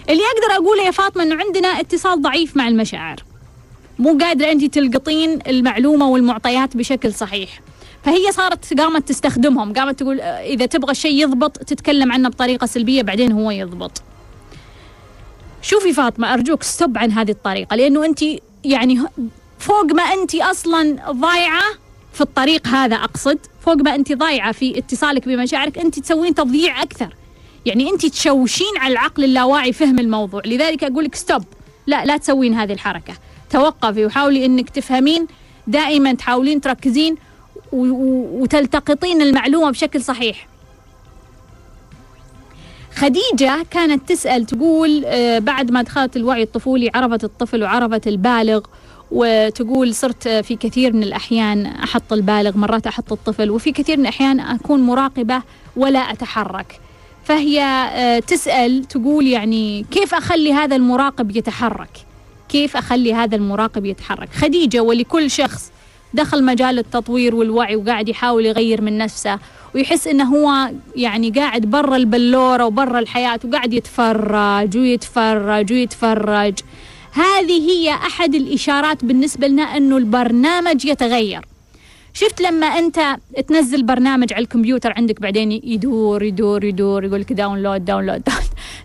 اللي 0.10 0.22
أقدر 0.24 0.64
أقوله 0.64 0.84
يا 0.84 0.92
فاطمة 0.92 1.24
أنه 1.24 1.36
عندنا 1.36 1.68
اتصال 1.68 2.22
ضعيف 2.22 2.58
مع 2.58 2.68
المشاعر. 2.68 3.24
مو 4.00 4.18
قادرة 4.18 4.52
أنت 4.52 4.66
تلقطين 4.66 5.40
المعلومة 5.48 6.08
والمعطيات 6.08 6.78
بشكل 6.78 7.14
صحيح. 7.14 7.62
فهي 8.04 8.32
صارت 8.32 8.80
قامت 8.80 9.08
تستخدمهم 9.08 9.74
قامت 9.74 10.00
تقول 10.00 10.22
آه، 10.22 10.26
إذا 10.26 10.66
تبغى 10.66 10.92
الشيء 10.92 11.24
يضبط 11.24 11.58
تتكلم 11.58 12.12
عنه 12.12 12.30
بطريقة 12.30 12.68
سلبية 12.68 13.02
بعدين 13.02 13.32
هو 13.32 13.52
يضبط. 13.52 14.02
شوفي 15.62 15.94
فاطمة 15.94 16.34
أرجوك 16.34 16.64
ستوب 16.64 16.98
عن 16.98 17.12
هذه 17.12 17.32
الطريقة 17.32 17.76
لأنه 17.76 18.06
أنت 18.06 18.20
يعني 18.64 19.02
فوق 19.60 19.86
ما 19.86 20.04
أنت 20.04 20.36
أصلا 20.36 21.12
ضايعة 21.12 21.64
في 22.14 22.22
الطريق 22.22 22.68
هذا 22.68 22.96
أقصد 22.96 23.38
فوق 23.62 23.76
ما 23.76 23.96
أنت 23.96 24.14
ضايعة 24.14 24.52
في 24.52 24.78
اتصالك 24.78 25.28
بمشاعرك 25.28 25.78
أنت 25.78 26.00
تسوين 26.00 26.36
تضييع 26.36 26.84
أكثر. 26.84 27.16
يعني 27.66 27.90
أنت 27.90 28.06
تشوشين 28.06 28.78
على 28.78 28.92
العقل 28.92 29.24
اللاواعي 29.24 29.74
فهم 29.74 30.00
الموضوع 30.00 30.42
لذلك 30.46 30.84
أقول 30.84 31.04
لك 31.04 31.16
ستوب 31.16 31.44
لا 31.88 32.06
لا 32.06 32.18
تسوين 32.18 32.54
هذه 32.54 32.74
الحركة. 32.74 33.14
توقفي. 33.50 34.06
وحاولي 34.06 34.46
أنك 34.46 34.70
تفهمين. 34.70 35.28
دائما 35.68 36.14
تحاولين 36.14 36.62
تركزين 36.62 37.16
وتلتقطين 37.72 39.22
المعلومة 39.22 39.72
بشكل 39.72 40.02
صحيح. 40.02 40.48
خديجة 42.96 43.66
كانت 43.72 44.10
تسأل 44.10 44.46
تقول 44.46 45.04
آه، 45.06 45.40
بعد 45.40 45.72
ما 45.72 45.82
دخلت 45.82 46.16
الوعي 46.18 46.44
الطفولي 46.44 46.92
عرفت 46.96 47.24
الطفل 47.24 47.64
وعرفت 47.64 48.08
البالغ 48.08 48.62
وتقول 49.12 49.96
صرت 49.96 50.28
في 50.28 50.56
كثير 50.56 50.94
من 50.94 51.04
الأحيان 51.04 51.66
أحط 51.66 52.14
البالغ 52.14 52.58
مرات 52.58 52.88
أحط 52.88 53.12
الطفل 53.12 53.52
وفي 53.52 53.72
كثير 53.72 53.98
من 53.98 54.04
الأحيان 54.04 54.40
أكون 54.40 54.82
مراقبة 54.82 55.42
ولا 55.76 56.00
أتحرك. 56.00 56.80
فهي 57.24 57.62
آه، 57.62 58.20
تسأل 58.20 58.86
تقول 58.86 59.28
يعني 59.28 59.86
كيف 59.92 60.14
أخلي 60.14 60.54
هذا 60.54 60.76
المراقب 60.76 61.36
يتحرك؟ 61.36 62.09
كيف 62.50 62.78
أخلي 62.78 63.14
هذا 63.14 63.36
المراقب 63.36 63.86
يتحرك؟ 63.86 64.30
خديجة 64.34 64.80
ولكل 64.80 65.32
شخص 65.32 65.72
دخل 66.14 66.46
مجال 66.46 66.80
التطوير 66.80 67.36
والوعي 67.36 67.76
وقاعد 67.76 68.10
يحاول 68.10 68.46
يغير 68.46 68.82
من 68.82 68.98
نفسه 68.98 69.40
ويحس 69.76 70.08
إنه 70.08 70.24
هو 70.24 70.72
يعني 70.96 71.30
قاعد 71.30 71.62
برا 71.62 71.96
البلورة 71.96 72.66
وبرا 72.66 73.00
الحياة 73.00 73.40
وقاعد 73.46 73.74
يتفرج 73.74 74.78
ويتفرج 74.78 75.74
ويتفرج. 75.74 76.54
هذه 77.12 77.72
هي 77.72 77.94
أحد 77.94 78.36
الإشارات 78.36 79.06
بالنسبة 79.06 79.48
لنا 79.48 79.64
إنه 79.64 79.98
البرنامج 79.98 80.86
يتغير. 80.86 81.42
شفت 82.14 82.42
لما 82.42 82.68
أنت 82.68 83.00
تنزل 83.48 83.84
برنامج 83.84 84.34
على 84.34 84.44
الكمبيوتر 84.44 84.94
عندك 84.98 85.22
بعدين 85.22 85.52
يدور 85.52 86.24
يدور 86.24 86.64
يدور 86.64 87.04
يقول 87.04 87.22
لك 87.22 87.34
download 87.34 87.86
download 87.86 88.22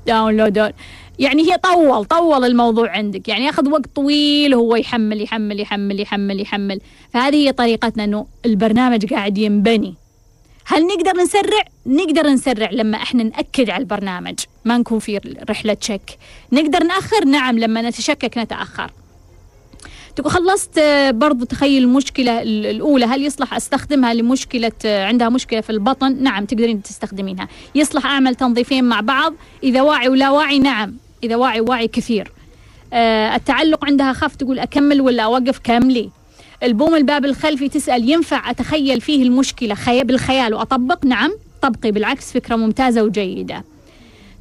download 0.06 0.52
down 0.52 0.72
يعني 1.18 1.52
هي 1.52 1.56
طول 1.58 2.04
طول 2.04 2.44
الموضوع 2.44 2.90
عندك. 2.90 3.28
يعني 3.28 3.44
ياخذ 3.44 3.68
وقت 3.70 3.86
طويل 3.94 4.54
وهو 4.54 4.76
يحمل 4.76 5.22
يحمل 5.22 5.60
يحمل 5.60 6.00
يحمل 6.00 6.40
يحمل. 6.40 6.80
فهذه 7.12 7.36
هي 7.36 7.52
طريقتنا 7.52 8.04
إنه 8.04 8.26
البرنامج 8.46 9.06
قاعد 9.14 9.38
ينبني. 9.38 9.94
هل 10.66 10.86
نقدر 10.86 11.20
نسرع؟ 11.22 11.62
نقدر 11.86 12.26
نسرع 12.26 12.70
لما 12.70 12.96
إحنا 12.96 13.22
نأكد 13.22 13.70
على 13.70 13.80
البرنامج. 13.80 14.34
ما 14.64 14.78
نكون 14.78 14.98
في 14.98 15.20
رحلة 15.50 15.76
شك. 15.80 16.18
نقدر 16.52 16.84
نأخر؟ 16.84 17.24
نعم 17.24 17.58
لما 17.58 17.82
نتشكك 17.82 18.38
نتأخر. 18.38 18.90
تقول 20.16 20.30
خلصت 20.32 20.80
برضو 21.10 21.44
تخيل 21.44 21.82
المشكلة 21.82 22.42
ال- 22.42 22.66
الأولى. 22.66 23.04
هل 23.04 23.22
يصلح 23.22 23.54
أستخدمها 23.54 24.14
لمشكلة 24.14 24.72
عندها 24.84 25.28
مشكلة 25.28 25.60
في 25.60 25.70
البطن؟ 25.70 26.22
نعم 26.22 26.44
تقدرين 26.44 26.82
تستخدمينها. 26.82 27.48
يصلح 27.74 28.06
أعمل 28.06 28.34
تنظيفين 28.34 28.84
مع 28.84 29.00
بعض؟ 29.00 29.34
إذا 29.62 29.82
واعي 29.82 30.08
ولا 30.08 30.30
واعي 30.30 30.58
نعم. 30.58 30.94
إذا 31.24 31.36
واعي 31.36 31.60
واعي 31.60 31.88
كثير. 31.88 32.32
آه، 32.92 33.36
التعلق 33.36 33.84
عندها 33.84 34.12
خف 34.12 34.36
تقول 34.36 34.58
أكمل 34.58 35.00
ولا 35.00 35.22
أوقف 35.22 35.58
كاملي. 35.58 36.10
البوم 36.62 36.94
الباب 36.94 37.24
الخلفي 37.24 37.68
تسأل 37.68 38.10
ينفع 38.10 38.50
أتخيل 38.50 39.00
فيه 39.00 39.22
المشكلة 39.22 39.74
خي... 39.74 40.04
بالخيال 40.04 40.54
وأطبق؟ 40.54 41.04
نعم 41.04 41.32
طبقي. 41.62 41.90
بالعكس 41.90 42.32
فكرة 42.32 42.56
ممتازة 42.56 43.02
وجيدة. 43.02 43.64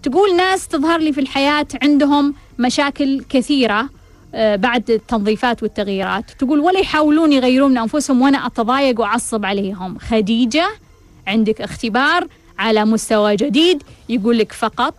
تقول 0.03 0.35
ناس 0.35 0.67
تظهر 0.67 0.99
لي 0.99 1.13
في 1.13 1.21
الحياة 1.21 1.67
عندهم 1.83 2.33
مشاكل 2.59 3.23
كثيرة 3.29 3.89
آه، 4.35 4.55
بعد 4.55 4.91
التنظيفات 4.91 5.63
والتغييرات. 5.63 6.31
تقول 6.39 6.59
ولا 6.59 6.79
يحاولون 6.79 7.33
يغيرون 7.33 7.71
من 7.71 7.77
أنفسهم 7.77 8.21
وأنا 8.21 8.45
أتضايق 8.45 8.99
وأعصب 8.99 9.45
عليهم. 9.45 9.97
خديجة 9.97 10.67
عندك 11.27 11.61
اختبار 11.61 12.27
على 12.59 12.85
مستوى 12.85 13.35
جديد 13.35 13.83
يقول 14.09 14.37
لك 14.37 14.51
فقط 14.51 14.93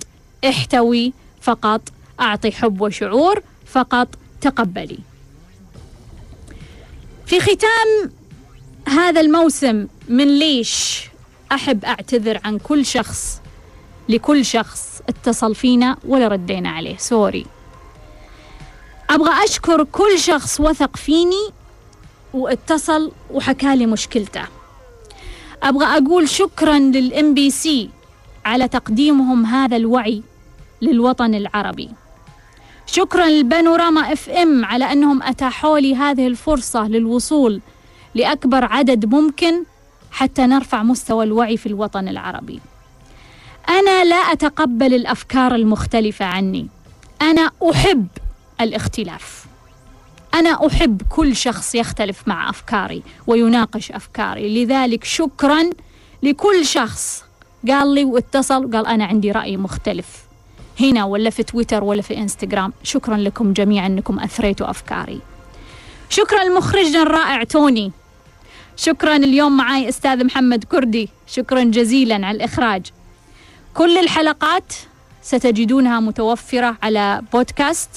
احتوي 0.49 1.13
فقط 1.45 1.81
أعطي 2.21 2.53
حب 2.53 2.81
وشعور 2.81 3.43
فقط 3.67 4.09
تقبلي. 4.41 4.99
في 7.27 7.41
ختام 7.41 8.13
هذا 8.89 9.21
الموسم 9.21 9.87
من 10.09 10.39
ليش 10.39 11.05
أحب 11.53 11.85
أعتذر 11.85 12.41
عن 12.45 12.59
كل 12.59 12.87
شخص 12.87 13.41
لكل 14.09 14.45
شخص 14.45 15.03
اتصل 15.09 15.55
فينا 15.55 15.97
ولا 16.09 16.29
ردينا 16.29 16.71
عليه 16.71 16.97
sorry. 16.97 17.47
أبغى 19.11 19.45
أشكر 19.45 19.85
كل 19.85 20.19
شخص 20.19 20.61
وثق 20.61 20.97
فيني 20.97 21.51
واتصل 22.35 23.13
وحكى 23.31 23.77
لي 23.77 23.87
مشكلته. 23.87 24.45
أبغى 25.63 25.85
أقول 25.85 26.29
شكرا 26.29 26.79
لل 26.79 27.35
MBC 27.35 27.91
على 28.45 28.69
تقديمهم 28.69 29.47
هذا 29.47 29.77
الوعي 29.77 30.23
للوطن 30.85 31.35
العربي. 31.35 31.91
شكرا 32.87 33.29
لل 33.29 34.13
Panorama 34.13 34.29
FM 34.29 34.65
على 34.65 34.93
أنهم 34.93 35.23
أتاحوا 35.23 35.79
لي 35.79 35.97
هذه 35.97 36.27
الفرصة 36.27 36.89
للوصول 36.89 37.61
لأكبر 38.15 38.65
عدد 38.65 39.15
ممكن 39.15 39.65
حتى 40.11 40.47
نرفع 40.47 40.83
مستوى 40.83 41.25
الوعي 41.25 41.57
في 41.57 41.67
الوطن 41.67 42.09
العربي. 42.09 42.61
أنا 43.69 44.05
لا 44.05 44.17
أتقبل 44.17 44.95
الأفكار 44.95 45.55
المختلفة 45.55 46.25
عني. 46.25 46.69
أنا 47.23 47.51
أحب 47.71 48.07
الاختلاف. 48.61 49.47
أنا 50.35 50.67
أحب 50.67 51.03
كل 51.09 51.37
شخص 51.37 51.75
يختلف 51.75 52.29
مع 52.29 52.51
أفكاري 52.51 53.03
ويناقش 53.27 53.93
أفكاري. 53.93 54.65
لذلك 54.65 55.05
شكرا 55.05 55.71
لكل 56.23 56.67
شخص. 56.67 57.25
قال 57.69 57.95
لي 57.95 58.05
واتصل 58.05 58.65
وقال 58.65 58.87
أنا 58.87 59.05
عندي 59.05 59.33
رأي 59.33 59.57
مختلف. 59.57 60.24
هنا 60.81 61.05
ولا 61.05 61.31
في 61.31 61.43
تويتر 61.43 61.85
ولا 61.85 62.03
في 62.03 62.17
إنستغرام. 62.17 62.73
شكرا 62.83 63.17
لكم 63.17 63.53
جميعا 63.53 63.87
إنكم 63.87 64.21
أثريتوا 64.21 64.71
أفكاري. 64.71 65.21
شكرا 66.09 66.45
لمخرجنا 66.45 67.03
الرائع 67.03 67.45
توني. 67.45 67.93
شكرا 68.77 69.17
اليوم 69.17 69.57
معي 69.57 69.89
أستاذ 69.89 70.25
محمد 70.25 70.65
كردي. 70.65 71.09
شكرا 71.27 71.65
جزيلا 71.65 72.27
على 72.27 72.37
الإخراج. 72.37 72.87
كل 73.75 73.99
الحلقات 73.99 74.73
ستجدونها 75.23 76.01
متوفرة 76.01 76.77
على 76.83 77.23
بودكاست 77.33 77.91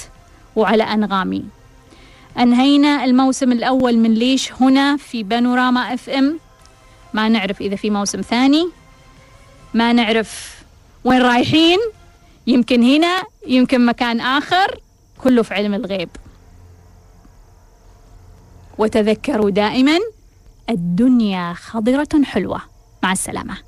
وعلى 0.56 0.84
أنغامي. 0.84 1.46
أنهينا 2.40 3.06
الموسم 3.06 3.52
الأول 3.52 3.98
من 3.98 4.14
ليش 4.14 4.54
هنا 4.54 4.98
في 4.98 5.24
بانوراما 5.24 5.94
إف 5.94 6.10
إم. 6.10 6.40
ما 7.14 7.30
نعرف 7.30 7.62
إذا 7.62 7.76
في 7.76 7.90
موسم 7.90 8.22
ثاني. 8.22 8.70
ما 9.74 9.94
نعرف 9.94 10.58
وين 11.04 11.22
رايحين. 11.22 11.78
يمكن 12.48 12.84
هنا 12.84 13.24
يمكن 13.48 13.86
مكان 13.86 14.22
آخر 14.22 14.80
كله 15.24 15.44
في 15.44 15.54
علم 15.54 15.74
الغيب. 15.74 16.10
وتذكروا 18.78 19.50
دائما 19.50 19.98
الدنيا 20.70 21.54
خضرة 21.54 22.24
حلوة. 22.24 22.62
مع 23.04 23.12
السلامة. 23.12 23.67